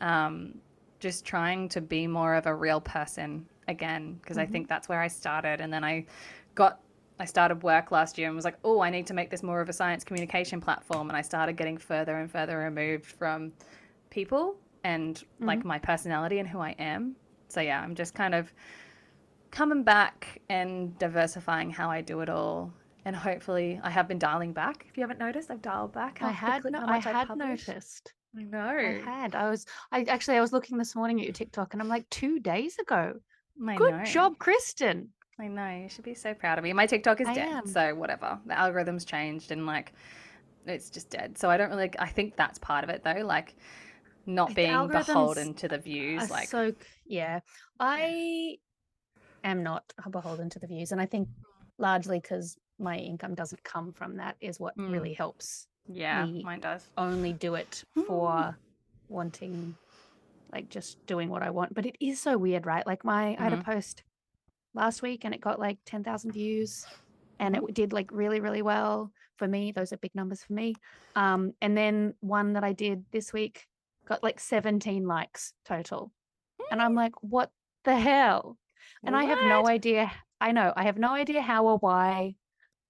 Um, 0.00 0.60
just 1.00 1.24
trying 1.24 1.68
to 1.70 1.80
be 1.80 2.06
more 2.06 2.34
of 2.34 2.46
a 2.46 2.54
real 2.54 2.80
person 2.80 3.46
again 3.66 4.14
because 4.22 4.38
I 4.38 4.46
think 4.46 4.68
that's 4.68 4.88
where 4.88 5.00
I 5.00 5.08
started 5.08 5.60
and 5.60 5.72
then 5.72 5.82
I 5.82 6.06
got 6.54 6.78
I 7.22 7.24
started 7.24 7.62
work 7.62 7.92
last 7.92 8.18
year 8.18 8.26
and 8.26 8.34
was 8.34 8.44
like 8.44 8.58
oh 8.64 8.80
I 8.80 8.90
need 8.90 9.06
to 9.06 9.14
make 9.14 9.30
this 9.30 9.44
more 9.44 9.60
of 9.60 9.68
a 9.68 9.72
science 9.72 10.02
communication 10.02 10.60
platform 10.60 11.08
and 11.08 11.16
I 11.16 11.22
started 11.22 11.56
getting 11.56 11.78
further 11.78 12.16
and 12.16 12.28
further 12.28 12.58
removed 12.58 13.06
from 13.06 13.52
people 14.10 14.56
and 14.82 15.14
mm-hmm. 15.14 15.46
like 15.46 15.64
my 15.64 15.78
personality 15.78 16.40
and 16.40 16.48
who 16.48 16.58
I 16.58 16.74
am 16.80 17.14
so 17.48 17.60
yeah 17.60 17.80
I'm 17.80 17.94
just 17.94 18.12
kind 18.14 18.34
of 18.34 18.52
coming 19.52 19.84
back 19.84 20.40
and 20.48 20.98
diversifying 20.98 21.70
how 21.70 21.88
I 21.88 22.00
do 22.00 22.22
it 22.22 22.28
all 22.28 22.72
and 23.04 23.14
hopefully 23.14 23.80
I 23.84 23.90
have 23.90 24.08
been 24.08 24.18
dialing 24.18 24.52
back 24.52 24.86
if 24.88 24.96
you 24.96 25.02
haven't 25.04 25.20
noticed 25.20 25.48
I've 25.48 25.62
dialed 25.62 25.92
back 25.92 26.18
I 26.22 26.32
had 26.32 26.64
no, 26.64 26.84
I 26.84 26.98
had 26.98 27.28
publish. 27.28 27.68
noticed. 27.68 28.14
I 28.36 28.44
know. 28.44 28.66
I 28.66 29.02
had. 29.04 29.34
I 29.34 29.50
was. 29.50 29.66
I 29.90 30.04
actually. 30.04 30.38
I 30.38 30.40
was 30.40 30.54
looking 30.54 30.78
this 30.78 30.96
morning 30.96 31.20
at 31.20 31.26
your 31.26 31.34
TikTok, 31.34 31.74
and 31.74 31.82
I'm 31.82 31.88
like, 31.88 32.08
two 32.08 32.40
days 32.40 32.78
ago. 32.78 33.20
I 33.68 33.76
Good 33.76 33.94
know. 33.94 34.04
job, 34.04 34.38
Kristyn. 34.38 35.10
I 35.38 35.48
know. 35.48 35.68
You 35.82 35.88
should 35.88 36.04
be 36.04 36.14
so 36.14 36.34
proud 36.34 36.58
of 36.58 36.64
me. 36.64 36.72
My 36.72 36.86
TikTok 36.86 37.20
is 37.20 37.28
I 37.28 37.34
dead. 37.34 37.48
am. 37.48 37.66
So 37.66 37.94
whatever. 37.94 38.38
The 38.46 38.58
algorithm's 38.58 39.04
changed 39.04 39.50
and 39.50 39.66
like 39.66 39.92
it's 40.66 40.90
just 40.90 41.10
dead. 41.10 41.38
So 41.38 41.50
I 41.50 41.56
don't 41.56 41.70
really 41.70 41.90
I 41.98 42.08
think 42.08 42.36
that's 42.36 42.58
part 42.58 42.84
of 42.84 42.90
it 42.90 43.02
though. 43.04 43.22
Like 43.24 43.54
not 44.26 44.54
being 44.54 44.88
beholden 44.88 45.54
to 45.54 45.68
the 45.68 45.78
views. 45.78 46.30
Like 46.30 46.48
so 46.48 46.72
yeah 47.04 47.40
i 47.80 48.56
am 49.42 49.62
not 49.64 49.92
beholden 50.10 50.48
to 50.48 50.60
the 50.60 50.66
views 50.68 50.92
and 50.92 51.00
i 51.00 51.06
think 51.06 51.28
largely 51.78 52.20
because 52.20 52.56
my 52.78 52.96
income 52.96 53.34
doesn't 53.34 53.62
come 53.64 53.92
from 53.92 54.16
that 54.18 54.36
is 54.40 54.60
what 54.60 54.76
Mm. 54.76 54.92
really 54.92 55.12
helps 55.14 55.66
yeah, 55.88 56.24
mine 56.24 56.60
does. 56.60 56.88
only 56.96 57.32
do 57.32 57.56
it 57.56 57.82
for 58.06 58.56
wanting 59.08 59.74
like 60.52 60.68
just 60.68 61.04
doing 61.06 61.28
what 61.28 61.42
i 61.42 61.50
want 61.50 61.74
but 61.74 61.84
it 61.84 61.96
is 62.00 62.20
so 62.20 62.38
weird 62.38 62.64
right 62.64 62.86
like 62.86 63.04
my 63.04 63.36
i 63.38 63.42
had 63.42 63.52
a 63.52 63.56
Mhm. 63.56 63.64
post 63.64 64.04
last 64.74 65.02
week 65.02 65.24
and 65.24 65.34
it 65.34 65.40
got 65.40 65.58
like 65.58 65.78
10,000 65.86 66.32
views 66.32 66.86
and 67.38 67.56
it 67.56 67.74
did 67.74 67.92
like 67.92 68.10
really 68.12 68.40
really 68.40 68.62
well 68.62 69.10
for 69.36 69.48
me. 69.48 69.72
Those 69.72 69.92
are 69.92 69.96
big 69.96 70.14
numbers 70.14 70.44
for 70.44 70.52
me. 70.52 70.74
Um 71.16 71.52
and 71.60 71.76
then 71.76 72.14
one 72.20 72.52
that 72.54 72.64
i 72.64 72.72
did 72.72 73.04
this 73.12 73.32
week 73.32 73.66
got 74.06 74.22
like 74.22 74.40
17 74.40 75.06
likes 75.06 75.52
total. 75.64 76.12
And 76.70 76.80
i'm 76.80 76.94
like 76.94 77.12
what 77.22 77.50
the 77.84 77.98
hell? 77.98 78.58
And 79.04 79.16
i 79.16 79.24
have 79.24 79.38
no 79.42 79.66
idea 79.66 80.10
i 80.40 80.52
know 80.52 80.72
i 80.76 80.84
have 80.84 80.98
no 80.98 81.12
idea 81.12 81.40
how 81.40 81.66
or 81.66 81.78
why 81.78 82.34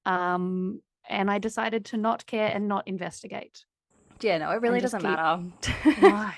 um 0.07 0.80
and 1.09 1.30
i 1.30 1.39
decided 1.39 1.85
to 1.87 1.97
not 1.97 2.26
care 2.26 2.51
and 2.55 2.68
not 2.68 2.87
investigate. 2.89 3.64
Yeah, 4.20 4.39
no, 4.39 4.51
it 4.51 4.61
really 4.61 4.80
doesn't 4.80 5.01
keep- 5.01 5.11
matter. 5.11 5.43
why 6.01 6.35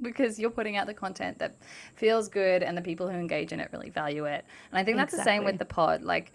because 0.00 0.38
you're 0.38 0.50
putting 0.50 0.76
out 0.76 0.86
the 0.86 0.94
content 0.94 1.38
that 1.38 1.56
feels 1.94 2.28
good 2.28 2.62
and 2.62 2.76
the 2.76 2.82
people 2.82 3.08
who 3.08 3.16
engage 3.16 3.52
in 3.52 3.60
it 3.60 3.68
really 3.72 3.90
value 3.90 4.24
it. 4.24 4.44
And 4.70 4.78
I 4.78 4.84
think 4.84 4.96
that's 4.96 5.16
the 5.16 5.22
same 5.22 5.44
with 5.44 5.58
the 5.58 5.64
pod. 5.64 6.02
Like 6.02 6.32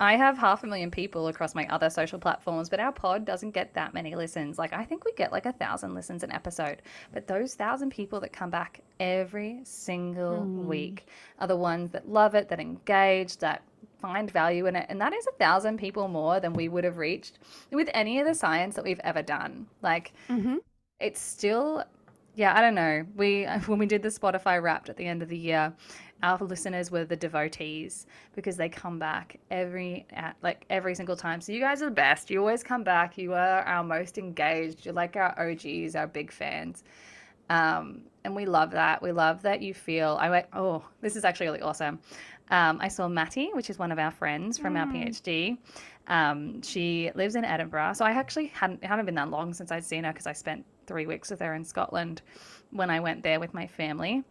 I 0.00 0.16
have 0.16 0.38
half 0.38 0.62
a 0.62 0.66
million 0.66 0.90
people 0.90 1.26
across 1.26 1.54
my 1.54 1.66
other 1.68 1.90
social 1.90 2.18
platforms, 2.18 2.68
but 2.68 2.78
our 2.78 2.92
pod 2.92 3.24
doesn't 3.24 3.50
get 3.50 3.74
that 3.74 3.94
many 3.94 4.14
listens. 4.14 4.58
Like 4.58 4.72
I 4.72 4.84
think 4.84 5.04
we 5.04 5.12
get 5.12 5.32
like 5.32 5.46
a 5.46 5.52
thousand 5.52 5.94
listens 5.94 6.22
an 6.22 6.30
episode. 6.32 6.82
But 7.12 7.26
those 7.26 7.54
thousand 7.54 7.90
people 7.90 8.20
that 8.20 8.32
come 8.32 8.50
back 8.50 8.80
every 9.00 9.60
single 9.64 10.38
Mm. 10.38 10.64
week 10.66 11.06
are 11.38 11.48
the 11.48 11.56
ones 11.56 11.90
that 11.90 12.08
love 12.08 12.34
it, 12.34 12.48
that 12.48 12.60
engage, 12.60 13.38
that 13.38 13.62
find 13.98 14.30
value 14.30 14.66
in 14.66 14.76
it. 14.76 14.86
And 14.88 15.00
that 15.00 15.12
is 15.12 15.26
a 15.26 15.32
thousand 15.32 15.78
people 15.78 16.06
more 16.06 16.38
than 16.38 16.52
we 16.52 16.68
would 16.68 16.84
have 16.84 16.98
reached 16.98 17.38
with 17.72 17.90
any 17.92 18.20
of 18.20 18.26
the 18.26 18.34
science 18.34 18.76
that 18.76 18.84
we've 18.84 19.00
ever 19.00 19.22
done. 19.22 19.66
Like 19.82 20.12
mm-hmm. 20.28 20.58
it's 21.00 21.20
still 21.20 21.84
yeah 22.38 22.56
i 22.56 22.60
don't 22.60 22.74
know. 22.74 23.04
We 23.16 23.44
when 23.66 23.78
we 23.78 23.86
did 23.86 24.02
the 24.02 24.08
spotify 24.08 24.62
wrapped 24.62 24.88
at 24.88 24.96
the 24.96 25.04
end 25.04 25.22
of 25.22 25.28
the 25.28 25.36
year 25.36 25.72
our 26.22 26.38
listeners 26.38 26.90
were 26.90 27.04
the 27.04 27.16
devotees 27.16 28.06
because 28.34 28.56
they 28.56 28.68
come 28.68 28.98
back 28.98 29.38
every 29.50 30.06
like 30.42 30.64
every 30.68 30.94
single 30.94 31.16
time. 31.16 31.40
So 31.40 31.52
you 31.52 31.60
guys 31.60 31.80
are 31.80 31.86
the 31.86 31.92
best. 31.92 32.28
You 32.28 32.40
always 32.40 32.64
come 32.64 32.82
back. 32.82 33.16
You 33.16 33.34
are 33.34 33.60
our 33.62 33.84
most 33.84 34.18
engaged. 34.18 34.84
You're 34.84 34.94
like 34.94 35.14
our 35.16 35.32
og's 35.38 35.94
our 35.94 36.08
big 36.08 36.32
fans. 36.32 36.82
Um, 37.50 38.02
and 38.24 38.34
we 38.34 38.46
love 38.46 38.72
that. 38.72 39.00
We 39.00 39.12
love 39.12 39.42
that 39.42 39.62
you 39.62 39.72
feel 39.74 40.18
i 40.20 40.28
went 40.28 40.46
oh 40.52 40.84
this 41.00 41.16
is 41.16 41.24
actually 41.24 41.46
really 41.46 41.62
awesome. 41.62 41.98
Um, 42.50 42.78
i 42.80 42.88
saw 42.88 43.06
Maddie 43.08 43.50
which 43.52 43.70
is 43.70 43.78
one 43.78 43.92
of 43.92 43.98
our 43.98 44.10
friends 44.10 44.58
from 44.58 44.76
our 44.76 44.86
Mm. 44.86 45.08
phd 45.08 45.58
um, 46.08 46.62
she 46.62 47.10
lives 47.14 47.34
in 47.36 47.44
Edinburgh. 47.44 47.92
So 47.92 48.04
I 48.04 48.12
actually 48.12 48.46
hadn't, 48.46 48.82
hadn't 48.82 49.04
been 49.04 49.14
that 49.16 49.30
long 49.30 49.52
since 49.52 49.70
I'd 49.70 49.84
seen 49.84 50.04
her 50.04 50.12
because 50.12 50.26
I 50.26 50.32
spent 50.32 50.64
three 50.88 51.06
weeks 51.06 51.30
with 51.30 51.40
her 51.40 51.54
in 51.54 51.64
Scotland 51.64 52.22
when 52.70 52.90
I 52.90 52.98
went 52.98 53.22
there 53.22 53.38
with 53.38 53.54
my 53.54 53.66
family. 53.66 54.24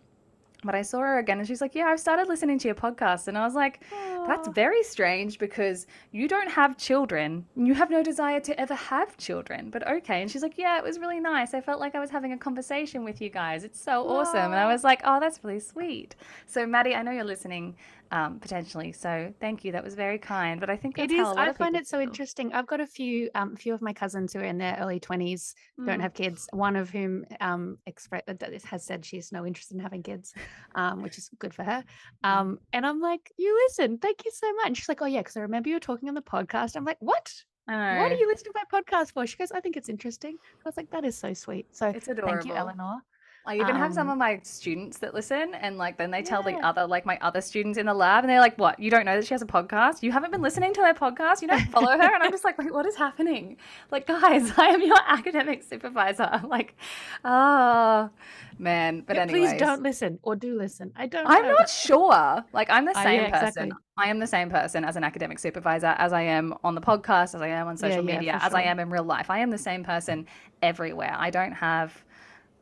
But 0.63 0.73
I 0.73 0.81
saw 0.81 0.99
her 1.01 1.19
again 1.19 1.37
and 1.37 1.47
she's 1.47 1.61
like, 1.61 1.75
Yeah, 1.75 1.85
I've 1.85 1.99
started 1.99 2.27
listening 2.27 2.57
to 2.59 2.67
your 2.67 2.73
podcast. 2.75 3.27
And 3.27 3.37
I 3.37 3.45
was 3.45 3.53
like, 3.53 3.83
That's 4.25 4.47
very 4.47 4.81
strange 4.81 5.37
because 5.37 5.85
you 6.11 6.27
don't 6.27 6.49
have 6.49 6.77
children. 6.77 7.45
You 7.55 7.75
have 7.75 7.91
no 7.91 8.01
desire 8.01 8.39
to 8.39 8.59
ever 8.59 8.73
have 8.73 9.15
children. 9.17 9.69
But 9.69 9.87
okay. 9.87 10.21
And 10.21 10.31
she's 10.31 10.41
like, 10.41 10.57
Yeah, 10.57 10.79
it 10.79 10.83
was 10.83 10.97
really 10.97 11.19
nice. 11.19 11.53
I 11.53 11.61
felt 11.61 11.79
like 11.79 11.93
I 11.93 11.99
was 11.99 12.09
having 12.09 12.33
a 12.33 12.37
conversation 12.37 13.03
with 13.03 13.21
you 13.21 13.29
guys. 13.29 13.63
It's 13.63 13.79
so 13.79 14.07
awesome. 14.09 14.51
And 14.51 14.55
I 14.55 14.65
was 14.65 14.83
like, 14.83 15.01
Oh, 15.05 15.19
that's 15.19 15.43
really 15.43 15.59
sweet. 15.59 16.15
So, 16.47 16.65
Maddie, 16.65 16.95
I 16.95 17.03
know 17.03 17.11
you're 17.11 17.23
listening 17.23 17.75
um, 18.11 18.39
potentially. 18.39 18.91
So 18.91 19.33
thank 19.39 19.63
you. 19.63 19.71
That 19.71 19.83
was 19.83 19.95
very 19.95 20.17
kind. 20.17 20.59
But 20.59 20.69
I 20.69 20.77
think 20.77 20.95
that's 20.95 21.11
It 21.11 21.15
is. 21.15 21.25
how 21.25 21.33
a 21.33 21.35
lot 21.35 21.47
I 21.49 21.53
find 21.53 21.75
it 21.75 21.87
so 21.87 21.97
feel. 21.97 22.07
interesting. 22.07 22.53
I've 22.53 22.67
got 22.67 22.79
a 22.79 22.87
few, 22.87 23.29
um, 23.35 23.55
few 23.55 23.73
of 23.73 23.81
my 23.81 23.93
cousins 23.93 24.33
who 24.33 24.39
are 24.39 24.43
in 24.43 24.57
their 24.57 24.77
early 24.79 24.99
twenties, 24.99 25.55
don't 25.85 25.99
Mm. 25.99 26.01
have 26.01 26.13
kids. 26.13 26.47
One 26.53 26.75
of 26.75 26.89
whom, 26.89 27.25
um, 27.41 27.77
express 27.85 28.23
has 28.65 28.83
said 28.85 29.05
she's 29.05 29.31
no 29.31 29.45
interest 29.45 29.71
in 29.71 29.79
having 29.79 30.03
kids, 30.03 30.33
um, 30.75 31.01
which 31.01 31.17
is 31.17 31.29
good 31.39 31.53
for 31.53 31.63
her. 31.63 31.83
Mm. 32.23 32.29
Um, 32.29 32.59
and 32.73 32.85
I'm 32.85 32.99
like, 32.99 33.31
you 33.37 33.53
listen, 33.67 33.97
thank 33.97 34.25
you 34.25 34.31
so 34.33 34.51
much. 34.53 34.67
And 34.67 34.77
she's 34.77 34.89
like, 34.89 35.01
oh 35.01 35.05
yeah, 35.05 35.19
because 35.21 35.37
I 35.37 35.41
remember 35.41 35.69
you 35.69 35.75
were 35.75 35.79
talking 35.79 36.09
on 36.09 36.15
the 36.15 36.21
podcast. 36.21 36.75
I'm 36.75 36.85
like, 36.85 36.97
what? 36.99 37.33
Know. 37.69 37.73
What 37.99 38.13
are 38.13 38.15
you 38.15 38.27
listening 38.27 38.53
to 38.53 38.61
my 38.71 38.81
podcast 38.81 39.11
for? 39.11 39.27
She 39.27 39.35
goes, 39.35 39.51
I 39.51 39.59
think 39.59 39.75
it's 39.75 39.89
interesting. 39.89 40.37
I 40.41 40.61
was 40.63 40.77
like, 40.77 40.89
that 40.91 41.03
is 41.03 41.17
so 41.17 41.33
sweet. 41.33 41.65
So 41.75 41.87
It's 41.89 42.07
adorable. 42.07 42.35
thank 42.35 42.45
you. 42.47 42.53
Eleanor. 42.55 43.01
I 43.47 43.55
even 43.55 43.75
have 43.75 43.93
some 43.93 44.07
Um, 44.09 44.13
of 44.13 44.17
my 44.19 44.39
students 44.43 44.97
that 44.99 45.13
listen, 45.13 45.55
and 45.55 45.77
like 45.77 45.97
then 45.97 46.11
they 46.11 46.21
tell 46.21 46.43
the 46.43 46.53
other, 46.57 46.85
like 46.85 47.05
my 47.05 47.17
other 47.21 47.41
students 47.41 47.77
in 47.79 47.85
the 47.87 47.93
lab, 47.93 48.23
and 48.23 48.29
they're 48.29 48.39
like, 48.41 48.57
"What? 48.59 48.79
You 48.79 48.91
don't 48.91 49.05
know 49.05 49.15
that 49.15 49.25
she 49.25 49.33
has 49.33 49.41
a 49.41 49.45
podcast? 49.47 50.03
You 50.03 50.11
haven't 50.11 50.31
been 50.31 50.41
listening 50.41 50.73
to 50.73 50.81
her 50.81 50.93
podcast? 50.93 51.41
You 51.41 51.47
don't 51.47 51.67
follow 51.71 51.91
her?" 51.97 52.13
And 52.13 52.21
I'm 52.23 52.31
just 52.31 52.43
like, 52.43 52.57
"Wait, 52.57 52.73
what 52.73 52.85
is 52.85 52.95
happening? 52.95 53.57
Like, 53.89 54.05
guys, 54.05 54.51
I 54.57 54.67
am 54.67 54.81
your 54.81 54.99
academic 55.07 55.63
supervisor. 55.63 56.29
Like, 56.47 56.75
ah, 57.25 58.09
man. 58.59 59.01
But 59.05 59.15
Yeah, 59.15 59.21
anyways, 59.23 59.51
please 59.51 59.59
don't 59.59 59.81
listen 59.81 60.19
or 60.23 60.35
do 60.35 60.57
listen. 60.57 60.91
I 60.95 61.07
don't. 61.07 61.25
I'm 61.27 61.43
know. 61.43 61.53
not 61.53 61.69
sure. 61.69 62.43
Like, 62.53 62.69
I'm 62.69 62.85
the 62.85 62.97
Uh, 62.97 63.03
same 63.03 63.21
yeah, 63.21 63.29
person. 63.31 63.63
exactly. 63.65 63.71
I 63.97 64.09
am 64.09 64.19
the 64.19 64.27
same 64.27 64.49
person 64.49 64.83
as 64.85 64.95
an 64.95 65.03
academic 65.03 65.39
supervisor 65.39 65.95
as 65.97 66.13
I 66.13 66.21
am 66.21 66.53
on 66.63 66.75
the 66.75 66.81
podcast, 66.81 67.33
as 67.35 67.41
I 67.41 67.47
am 67.47 67.67
on 67.67 67.77
social 67.77 68.03
yeah, 68.07 68.15
media, 68.15 68.39
as 68.41 68.53
I 68.53 68.61
am 68.63 68.79
in 68.79 68.89
real 68.89 69.03
life. 69.03 69.29
I 69.29 69.39
am 69.39 69.49
the 69.49 69.57
same 69.57 69.83
person 69.83 70.27
everywhere. 70.61 71.15
I 71.17 71.29
don't 71.29 71.53
have. 71.53 72.03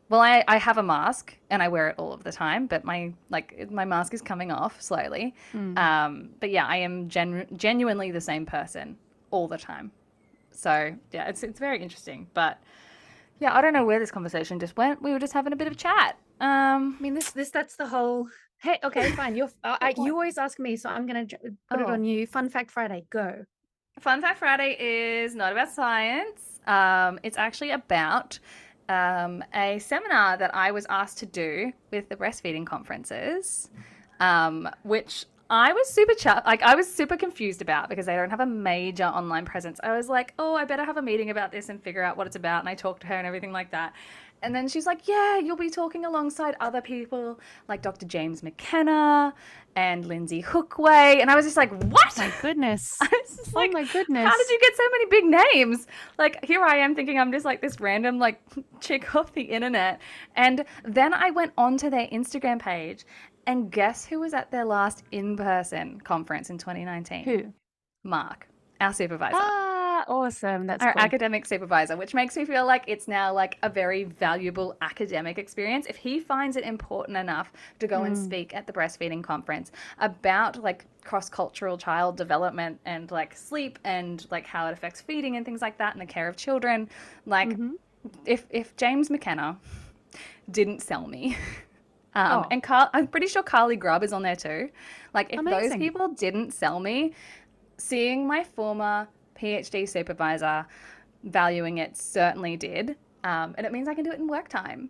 Well, 0.10 0.22
I, 0.22 0.44
I 0.48 0.58
have 0.58 0.78
a 0.78 0.84
mask 0.84 1.36
and 1.50 1.64
I 1.64 1.68
wear 1.68 1.90
it 1.90 1.96
all 1.98 2.14
of 2.14 2.24
the 2.24 2.32
time, 2.32 2.68
but 2.68 2.84
my 2.84 3.12
like 3.30 3.72
my 3.72 3.86
mask 3.86 4.14
is 4.14 4.22
coming 4.22 4.52
off 4.52 4.80
slowly. 4.82 5.34
Mm. 5.54 5.78
Um, 5.78 6.30
but 6.40 6.52
yeah, 6.52 6.66
I 6.68 6.78
am 6.78 7.10
genu- 7.10 7.46
genuinely 7.56 8.12
the 8.12 8.22
same 8.22 8.46
person 8.46 8.98
all 9.32 9.48
the 9.48 9.58
time. 9.58 9.92
So 10.52 10.96
yeah, 11.12 11.28
it's 11.28 11.42
it's 11.44 11.60
very 11.60 11.82
interesting. 11.82 12.28
But 12.36 12.60
yeah, 13.40 13.56
I 13.56 13.62
don't 13.62 13.74
know 13.74 13.86
where 13.86 14.00
this 14.00 14.12
conversation 14.12 14.60
just 14.60 14.78
went. 14.78 15.02
We 15.02 15.12
were 15.12 15.20
just 15.20 15.34
having 15.34 15.54
a 15.54 15.56
bit 15.56 15.68
of 15.68 15.74
a 15.74 15.78
chat. 15.78 16.18
Um, 16.40 16.96
I 17.00 17.02
mean, 17.02 17.14
this, 17.16 17.32
this, 17.32 17.50
that's 17.50 17.76
the 17.76 17.88
whole. 17.88 18.28
Hey, 18.60 18.80
okay, 18.84 19.12
fine. 19.22 19.36
You're. 19.36 19.50
Uh, 19.64 19.78
I, 19.82 19.94
you 19.98 20.14
always 20.14 20.38
ask 20.38 20.60
me, 20.60 20.76
so 20.78 20.90
I'm 20.90 21.08
gonna 21.08 21.26
put 21.70 21.80
it 21.82 21.86
Oh. 21.88 21.92
on 21.92 22.04
you. 22.06 22.28
Fun 22.28 22.48
fact 22.50 22.70
Friday, 22.72 23.06
go. 23.10 23.44
Fun 24.00 24.22
Fact 24.22 24.38
Friday 24.40 24.76
is 24.78 25.36
not 25.36 25.54
about 25.54 25.70
science. 25.70 26.60
Um, 26.68 27.18
it's 27.24 27.38
actually 27.38 27.72
about 27.72 28.38
um, 28.90 29.44
a 29.54 29.80
seminar 29.80 30.38
that 30.38 30.54
I 30.54 30.72
was 30.72 30.86
asked 30.90 31.18
to 31.20 31.26
do 31.26 31.72
with 31.92 32.10
the 32.10 32.16
breastfeeding 32.16 32.66
conferences, 32.66 33.70
um, 34.20 34.70
which 34.84 35.26
I 35.50 35.74
was 35.74 35.88
super 35.90 36.14
ch- 36.16 36.26
like 36.26 36.64
I 36.64 36.76
was 36.76 36.92
super 36.92 37.18
confused 37.18 37.62
about 37.62 37.90
because 37.90 38.08
they 38.08 38.16
don't 38.16 38.32
have 38.32 38.40
a 38.40 38.46
major 38.46 39.04
online 39.04 39.46
presence. 39.46 39.80
I 39.84 39.96
was 39.96 40.10
like, 40.10 40.34
oh, 40.40 40.56
I 40.56 40.66
better 40.66 40.84
have 40.84 40.98
a 40.98 41.02
meeting 41.02 41.30
about 41.30 41.52
this 41.52 41.70
and 41.70 41.82
figure 41.82 42.02
out 42.02 42.18
what 42.18 42.26
it's 42.26 42.36
about. 42.36 42.62
And 42.62 42.70
I 42.70 42.74
talked 42.74 43.02
to 43.02 43.08
her 43.08 43.16
and 43.16 43.28
everything 43.28 43.52
like 43.52 43.72
that. 43.72 43.94
And 44.46 44.54
then 44.54 44.68
she's 44.68 44.86
like, 44.86 45.08
yeah, 45.08 45.40
you'll 45.40 45.58
be 45.58 45.72
talking 45.72 46.06
alongside 46.06 46.56
other 46.60 46.80
people 46.80 47.40
like 47.68 47.82
Dr. 47.82 48.06
James 48.06 48.44
McKenna 48.44 49.34
and 49.76 50.06
Lyndsey 50.06 50.46
Hookway. 50.46 51.20
And 51.20 51.32
I 51.32 51.36
was 51.36 51.46
just 51.46 51.58
like, 51.58 51.72
what? 51.72 52.16
My 52.16 52.32
goodness. 52.44 52.96
I 53.02 53.08
was 53.12 53.38
just 53.38 53.56
oh 53.56 53.60
like, 53.60 53.74
my 53.74 53.84
goodness. 53.86 54.24
how 54.24 54.38
did 54.38 54.50
you 54.50 54.60
get 54.60 54.76
so 54.78 54.84
many 54.92 55.06
big 55.08 55.26
names? 55.26 55.88
Like 56.20 56.46
here 56.46 56.62
I 56.62 56.78
am 56.78 56.94
thinking 56.94 57.20
I'm 57.20 57.32
just 57.32 57.44
like 57.44 57.60
this 57.60 57.80
random 57.80 58.20
like 58.20 58.40
chick 58.82 59.16
off 59.16 59.34
the 59.34 59.42
internet. 59.42 60.00
And 60.36 60.64
then 60.84 61.16
I 61.16 61.32
went 61.32 61.52
onto 61.58 61.90
their 61.90 62.06
Instagram 62.08 62.60
page 62.60 63.04
and 63.48 63.72
guess 63.72 64.06
who 64.06 64.20
was 64.20 64.36
at 64.36 64.52
their 64.52 64.66
last 64.66 65.04
in-person 65.12 66.02
conference 66.02 66.52
in 66.52 66.60
2019? 66.60 67.24
Who? 67.24 67.54
Mark, 68.04 68.48
our 68.80 68.94
supervisor. 68.94 69.38
Ah, 69.40 69.65
awesome. 70.08 70.68
That's 70.68 70.84
our 70.84 70.94
cool. 70.94 71.02
academic 71.02 71.46
supervisor, 71.46 71.98
which 71.98 72.14
makes 72.14 72.36
me 72.38 72.46
feel 72.46 72.66
like 72.66 72.84
it's 72.88 73.08
now 73.08 73.34
like 73.34 73.58
a 73.64 73.70
very 73.70 74.04
valuable 74.04 74.76
academic 74.82 75.38
experience. 75.38 75.86
If 75.88 75.96
he 75.98 76.20
finds 76.20 76.56
it 76.56 76.64
important 76.64 77.18
enough 77.18 77.52
to 77.80 77.88
go 77.88 78.04
and 78.04 78.16
Mm. 78.16 78.24
speak 78.26 78.56
at 78.56 78.68
the 78.68 78.74
breastfeeding 78.74 79.24
conference 79.24 79.72
about 80.00 80.62
like 80.62 80.86
cross-cultural 81.04 81.78
child 81.78 82.18
development 82.18 82.80
and 82.86 83.10
like 83.12 83.36
sleep 83.36 83.78
and 83.84 84.26
like 84.32 84.46
how 84.48 84.68
it 84.68 84.74
affects 84.74 85.02
feeding 85.02 85.36
and 85.38 85.46
things 85.46 85.62
like 85.62 85.78
that 85.78 85.94
and 85.94 86.02
the 86.02 86.06
care 86.06 86.28
of 86.28 86.36
children, 86.36 86.90
like 87.26 87.50
Mhm. 87.50 87.74
if 88.26 88.46
if 88.50 88.76
James 88.78 89.10
McKenna 89.10 89.58
didn't 90.50 90.82
sell 90.82 91.08
me. 91.08 91.36
Um, 92.18 92.44
Oh. 92.44 92.48
And 92.50 92.64
Carl, 92.64 92.90
I'm 92.94 93.08
pretty 93.08 93.28
sure 93.28 93.44
Carly 93.44 93.76
Grubb 93.76 94.02
is 94.02 94.14
on 94.14 94.22
there 94.22 94.38
too. 94.38 94.70
Like, 95.14 95.34
if 95.34 95.44
those 95.44 95.76
people 95.76 96.08
didn't 96.08 96.52
sell 96.54 96.80
me, 96.80 97.14
seeing 97.78 98.26
my 98.26 98.42
former 98.46 99.10
PhD 99.40 99.88
supervisor 99.88 100.66
valuing 101.24 101.78
it 101.80 101.98
certainly 101.98 102.56
did. 102.58 102.96
Um, 103.24 103.56
and 103.58 103.66
it 103.66 103.72
means 103.72 103.88
I 103.88 103.94
can 103.96 104.04
do 104.04 104.12
it 104.12 104.20
in 104.20 104.28
work 104.28 104.48
time. 104.48 104.90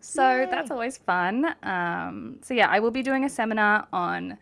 So 0.00 0.40
Yay. 0.42 0.46
that's 0.50 0.70
always 0.70 0.98
fun. 0.98 1.54
Um, 1.64 2.38
so 2.42 2.54
yeah, 2.54 2.68
I 2.68 2.78
will 2.80 2.92
be 2.92 3.02
doing 3.02 3.24
a 3.24 3.28
seminar 3.28 3.86
on. 3.92 4.38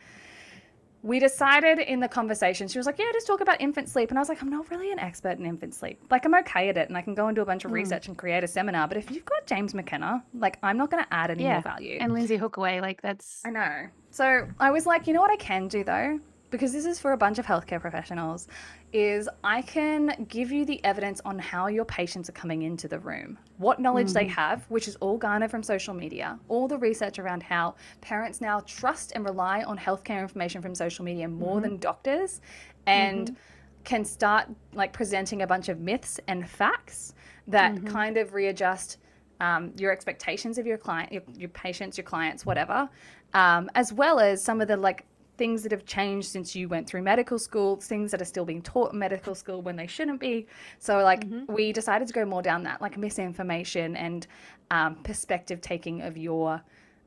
We 1.03 1.19
decided 1.19 1.79
in 1.79 2.01
the 2.01 2.09
conversation, 2.09 2.69
she 2.69 2.79
was 2.79 2.85
like, 2.85 2.99
Yeah, 2.99 3.07
just 3.15 3.27
talk 3.27 3.41
about 3.41 3.59
infant 3.59 3.89
sleep. 3.89 4.11
And 4.11 4.19
I 4.19 4.21
was 4.21 4.29
like, 4.29 4.43
I'm 4.43 4.51
not 4.51 4.71
really 4.71 4.93
an 4.93 4.99
expert 4.99 5.39
in 5.39 5.47
infant 5.47 5.75
sleep. 5.75 5.99
Like, 6.11 6.27
I'm 6.27 6.35
okay 6.35 6.69
at 6.69 6.77
it 6.77 6.89
and 6.91 6.99
I 6.99 7.01
can 7.01 7.15
go 7.15 7.27
and 7.29 7.35
do 7.35 7.41
a 7.41 7.47
bunch 7.47 7.65
of 7.65 7.71
Mm. 7.71 7.75
research 7.75 8.09
and 8.09 8.19
create 8.19 8.45
a 8.45 8.47
seminar. 8.47 8.87
But 8.87 8.99
if 8.99 9.11
you've 9.11 9.25
got 9.25 9.47
James 9.47 9.73
McKenna, 9.73 10.23
like, 10.35 10.59
I'm 10.63 10.77
not 10.77 10.91
going 10.91 11.03
to 11.03 11.11
add 11.11 11.31
any 11.31 11.45
Yeah, 11.45 11.53
more 11.55 11.63
value. 11.63 11.97
And 11.99 12.13
Lyndsey 12.13 12.39
Hookway, 12.39 12.83
like 12.83 13.01
that's 13.01 13.41
I 13.47 13.51
know. 13.51 13.87
So 14.11 14.47
I 14.59 14.71
was 14.71 14.85
like, 14.85 15.07
you 15.07 15.15
know 15.15 15.23
what 15.23 15.31
I 15.31 15.37
can 15.37 15.69
do 15.69 15.85
though? 15.85 16.21
Because 16.51 16.73
this 16.75 16.85
is 16.85 17.01
for 17.01 17.13
a 17.13 17.17
bunch 17.17 17.39
of 17.39 17.47
healthcare 17.47 17.81
professionals, 17.81 18.47
is 18.93 19.29
I 19.45 19.63
can 19.63 20.27
give 20.29 20.51
you 20.51 20.65
the 20.65 20.83
evidence 20.85 21.21
on 21.25 21.39
how 21.39 21.69
your 21.69 21.85
patients 21.85 22.29
are 22.29 22.33
coming 22.33 22.63
into 22.63 22.89
the 22.89 22.99
room, 22.99 23.39
what 23.59 23.79
knowledge 23.81 24.13
they 24.13 24.27
have, 24.27 24.65
which 24.69 24.89
is 24.89 24.97
all 24.97 25.17
garnered 25.17 25.51
from 25.51 25.63
social 25.63 25.95
media, 25.95 26.39
all 26.49 26.67
the 26.67 26.79
research 26.79 27.19
around 27.19 27.43
how 27.43 27.75
parents 28.01 28.41
now 28.41 28.61
trust 28.61 29.13
and 29.15 29.25
rely 29.25 29.63
on 29.63 29.79
healthcare 29.79 30.21
information 30.21 30.61
from 30.61 30.75
social 30.75 31.05
media 31.05 31.29
more 31.29 31.61
than 31.61 31.77
doctors, 31.79 32.41
and 32.87 33.37
can 33.85 34.05
start 34.05 34.49
like 34.75 34.93
presenting 34.93 35.43
a 35.43 35.47
bunch 35.47 35.69
of 35.69 35.81
myths 35.81 36.21
and 36.27 36.49
facts 36.49 37.15
that 37.47 37.85
kind 37.87 38.17
of 38.17 38.35
readjust 38.35 38.99
um, 39.41 39.73
your 39.79 39.91
expectations 39.91 40.59
of 40.59 40.67
your 40.67 40.77
client, 40.77 41.13
your, 41.13 41.23
your 41.37 41.49
patients, 41.49 41.97
your 41.97 42.05
clients, 42.05 42.45
whatever, 42.45 42.89
um, 43.33 43.71
as 43.75 43.93
well 43.93 44.21
as 44.21 44.45
some 44.45 44.61
of 44.61 44.69
the 44.69 44.77
like 44.77 45.07
things 45.41 45.63
that 45.63 45.73
have 45.73 45.87
changed 45.87 46.29
since 46.29 46.55
you 46.55 46.69
went 46.69 46.87
through 46.87 47.01
medical 47.01 47.39
school, 47.39 47.77
things 47.77 48.11
that 48.11 48.21
are 48.21 48.27
still 48.35 48.45
being 48.45 48.61
taught 48.61 48.93
in 48.93 48.99
medical 48.99 49.35
school 49.35 49.63
when 49.63 49.75
they 49.75 49.87
shouldn't 49.87 50.21
be. 50.21 50.47
So 50.79 50.93
like 51.03 51.25
we 51.49 51.73
decided 51.73 52.07
to 52.09 52.15
go 52.21 52.27
more 52.27 52.43
down 52.43 52.63
that 52.65 52.83
like 52.83 52.99
misinformation 52.99 53.97
and 53.97 54.27
um, 54.71 54.97
perspective 54.97 55.63
taking 55.63 56.03
of 56.03 56.19
your 56.19 56.61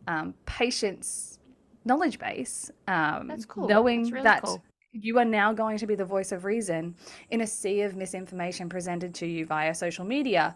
um, 0.07 0.33
patients' 0.47 1.37
knowledge 1.85 2.17
base. 2.17 2.71
Um, 2.87 3.27
That's 3.27 3.45
cool. 3.45 3.67
Knowing 3.67 4.01
That's 4.01 4.13
really 4.13 4.23
that 4.23 4.41
cool. 4.41 4.63
you 4.93 5.19
are 5.19 5.25
now 5.41 5.53
going 5.53 5.77
to 5.77 5.85
be 5.85 5.95
the 5.95 6.05
voice 6.15 6.31
of 6.31 6.43
reason 6.43 6.95
in 7.29 7.41
a 7.41 7.47
sea 7.47 7.81
of 7.81 7.95
misinformation 7.95 8.67
presented 8.67 9.13
to 9.15 9.27
you 9.27 9.45
via 9.45 9.75
social 9.75 10.05
media. 10.05 10.55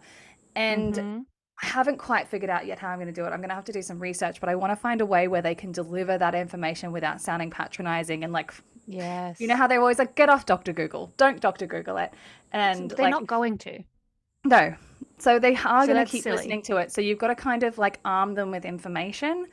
And 0.56 0.94
Mhm. 0.94 1.26
I 1.62 1.66
haven't 1.66 1.98
quite 1.98 2.28
figured 2.28 2.50
out 2.50 2.66
yet 2.66 2.78
how 2.78 2.88
I'm 2.88 2.98
going 2.98 3.06
to 3.08 3.12
do 3.12 3.24
it. 3.24 3.30
I'm 3.30 3.38
going 3.40 3.48
to 3.48 3.54
have 3.54 3.64
to 3.64 3.72
do 3.72 3.82
some 3.82 3.98
research, 3.98 4.38
but 4.40 4.48
I 4.48 4.54
want 4.54 4.70
to 4.72 4.76
find 4.76 5.00
a 5.00 5.06
way 5.06 5.26
where 5.28 5.42
they 5.42 5.54
can 5.54 5.72
deliver 5.72 6.16
that 6.16 6.34
information 6.34 6.92
without 6.92 7.20
sounding 7.20 7.50
patronizing 7.50 8.22
and 8.22 8.32
like, 8.32 8.52
yes. 8.86 9.40
you 9.40 9.48
know 9.48 9.56
how 9.56 9.66
they're 9.66 9.80
always 9.80 9.98
like, 9.98 10.14
get 10.14 10.28
off 10.28 10.46
Dr. 10.46 10.72
Google, 10.72 11.12
don't 11.16 11.40
Dr. 11.40 11.66
Google 11.66 11.96
it. 11.96 12.12
And 12.52 12.90
they're 12.92 13.06
like, 13.06 13.10
not 13.10 13.26
going 13.26 13.58
to. 13.58 13.82
no. 14.44 14.74
So 15.20 15.40
they 15.40 15.56
are 15.56 15.82
So 15.84 15.92
going 15.92 16.06
to 16.06 16.10
keep 16.10 16.22
silly. 16.22 16.36
listening 16.36 16.62
to 16.62 16.76
it. 16.76 16.92
So 16.92 17.00
you've 17.00 17.18
got 17.18 17.26
to 17.28 17.34
kind 17.34 17.64
of 17.64 17.76
like 17.76 17.98
arm 18.04 18.34
them 18.34 18.52
with 18.52 18.64
information. 18.64 19.46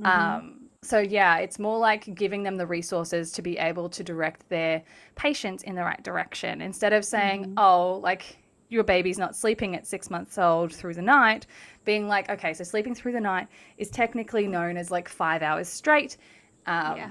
Mm-hmm. 0.00 0.06
Um, 0.06 0.60
so 0.82 0.98
yeah, 0.98 1.36
it's 1.40 1.58
more 1.58 1.78
like 1.78 2.14
giving 2.14 2.42
them 2.42 2.56
the 2.56 2.66
resources 2.66 3.30
to 3.32 3.42
be 3.42 3.58
able 3.58 3.90
to 3.90 4.02
direct 4.02 4.48
their 4.48 4.82
patients 5.16 5.62
in 5.64 5.74
the 5.74 5.82
right 5.82 6.02
direction 6.02 6.62
instead 6.62 6.94
of 6.94 7.04
saying, 7.04 7.42
Mm-hmm. 7.42 7.58
"Oh, 7.58 8.00
like 8.02 8.38
your 8.70 8.84
baby's 8.84 9.18
not 9.18 9.36
sleeping 9.36 9.76
at 9.76 9.86
six 9.86 10.08
months 10.10 10.38
old 10.38 10.72
through 10.72 10.94
the 10.94 11.02
night," 11.02 11.46
being 11.84 12.08
like, 12.08 12.30
"Okay, 12.30 12.54
so 12.54 12.64
sleeping 12.64 12.94
through 12.94 13.12
the 13.12 13.20
night 13.20 13.48
is 13.76 13.90
technically 13.90 14.46
known 14.48 14.78
as 14.78 14.90
like 14.90 15.08
five 15.08 15.42
hours 15.42 15.68
straight." 15.68 16.16
Um, 16.66 16.96
Yeah. 16.96 17.10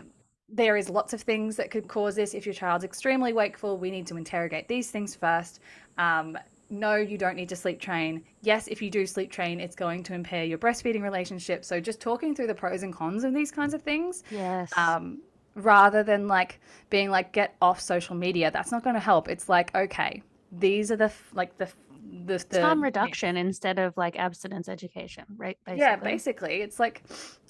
There 0.51 0.78
is 0.78 0.89
lots 0.89 1.14
of 1.14 1.22
things 1.22 1.57
that 1.57 1.70
could 1.70 1.88
cause 1.88 2.16
this. 2.16 2.34
If 2.34 2.47
your 2.47 2.55
child's 2.55 2.84
extremely 2.84 3.34
wakeful, 3.34 3.78
we 3.78 3.91
need 3.91 4.07
to 4.07 4.18
interrogate 4.18 4.68
these 4.68 4.89
things 4.89 5.14
first. 5.16 5.60
Um, 5.99 6.36
no, 6.72 6.95
you 6.95 7.20
don't 7.20 7.36
need 7.36 7.49
to 7.49 7.55
sleep 7.55 7.80
train. 7.80 8.24
Yes, 8.41 8.68
if 8.68 8.82
you 8.82 8.89
do 8.89 9.05
sleep 9.05 9.32
train, 9.32 9.60
it's 9.60 9.76
going 9.76 10.01
to 10.03 10.16
impair 10.16 10.43
your 10.45 10.57
breastfeeding 10.57 11.03
relationship. 11.03 11.64
So 11.66 11.80
just 11.80 12.01
talking 12.01 12.34
through 12.34 12.47
the 12.47 12.55
pros 12.55 12.82
and 12.82 12.91
cons 12.93 13.24
of 13.24 13.34
these 13.34 13.51
kinds 13.51 13.76
of 13.76 13.84
things, 13.84 14.24
Yes. 14.32 14.72
um, 14.76 15.20
rather 15.53 16.01
than 16.03 16.28
like 16.28 16.60
being 16.89 17.12
like 17.12 17.32
get 17.32 17.55
off 17.62 17.80
social 17.80 18.16
media. 18.16 18.49
That's 18.49 18.72
not 18.72 18.84
going 18.84 18.95
to 18.95 18.99
help. 18.99 19.28
It's 19.30 19.49
like 19.49 19.76
okay, 19.76 20.24
these 20.52 20.91
are 20.91 20.95
the 20.95 21.12
like 21.34 21.58
the 21.58 21.70
the, 22.26 22.43
the 22.50 22.62
harm 22.62 22.84
reduction 22.84 23.38
instead 23.38 23.78
of 23.80 23.95
like 23.97 24.18
abstinence 24.18 24.68
education, 24.68 25.26
right? 25.38 25.58
Basically. 25.66 25.82
yeah, 25.82 25.95
basically, 25.95 26.62
it's 26.62 26.80
like. 26.80 27.04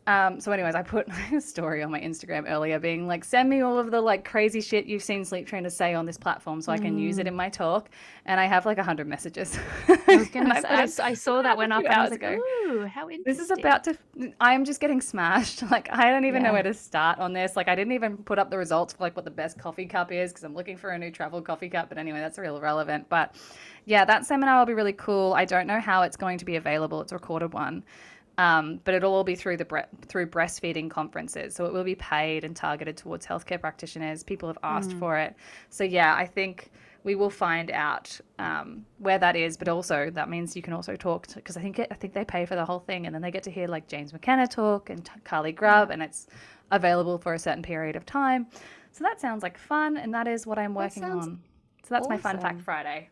Um, 0.08 0.40
so, 0.40 0.52
anyways, 0.52 0.74
I 0.76 0.82
put 0.82 1.08
a 1.34 1.40
story 1.42 1.84
on 1.84 1.92
my 1.92 2.00
Instagram 2.00 2.50
earlier, 2.50 2.80
being 2.80 3.08
like, 3.08 3.24
"Send 3.24 3.50
me 3.50 3.62
all 3.62 3.78
of 3.78 3.92
the 3.92 4.02
like 4.02 4.26
crazy 4.26 4.62
shit 4.62 4.86
you've 4.86 5.04
seen 5.04 5.24
sleep 5.24 5.46
trainers 5.46 5.76
say 5.76 5.94
on 5.94 6.06
this 6.06 6.18
platform, 6.18 6.62
so 6.62 6.72
I 6.72 6.78
can 6.78 6.98
use 6.98 7.18
it 7.20 7.28
in 7.28 7.36
my 7.36 7.50
talk." 7.50 7.90
And 8.26 8.40
I 8.40 8.46
have 8.46 8.66
like 8.66 8.78
a 8.78 8.84
hundred 8.84 9.08
messages. 9.08 9.58
I 9.88 10.18
was 10.18 10.30
gonna 10.34 10.62
say, 10.62 10.68
I, 10.68 10.84
it- 10.84 11.00
I 11.00 11.14
saw 11.14 11.42
that 11.44 11.58
went 11.58 11.74
up 11.74 11.82
few 11.82 11.88
and 11.90 11.96
I 11.96 12.02
was 12.02 12.12
hours 12.12 12.22
like, 12.22 12.32
ago. 12.34 12.42
ooh, 12.72 12.86
how 12.86 13.10
interesting. 13.10 13.24
This 13.26 13.40
is 13.40 13.52
about 13.52 13.84
to. 13.86 13.98
I 14.42 14.54
am 14.54 14.66
just 14.66 14.80
getting 14.80 15.02
smashed. 15.02 15.64
Like 15.70 15.90
I 15.92 16.10
don't 16.10 16.26
even 16.26 16.42
know 16.44 16.54
where 16.54 16.64
to 16.64 16.74
start 16.74 17.20
on 17.20 17.34
this. 17.34 17.56
Like 17.56 17.68
I 17.68 17.76
didn't 17.76 17.94
even 17.94 18.18
put 18.18 18.40
up 18.40 18.50
the 18.50 18.58
results 18.58 18.94
for 18.94 19.04
like 19.04 19.16
what 19.16 19.26
the 19.26 19.32
best 19.32 19.60
coffee 19.60 19.86
cup 19.86 20.12
is 20.12 20.32
because 20.32 20.44
I'm 20.44 20.56
looking 20.56 20.78
for 20.78 20.90
a 20.92 20.98
new 20.98 21.12
travel 21.12 21.42
coffee 21.42 21.70
cup. 21.70 21.90
But 21.90 21.98
anyway, 21.98 22.20
that's 22.20 22.38
real 22.40 22.60
relevant. 22.60 23.08
But 23.10 23.36
yeah, 23.86 24.06
that 24.06 24.26
seminar 24.26 24.60
will 24.60 24.66
be 24.66 24.74
really 24.74 24.94
cool. 24.94 25.34
I 25.34 25.46
don't 25.46 25.68
know 25.68 25.80
how 25.80 26.04
it's 26.04 26.18
going 26.18 26.38
to 26.40 26.46
be 26.46 26.56
available. 26.56 27.02
It's 27.02 27.12
a 27.12 27.16
recorded 27.16 27.54
one. 27.54 27.84
Um, 28.40 28.80
but 28.86 28.94
it'll 28.94 29.14
all 29.14 29.26
be 29.26 29.36
through 29.36 29.58
the 29.58 29.66
bre- 29.66 29.92
through 30.08 30.28
breastfeeding 30.28 30.90
conferences, 30.90 31.54
so 31.56 31.66
it 31.66 31.74
will 31.74 31.84
be 31.84 31.96
paid 31.96 32.44
and 32.46 32.56
targeted 32.56 32.96
towards 32.96 33.26
healthcare 33.26 33.60
practitioners. 33.60 34.24
People 34.24 34.48
have 34.48 34.58
asked 34.64 34.94
for 35.00 35.18
it, 35.18 35.36
so 35.70 35.84
yeah, 35.84 36.16
I 36.16 36.26
think 36.26 36.72
we 37.04 37.16
will 37.16 37.30
find 37.30 37.70
out 37.72 38.08
um, 38.38 38.86
where 39.00 39.20
that 39.20 39.36
is. 39.36 39.58
But 39.58 39.68
also, 39.68 40.10
that 40.12 40.30
means 40.30 40.56
you 40.56 40.62
can 40.62 40.74
also 40.74 40.96
talk 40.96 41.28
because 41.36 41.58
I 41.58 41.62
think 41.62 41.80
it, 41.80 41.88
I 41.92 41.96
think 41.96 42.14
they 42.14 42.24
pay 42.24 42.46
for 42.46 42.56
the 42.56 42.64
whole 42.64 42.80
thing, 42.80 43.06
and 43.06 43.14
then 43.14 43.22
they 43.22 43.32
get 43.32 43.44
to 43.44 43.52
hear 43.52 43.68
like 43.68 43.88
James 43.88 44.14
McKenna 44.14 44.48
talk 44.48 44.90
and 44.90 45.04
T- 45.04 45.12
Carly 45.26 45.52
Grubb, 45.52 45.92
and 45.92 46.02
it's 46.02 46.28
available 46.72 47.18
for 47.18 47.34
a 47.34 47.40
certain 47.40 47.64
period 47.64 47.96
of 47.98 48.06
time. 48.06 48.48
So 48.92 49.04
that 49.04 49.20
sounds 49.20 49.44
like 49.44 49.58
fun, 49.58 49.98
and 49.98 50.14
that 50.14 50.28
is 50.28 50.48
what 50.48 50.58
I'm 50.58 50.74
working 50.74 51.04
on. 51.04 51.40
So 51.84 51.90
that's 51.90 52.08
my 52.08 52.18
fun 52.18 52.40
fact. 52.40 52.62
Friday 52.62 53.10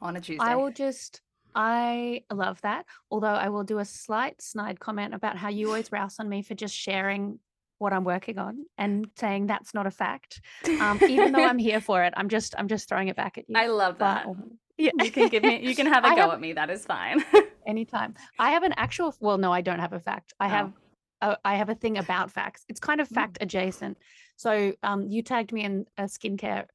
on 0.00 0.16
a 0.16 0.20
Tuesday. 0.20 0.44
I 0.44 0.54
will 0.56 0.70
just, 0.70 1.20
I 1.54 2.22
love 2.32 2.60
that. 2.62 2.86
Although 3.10 3.26
I 3.28 3.48
will 3.48 3.64
do 3.64 3.78
a 3.78 3.84
slight 3.84 4.40
snide 4.42 4.80
comment 4.80 5.14
about 5.14 5.36
how 5.36 5.48
you 5.48 5.68
always 5.68 5.90
rouse 5.92 6.16
on 6.18 6.28
me 6.28 6.42
for 6.42 6.54
just 6.54 6.74
sharing 6.74 7.38
what 7.78 7.92
I'm 7.92 8.04
working 8.04 8.38
on 8.38 8.64
and 8.76 9.08
saying 9.16 9.46
that's 9.46 9.72
not 9.72 9.86
a 9.86 9.90
fact. 9.90 10.40
Um, 10.80 10.98
even 11.08 11.32
though 11.32 11.44
I'm 11.50 11.58
here 11.58 11.80
for 11.80 12.02
it, 12.04 12.12
I'm 12.16 12.28
just, 12.28 12.54
I'm 12.58 12.68
just 12.68 12.88
throwing 12.88 13.08
it 13.08 13.16
back 13.16 13.38
at 13.38 13.44
you. 13.48 13.54
I 13.56 13.66
love 13.68 13.98
But- 13.98 14.24
that. 14.24 14.26
yeah, 14.76 14.90
You 15.02 15.10
can 15.10 15.28
give 15.28 15.42
me. 15.42 15.60
You 15.66 15.74
can 15.76 15.86
have 15.86 16.04
a 16.06 16.08
I 16.08 16.14
go 16.14 16.22
have- 16.22 16.32
at 16.32 16.40
me. 16.40 16.52
That 16.54 16.70
is 16.70 16.84
fine. 16.84 17.24
anytime. 17.66 18.14
I 18.38 18.50
have 18.52 18.62
an 18.64 18.74
actual. 18.76 19.14
Well, 19.20 19.38
no, 19.38 19.52
I 19.52 19.60
don't 19.60 19.78
have 19.78 19.92
a 19.92 20.00
fact. 20.00 20.32
I 20.40 20.46
Oh. 20.46 20.48
have. 20.50 20.72
A, 21.20 21.36
I 21.44 21.56
have 21.56 21.68
a 21.68 21.74
thing 21.74 21.98
about 21.98 22.30
facts. 22.30 22.64
It's 22.68 22.78
kind 22.78 23.00
of 23.00 23.08
Mm. 23.08 23.14
fact 23.14 23.38
adjacent. 23.40 23.98
So, 24.36 24.72
um, 24.84 25.08
you 25.08 25.22
tagged 25.22 25.52
me 25.52 25.64
in 25.64 25.84
a 25.96 26.04
skincare 26.04 26.66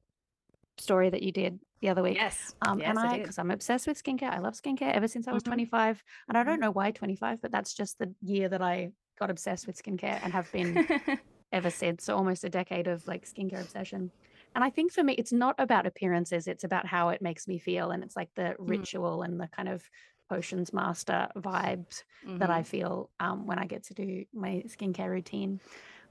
story 0.77 1.09
that 1.09 1.23
you 1.23 1.31
did 1.31 1.59
the 1.81 1.89
other 1.89 2.03
week. 2.03 2.25
yes. 2.25 2.55
Um, 2.61 2.81
yes, 2.81 2.85
and 2.85 2.97
I, 2.99 3.17
because 3.19 3.37
I'm 3.37 3.51
obsessed 3.51 3.87
with 3.87 4.01
skincare, 4.01 4.31
I 4.31 4.39
love 4.39 4.53
skincare 4.55 4.93
ever 4.93 5.07
since 5.07 5.27
I 5.27 5.33
was 5.33 5.43
Mhm. 5.43 5.43
25. 5.43 6.03
And 6.29 6.37
I 6.37 6.43
don't 6.43 6.59
Mhm. 6.59 6.61
know 6.61 6.71
why 6.71 6.91
25, 6.91 7.41
but 7.41 7.51
that's 7.51 7.73
just 7.73 7.99
the 7.99 8.13
year 8.21 8.49
that 8.49 8.61
I 8.61 8.91
got 9.19 9.29
obsessed 9.29 9.67
with 9.67 9.81
skincare 9.81 10.19
and 10.21 10.33
have 10.33 10.49
been 10.51 10.81
ever 11.51 11.69
since. 11.71 12.03
So 12.05 12.15
almost 12.15 12.43
a 12.43 12.49
decade 12.49 12.87
of 12.87 13.05
like 13.07 13.25
skincare 13.25 13.61
obsession. 13.61 14.11
And 14.55 14.63
I 14.63 14.69
think 14.69 14.91
for 14.91 15.03
me, 15.03 15.13
it's 15.13 15.33
not 15.33 15.55
about 15.59 15.85
appearances, 15.85 16.47
it's 16.47 16.63
about 16.63 16.87
how 16.87 17.09
it 17.09 17.21
makes 17.21 17.47
me 17.47 17.59
feel. 17.59 17.91
And 17.91 18.03
it's 18.03 18.15
like 18.15 18.29
the 18.35 18.55
ritual 18.59 19.21
and 19.23 19.39
the 19.39 19.47
kind 19.47 19.69
of 19.69 19.89
potions 20.29 20.73
master 20.73 21.29
vibes 21.35 22.03
that 22.39 22.49
I 22.49 22.63
Mhm. 22.63 22.63
feel 22.63 23.11
um, 23.19 23.45
when 23.45 23.59
I 23.59 23.65
get 23.67 23.83
to 23.85 23.93
do 23.93 24.25
my 24.33 24.63
skincare 24.67 25.09
routine. 25.09 25.61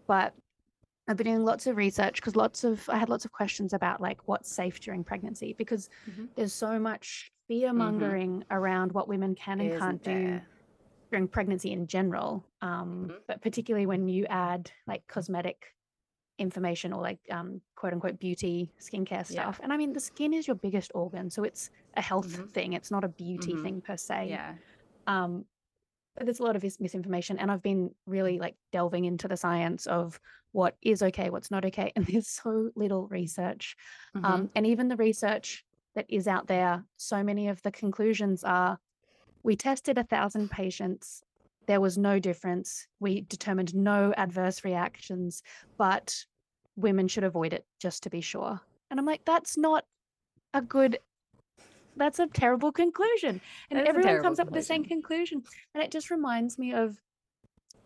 But 0.06 0.34
I've 1.08 1.16
been 1.16 1.26
doing 1.26 1.44
lots 1.44 1.66
of 1.66 1.76
research 1.76 2.16
because 2.16 2.36
lots 2.36 2.62
of 2.64 2.88
I 2.88 2.96
had 2.96 3.08
lots 3.08 3.24
of 3.24 3.32
questions 3.32 3.72
about 3.72 4.00
like 4.00 4.20
what's 4.28 4.54
safe 4.54 4.80
during 4.80 5.02
pregnancy 5.04 5.52
because 5.52 5.88
Mhm. 6.08 6.28
there's 6.36 6.54
so 6.54 6.78
much 6.78 7.32
fear 7.48 7.72
mongering 7.72 8.44
around 8.50 8.92
what 8.92 9.08
women 9.08 9.34
can 9.34 9.60
and 9.60 9.68
Isn't 9.68 9.78
can't 9.80 10.02
do 10.02 10.40
during 11.10 11.28
pregnancy 11.28 11.72
in 11.72 11.86
general. 11.88 12.48
Um, 12.60 13.06
Mhm. 13.08 13.22
But 13.26 13.42
particularly 13.42 13.86
when 13.86 14.08
you 14.08 14.26
add 14.26 14.70
like 14.86 15.06
cosmetic 15.08 15.74
information 16.38 16.92
or 16.92 17.02
like 17.02 17.20
um, 17.30 17.62
quote 17.76 17.92
unquote 17.92 18.18
beauty 18.18 18.74
skincare 18.80 19.26
Yeah. 19.28 19.42
stuff. 19.42 19.60
And 19.62 19.72
I 19.72 19.76
mean, 19.76 19.92
the 19.92 20.00
skin 20.00 20.32
is 20.32 20.46
your 20.46 20.56
biggest 20.56 20.92
organ, 20.94 21.30
so 21.30 21.44
it's 21.44 21.70
a 21.94 22.00
health 22.02 22.28
Mhm. 22.28 22.50
thing. 22.52 22.72
It's 22.74 22.90
not 22.90 23.04
a 23.04 23.08
beauty 23.08 23.52
Mhm. 23.54 23.62
thing 23.62 23.82
per 23.82 23.96
se. 23.96 24.28
Yeah. 24.30 24.58
Um, 25.06 25.46
there's 26.20 26.40
a 26.40 26.42
lot 26.42 26.56
of 26.56 26.62
mis- 26.62 26.80
misinformation, 26.80 27.38
and 27.38 27.50
I've 27.50 27.62
been 27.62 27.94
really 28.06 28.38
like 28.38 28.56
delving 28.72 29.04
into 29.04 29.28
the 29.28 29.36
science 29.36 29.86
of 29.86 30.20
what 30.52 30.76
is 30.82 31.02
okay, 31.02 31.30
what's 31.30 31.50
not 31.50 31.64
okay, 31.64 31.92
and 31.96 32.06
there's 32.06 32.28
so 32.28 32.70
little 32.76 33.08
research. 33.08 33.76
Mhm. 34.16 34.24
Um, 34.24 34.50
and 34.54 34.66
even 34.66 34.88
the 34.88 34.96
research 34.96 35.64
that 35.94 36.06
is 36.08 36.26
out 36.28 36.46
there, 36.46 36.84
so 36.96 37.22
many 37.22 37.48
of 37.48 37.62
the 37.62 37.70
conclusions 37.70 38.44
are: 38.44 38.78
we 39.42 39.56
tested 39.56 39.98
a 39.98 40.04
thousand 40.04 40.50
patients, 40.50 41.22
there 41.66 41.80
was 41.80 41.96
no 41.98 42.18
difference. 42.18 42.86
We 43.00 43.22
determined 43.22 43.74
no 43.74 44.12
adverse 44.16 44.64
reactions, 44.64 45.42
but 45.78 46.24
women 46.76 47.08
should 47.08 47.24
avoid 47.24 47.52
it 47.52 47.64
just 47.78 48.02
to 48.02 48.10
be 48.10 48.20
sure. 48.20 48.60
And 48.90 48.98
I'm 48.98 49.06
like, 49.06 49.24
that's 49.24 49.56
not 49.56 49.84
a 50.54 50.62
good 50.62 50.98
that's 51.96 52.18
a 52.18 52.26
terrible 52.26 52.72
conclusion. 52.72 53.40
And 53.70 53.80
everyone 53.86 54.22
comes 54.22 54.38
up 54.38 54.46
with 54.46 54.54
the 54.54 54.62
same 54.62 54.84
conclusion. 54.84 55.42
And 55.74 55.82
it 55.82 55.90
just 55.90 56.10
reminds 56.10 56.58
me 56.58 56.72
of 56.74 57.00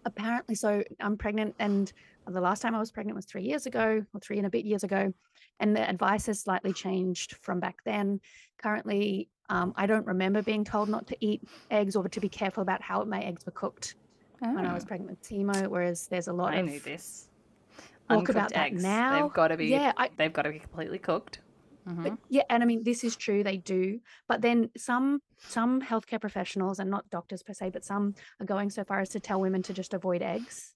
apparently 0.04 0.54
so 0.54 0.84
I'm 1.00 1.16
pregnant 1.16 1.54
and 1.58 1.92
the 2.28 2.40
last 2.40 2.60
time 2.62 2.74
I 2.74 2.78
was 2.78 2.90
pregnant 2.92 3.16
was 3.16 3.24
three 3.24 3.42
years 3.42 3.66
ago 3.66 4.04
or 4.14 4.20
three 4.20 4.38
and 4.38 4.46
a 4.46 4.50
bit 4.50 4.64
years 4.64 4.84
ago. 4.84 5.12
And 5.60 5.74
the 5.74 5.88
advice 5.88 6.26
has 6.26 6.40
slightly 6.40 6.72
changed 6.72 7.36
from 7.40 7.60
back 7.60 7.76
then. 7.84 8.20
Currently, 8.58 9.28
um, 9.48 9.72
I 9.76 9.86
don't 9.86 10.06
remember 10.06 10.42
being 10.42 10.64
told 10.64 10.88
not 10.88 11.06
to 11.08 11.16
eat 11.20 11.42
eggs 11.70 11.94
or 11.96 12.08
to 12.08 12.20
be 12.20 12.28
careful 12.28 12.62
about 12.62 12.82
how 12.82 13.04
my 13.04 13.20
eggs 13.22 13.46
were 13.46 13.52
cooked 13.52 13.94
when 14.40 14.66
I 14.66 14.74
was 14.74 14.82
Oh, 14.84 14.86
pregnant 14.86 15.10
with 15.10 15.22
Timo, 15.22 15.68
whereas 15.68 16.08
there's 16.08 16.28
a 16.28 16.32
lot 16.32 16.52
I 16.52 16.58
of 16.58 16.66
knew 16.66 16.80
this. 16.80 17.28
talk 18.10 18.28
about 18.28 18.52
eggs. 18.54 18.82
now. 18.82 19.22
They've 19.22 19.32
got 19.32 19.48
to 19.48 19.56
be. 19.56 19.66
Yeah, 19.66 19.92
I, 19.96 20.10
They've 20.16 20.32
got 20.32 20.42
to 20.42 20.50
be 20.50 20.58
completely 20.58 20.98
cooked. 20.98 21.40
Mhm. 21.86 22.02
But 22.02 22.18
yeah, 22.28 22.42
and 22.50 22.62
I 22.62 22.66
mean 22.66 22.82
this 22.82 23.04
is 23.04 23.16
true, 23.16 23.42
they 23.44 23.56
do. 23.58 24.00
But 24.28 24.42
then 24.42 24.70
some 24.76 25.20
some 25.46 25.80
healthcare 25.80 26.20
professionals 26.20 26.78
and 26.80 26.90
not 26.90 27.08
doctors 27.10 27.42
per 27.42 27.52
se, 27.52 27.70
but 27.70 27.84
some 27.84 28.14
are 28.40 28.46
going 28.46 28.70
so 28.70 28.84
far 28.84 29.00
as 29.00 29.10
to 29.10 29.20
tell 29.20 29.40
women 29.40 29.62
to 29.62 29.72
just 29.72 29.94
avoid 29.94 30.22
eggs, 30.22 30.74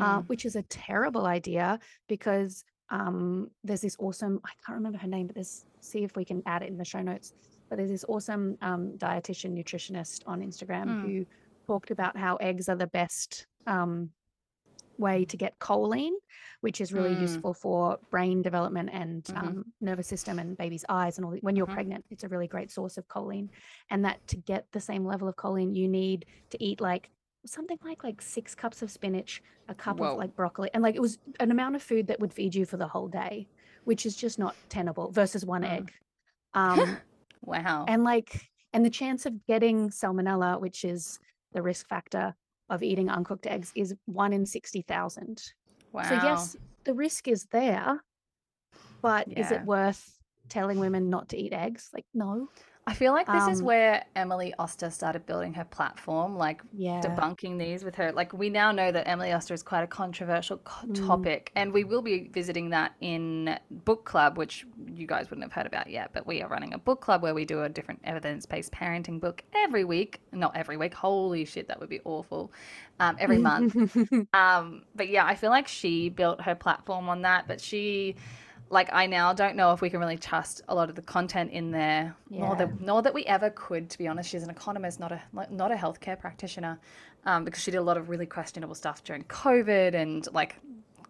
uh, 0.00 0.20
Mm. 0.20 0.28
which 0.28 0.44
is 0.44 0.56
a 0.56 0.62
terrible 0.62 1.26
idea 1.26 1.78
because 2.08 2.64
um, 2.90 3.50
there's 3.64 3.80
this 3.80 3.96
awesome 3.98 4.40
I 4.44 4.50
can't 4.64 4.76
remember 4.76 4.98
her 4.98 5.08
name, 5.08 5.26
but 5.26 5.34
there's 5.34 5.66
see 5.80 6.04
if 6.04 6.16
we 6.16 6.24
can 6.24 6.42
add 6.46 6.62
it 6.62 6.68
in 6.68 6.76
the 6.76 6.84
show 6.84 7.02
notes. 7.02 7.32
But 7.68 7.76
there's 7.78 7.90
this 7.90 8.04
awesome 8.08 8.56
um, 8.60 8.92
dietitian 8.98 9.52
nutritionist 9.58 10.22
on 10.26 10.40
Instagram 10.42 10.86
Mm. 10.86 11.02
who 11.02 11.26
talked 11.66 11.90
about 11.90 12.16
how 12.16 12.36
eggs 12.36 12.68
are 12.68 12.76
the 12.76 12.86
best 12.86 13.46
um, 13.66 14.10
way 14.98 15.24
to 15.24 15.36
get 15.36 15.58
choline, 15.58 16.12
which 16.60 16.80
is 16.80 16.92
really 16.92 17.14
Mm. 17.14 17.20
useful 17.20 17.54
for 17.54 17.98
brain 18.10 18.42
development 18.42 18.90
and 18.92 19.24
Mhm. 19.24 19.36
um, 19.36 19.72
nervous 19.80 20.06
system 20.06 20.38
and 20.38 20.56
baby's 20.56 20.84
eyes 20.88 21.18
and 21.18 21.24
all. 21.24 21.32
the- 21.32 21.40
When 21.40 21.56
you're 21.56 21.66
Mhm. 21.66 21.74
pregnant, 21.74 22.04
it's 22.10 22.24
a 22.24 22.28
really 22.28 22.46
great 22.48 22.70
source 22.70 22.96
of 22.98 23.06
choline, 23.08 23.48
and 23.90 24.04
that 24.04 24.26
to 24.28 24.36
get 24.36 24.70
the 24.72 24.80
same 24.80 25.04
level 25.04 25.28
of 25.28 25.36
choline, 25.36 25.74
you 25.74 25.88
need 25.88 26.26
to 26.50 26.62
eat 26.62 26.80
like 26.80 27.10
something 27.46 27.78
like 27.84 28.02
like 28.04 28.22
six 28.22 28.54
cups 28.54 28.80
of 28.82 28.90
spinach, 28.90 29.42
a 29.68 29.74
cup 29.74 29.98
Whoa. 30.00 30.12
of 30.12 30.18
like 30.18 30.34
broccoli, 30.34 30.70
and 30.72 30.82
like 30.82 30.94
it 30.94 31.00
was 31.02 31.18
an 31.40 31.50
amount 31.50 31.76
of 31.76 31.82
food 31.82 32.06
that 32.06 32.18
would 32.20 32.32
feed 32.32 32.54
you 32.54 32.64
for 32.64 32.76
the 32.78 32.88
whole 32.88 33.08
day, 33.08 33.46
which 33.84 34.06
is 34.06 34.16
just 34.16 34.38
not 34.38 34.54
tenable 34.70 35.10
versus 35.10 35.44
one 35.44 35.62
Mm. 35.62 35.68
egg. 35.70 35.92
Um, 36.54 36.78
Wow. 37.42 37.84
and 37.86 38.04
like 38.04 38.50
and 38.72 38.84
the 38.84 38.90
chance 38.90 39.26
of 39.26 39.44
getting 39.46 39.90
salmonella 39.90 40.58
which 40.60 40.84
is 40.84 41.20
the 41.52 41.60
risk 41.62 41.86
factor 41.86 42.34
of 42.70 42.82
eating 42.82 43.08
uncooked 43.08 43.46
eggs 43.46 43.72
is 43.74 43.94
one 44.06 44.32
in 44.32 44.46
60,000 44.46 45.52
wow. 45.92 46.02
so 46.02 46.14
yes 46.14 46.56
the 46.84 46.94
risk 46.94 47.28
is 47.28 47.44
there 47.46 48.02
but 49.04 49.28
is 49.36 49.50
it 49.50 49.62
worth 49.64 50.18
telling 50.48 50.78
women 50.78 51.10
not 51.10 51.28
to 51.30 51.36
eat 51.36 51.52
eggs? 51.52 51.90
Like 51.92 52.06
no 52.14 52.48
I 52.86 52.92
feel 52.92 53.12
like 53.14 53.26
this 53.26 53.48
is 53.48 53.60
um, 53.60 53.66
where 53.66 54.04
Emily 54.14 54.52
Oster 54.58 54.90
started 54.90 55.24
building 55.24 55.54
her 55.54 55.64
platform, 55.64 56.36
like 56.36 56.60
yeah 56.72 57.00
debunking 57.00 57.58
these 57.58 57.82
with 57.82 57.94
her. 57.94 58.12
Like 58.12 58.32
we 58.34 58.50
now 58.50 58.72
know 58.72 58.92
that 58.92 59.08
Emily 59.08 59.32
Oster 59.32 59.54
is 59.54 59.62
quite 59.62 59.82
a 59.82 59.86
controversial 59.86 60.58
co- 60.58 60.86
Mm. 60.86 61.06
topic, 61.06 61.50
and 61.56 61.72
we 61.72 61.84
will 61.84 62.02
be 62.02 62.28
visiting 62.28 62.70
that 62.70 62.94
in 63.00 63.58
book 63.70 64.04
club, 64.04 64.36
which 64.36 64.66
you 64.94 65.06
guys 65.06 65.30
wouldn't 65.30 65.44
have 65.44 65.52
heard 65.52 65.66
about 65.66 65.88
yet. 65.88 66.10
But 66.12 66.26
we 66.26 66.42
are 66.42 66.48
running 66.48 66.74
a 66.74 66.78
book 66.78 67.00
club 67.00 67.22
where 67.22 67.32
we 67.32 67.46
do 67.46 67.62
a 67.62 67.70
different 67.70 68.00
evidence-based 68.04 68.70
parenting 68.70 69.18
book 69.18 69.42
every 69.54 69.84
week. 69.84 70.20
Not 70.32 70.54
every 70.54 70.76
week. 70.76 70.92
Holy 70.92 71.46
shit, 71.46 71.68
that 71.68 71.80
would 71.80 71.88
be 71.88 72.00
awful. 72.04 72.52
Um, 73.00 73.16
every 73.18 73.38
month. 73.38 73.74
Um, 74.34 74.82
but 74.94 75.08
yeah, 75.08 75.24
I 75.24 75.36
feel 75.36 75.50
like 75.50 75.68
she 75.68 76.08
built 76.10 76.40
her 76.42 76.54
platform 76.54 77.08
on 77.08 77.22
that, 77.22 77.46
but 77.48 77.60
she 77.60 78.16
like 78.70 78.88
I 78.92 79.06
now 79.06 79.32
don't 79.32 79.56
know 79.56 79.72
if 79.72 79.80
we 79.80 79.90
can 79.90 80.00
really 80.00 80.16
trust 80.16 80.62
a 80.68 80.74
lot 80.74 80.88
of 80.88 80.96
the 80.96 81.02
content 81.02 81.52
in 81.52 81.70
there, 81.70 82.14
nor 82.30 82.56
that 82.56 82.80
nor 82.80 83.02
that 83.02 83.14
we 83.14 83.24
ever 83.24 83.50
could. 83.50 83.90
To 83.90 83.98
be 83.98 84.08
honest, 84.08 84.30
she's 84.30 84.42
an 84.42 84.50
economist, 84.50 85.00
not 85.00 85.12
a 85.12 85.22
not 85.50 85.70
a 85.70 85.76
healthcare 85.76 86.18
practitioner, 86.18 86.78
um, 87.24 87.44
because 87.44 87.62
she 87.62 87.70
did 87.70 87.78
a 87.78 87.82
lot 87.82 87.96
of 87.96 88.08
really 88.08 88.26
questionable 88.26 88.74
stuff 88.74 89.02
during 89.04 89.24
COVID 89.24 89.94
and 89.94 90.26
like. 90.32 90.56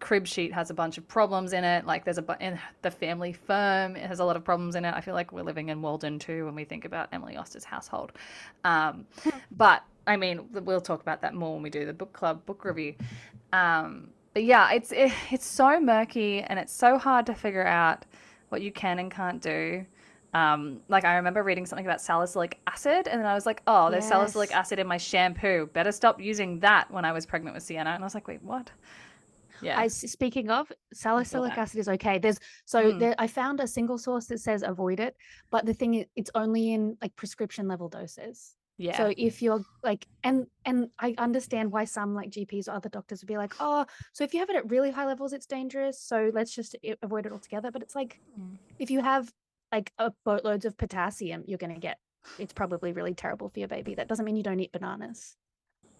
Cribsheet 0.01 0.51
has 0.51 0.69
a 0.69 0.73
bunch 0.73 0.97
of 0.97 1.07
problems 1.07 1.53
in 1.53 1.63
it. 1.63 1.85
Like 1.85 2.03
there's 2.03 2.17
a 2.17 2.21
bu- 2.21 2.33
in 2.41 2.59
the 2.81 2.91
family 2.91 3.31
firm 3.31 3.95
it 3.95 4.05
has 4.05 4.19
a 4.19 4.25
lot 4.25 4.35
of 4.35 4.43
problems 4.43 4.75
in 4.75 4.83
it. 4.83 4.93
I 4.93 4.99
feel 4.99 5.13
like 5.13 5.31
we're 5.31 5.41
living 5.41 5.69
in 5.69 5.81
Walden 5.81 6.19
Two 6.19 6.45
when 6.45 6.53
we 6.53 6.65
think 6.65 6.83
about 6.83 7.07
Emily 7.13 7.37
Oster's 7.37 7.63
household. 7.63 8.11
Um, 8.65 9.05
but 9.51 9.83
I 10.05 10.17
mean, 10.17 10.49
we'll 10.51 10.81
talk 10.81 11.01
about 11.01 11.21
that 11.21 11.33
more 11.33 11.53
when 11.53 11.63
we 11.63 11.69
do 11.69 11.85
the 11.85 11.93
book 11.93 12.11
club 12.11 12.45
book 12.45 12.65
review. 12.65 12.95
Um, 13.53 14.09
but 14.35 14.43
yeah, 14.43 14.73
it's 14.73 14.91
it, 14.91 15.11
it's 15.31 15.47
so 15.47 15.79
murky 15.79 16.41
and 16.41 16.59
it's 16.59 16.73
so 16.73 16.99
hard 16.99 17.25
to 17.25 17.33
figure 17.33 17.65
out 17.65 18.05
what 18.49 18.61
you 18.61 18.71
can 18.71 18.99
and 18.99 19.09
can't 19.09 19.41
do. 19.41 19.85
Um, 20.33 20.81
like 20.89 21.05
I 21.05 21.15
remember 21.15 21.41
reading 21.41 21.65
something 21.65 21.85
about 21.85 22.01
salicylic 22.01 22.59
acid, 22.67 23.07
and 23.07 23.21
then 23.21 23.25
I 23.25 23.33
was 23.33 23.45
like, 23.45 23.61
"Oh, 23.65 23.89
there's 23.89 24.05
salicylic 24.05 24.53
acid 24.53 24.77
in 24.77 24.87
my 24.87 24.97
shampoo. 24.97 25.69
Better 25.73 25.93
stop 25.93 26.19
using 26.19 26.59
that." 26.59 26.91
When 26.91 27.05
I 27.05 27.13
was 27.13 27.25
pregnant 27.25 27.55
with 27.55 27.63
Sienna, 27.63 27.91
and 27.91 28.03
I 28.03 28.05
was 28.05 28.13
like, 28.13 28.27
"Wait, 28.27 28.43
what?" 28.43 28.69
Yeah. 29.61 29.79
I 29.79 29.87
speaking 29.87 30.49
of 30.49 30.69
salicylic 30.93 31.57
acid 31.57 31.79
is 31.79 31.87
okay. 31.87 32.19
There's 32.19 32.37
so 32.65 32.91
Mm. 32.91 32.99
there, 32.99 33.15
I 33.17 33.27
found 33.27 33.61
a 33.61 33.67
single 33.67 33.97
source 33.97 34.25
that 34.25 34.41
says 34.41 34.63
avoid 34.63 34.99
it, 34.99 35.15
but 35.49 35.65
the 35.65 35.73
thing 35.73 35.93
is, 35.93 36.05
it's 36.17 36.31
only 36.35 36.73
in 36.73 36.97
like 37.01 37.15
prescription 37.15 37.69
level 37.69 37.87
doses. 37.87 38.57
Yeah. 38.77 38.97
So 38.97 39.13
if 39.17 39.41
you're 39.41 39.63
like, 39.83 40.07
and 40.23 40.47
and 40.65 40.89
I 40.99 41.15
understand 41.17 41.71
why 41.71 41.85
some 41.85 42.13
like 42.13 42.29
GPs 42.31 42.67
or 42.67 42.71
other 42.71 42.89
doctors 42.89 43.21
would 43.21 43.27
be 43.27 43.37
like, 43.37 43.53
oh, 43.59 43.85
so 44.13 44.23
if 44.23 44.33
you 44.33 44.39
have 44.41 44.49
it 44.49 44.55
at 44.55 44.69
really 44.69 44.91
high 44.91 45.05
levels, 45.05 45.33
it's 45.33 45.45
dangerous. 45.45 45.99
So 45.99 46.31
let's 46.33 46.53
just 46.53 46.75
avoid 47.01 47.25
it 47.25 47.31
altogether. 47.31 47.71
But 47.71 47.81
it's 47.81 47.95
like, 47.95 48.19
Mm. 48.39 48.57
if 48.79 48.91
you 48.91 49.01
have 49.01 49.31
like 49.71 49.91
a 49.97 50.11
boatloads 50.23 50.65
of 50.65 50.77
potassium, 50.77 51.43
you're 51.47 51.57
gonna 51.57 51.79
get. 51.79 51.99
It's 52.39 52.53
probably 52.53 52.91
really 52.91 53.13
terrible 53.13 53.49
for 53.49 53.59
your 53.59 53.67
baby. 53.67 53.95
That 53.95 54.07
doesn't 54.07 54.25
mean 54.25 54.35
you 54.35 54.43
don't 54.43 54.59
eat 54.59 54.71
bananas. 54.71 55.37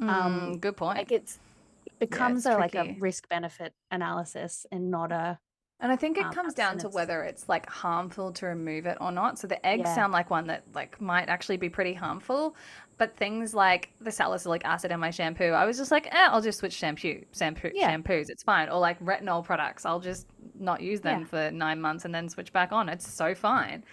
Mm, 0.01 0.09
um, 0.09 0.57
good 0.59 0.75
point. 0.75 0.97
Like 0.97 1.11
it's 1.11 1.39
it 1.85 1.97
becomes 1.99 2.45
it's 2.45 2.55
a 2.55 2.57
like 2.57 2.75
a 2.75 2.95
risk 2.99 3.29
benefit 3.29 3.73
analysis 3.91 4.65
and 4.71 4.91
not 4.91 5.11
a 5.11 5.39
And 5.85 5.91
I 5.91 5.95
think 5.97 6.17
it 6.17 6.25
um, 6.25 6.33
comes 6.33 6.55
down 6.55 6.79
to 6.79 6.89
whether 6.89 7.21
it's 7.21 7.47
like 7.47 7.69
harmful 7.69 8.31
to 8.33 8.47
remove 8.47 8.87
it 8.87 8.97
or 8.99 9.11
not. 9.11 9.37
So 9.37 9.45
the 9.45 9.63
eggs 9.63 9.83
Yeah. 9.85 9.93
sound 9.93 10.13
like 10.13 10.31
one 10.31 10.47
that 10.47 10.63
like 10.73 10.99
might 10.99 11.29
actually 11.29 11.57
be 11.57 11.69
pretty 11.69 11.93
harmful, 11.93 12.55
but 12.97 13.15
things 13.15 13.53
like 13.53 13.91
the 14.01 14.11
salicylic 14.11 14.65
acid 14.65 14.91
in 14.91 14.99
my 14.99 15.11
shampoo, 15.11 15.51
I 15.51 15.63
was 15.63 15.77
just 15.77 15.91
like, 15.91 16.07
eh, 16.07 16.27
I'll 16.31 16.41
just 16.41 16.57
switch 16.57 16.73
shampoo, 16.73 17.23
shampoo, 17.37 17.69
Yeah. 17.75 17.91
shampoos. 17.95 18.31
It's 18.31 18.41
fine. 18.41 18.67
Or 18.69 18.79
like 18.79 18.99
retinol 18.99 19.43
products, 19.43 19.85
I'll 19.85 19.99
just 19.99 20.25
not 20.57 20.81
use 20.81 21.01
them 21.01 21.19
Yeah. 21.21 21.27
for 21.27 21.51
nine 21.51 21.79
months 21.79 22.03
and 22.03 22.15
then 22.15 22.29
switch 22.29 22.51
back 22.51 22.71
on. 22.71 22.89
It's 22.89 23.07
so 23.07 23.35
fine. 23.35 23.83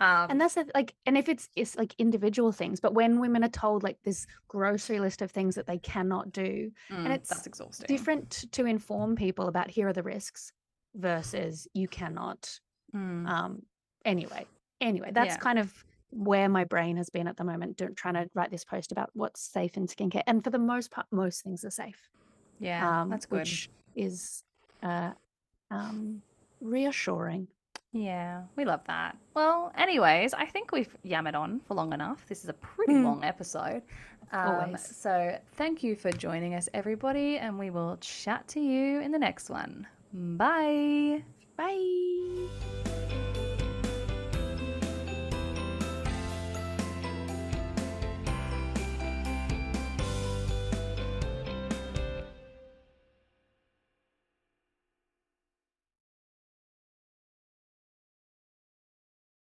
Um, 0.00 0.26
and 0.30 0.38
that's 0.38 0.52
the, 0.54 0.70
like 0.74 0.92
and 1.06 1.16
if 1.16 1.30
it's 1.30 1.48
it's 1.56 1.76
like 1.76 1.94
individual 1.98 2.52
things 2.52 2.78
but 2.78 2.94
when 2.94 3.18
women 3.20 3.42
are 3.42 3.48
told 3.48 3.82
like 3.82 3.96
this 4.04 4.26
grocery 4.46 5.00
list 5.00 5.22
of 5.22 5.30
things 5.32 5.54
that 5.56 5.66
they 5.66 5.78
cannot 5.78 6.30
do 6.30 6.70
mm, 6.88 7.06
it's 7.10 7.30
that's 7.30 7.46
exhausting. 7.48 7.86
different 7.88 8.44
to 8.52 8.64
inform 8.64 9.16
people 9.16 9.48
about 9.48 9.68
here 9.70 9.88
are 9.88 9.92
the 9.92 10.02
risks 10.04 10.52
versus 10.98 11.66
you 11.74 11.88
cannot 11.88 12.60
Mm. 12.94 13.28
um 13.28 13.62
anyway 14.06 14.46
anyway 14.80 15.10
that's 15.12 15.34
Yeah. 15.34 15.40
kind 15.40 15.58
of 15.58 15.72
where 16.10 16.48
my 16.48 16.64
brain 16.64 16.96
has 16.96 17.10
been 17.10 17.28
at 17.28 17.36
the 17.36 17.44
moment 17.44 17.78
trying 17.96 18.14
to 18.14 18.30
write 18.34 18.50
this 18.50 18.64
post 18.64 18.92
about 18.92 19.10
what's 19.12 19.42
safe 19.42 19.76
in 19.76 19.86
skincare 19.86 20.22
and 20.26 20.42
for 20.42 20.48
the 20.48 20.58
most 20.58 20.90
part 20.90 21.06
most 21.10 21.42
things 21.44 21.64
are 21.66 21.70
safe 21.70 22.08
yeah, 22.58 23.02
um 23.02 23.10
that's 23.10 23.26
good. 23.26 23.40
which 23.40 23.68
is 23.94 24.42
uh 24.82 25.12
um 25.70 26.22
reassuring 26.62 27.46
Yeah, 27.92 28.44
we 28.56 28.64
love 28.64 28.84
that. 28.86 29.16
Well, 29.34 29.72
anyways, 29.76 30.34
I 30.34 30.46
think 30.46 30.72
we've 30.72 30.94
yammered 31.02 31.34
on 31.34 31.60
for 31.66 31.74
long 31.74 31.92
enough. 31.92 32.26
This 32.28 32.42
is 32.44 32.50
a 32.50 32.54
pretty 32.54 32.94
Mm. 32.94 33.04
long 33.04 33.24
episode. 33.24 33.82
Um, 34.32 34.48
Always. 34.50 34.96
So 34.96 35.38
thank 35.54 35.82
you 35.82 35.94
for 35.96 36.10
joining 36.12 36.54
us, 36.54 36.68
everybody, 36.74 37.38
and 37.38 37.58
we 37.58 37.70
will 37.70 37.96
chat 38.00 38.46
to 38.48 38.60
you 38.60 39.00
in 39.00 39.10
the 39.12 39.18
next 39.18 39.48
one. 39.50 39.86
Bye. 40.12 41.22
Bye. 41.56 42.48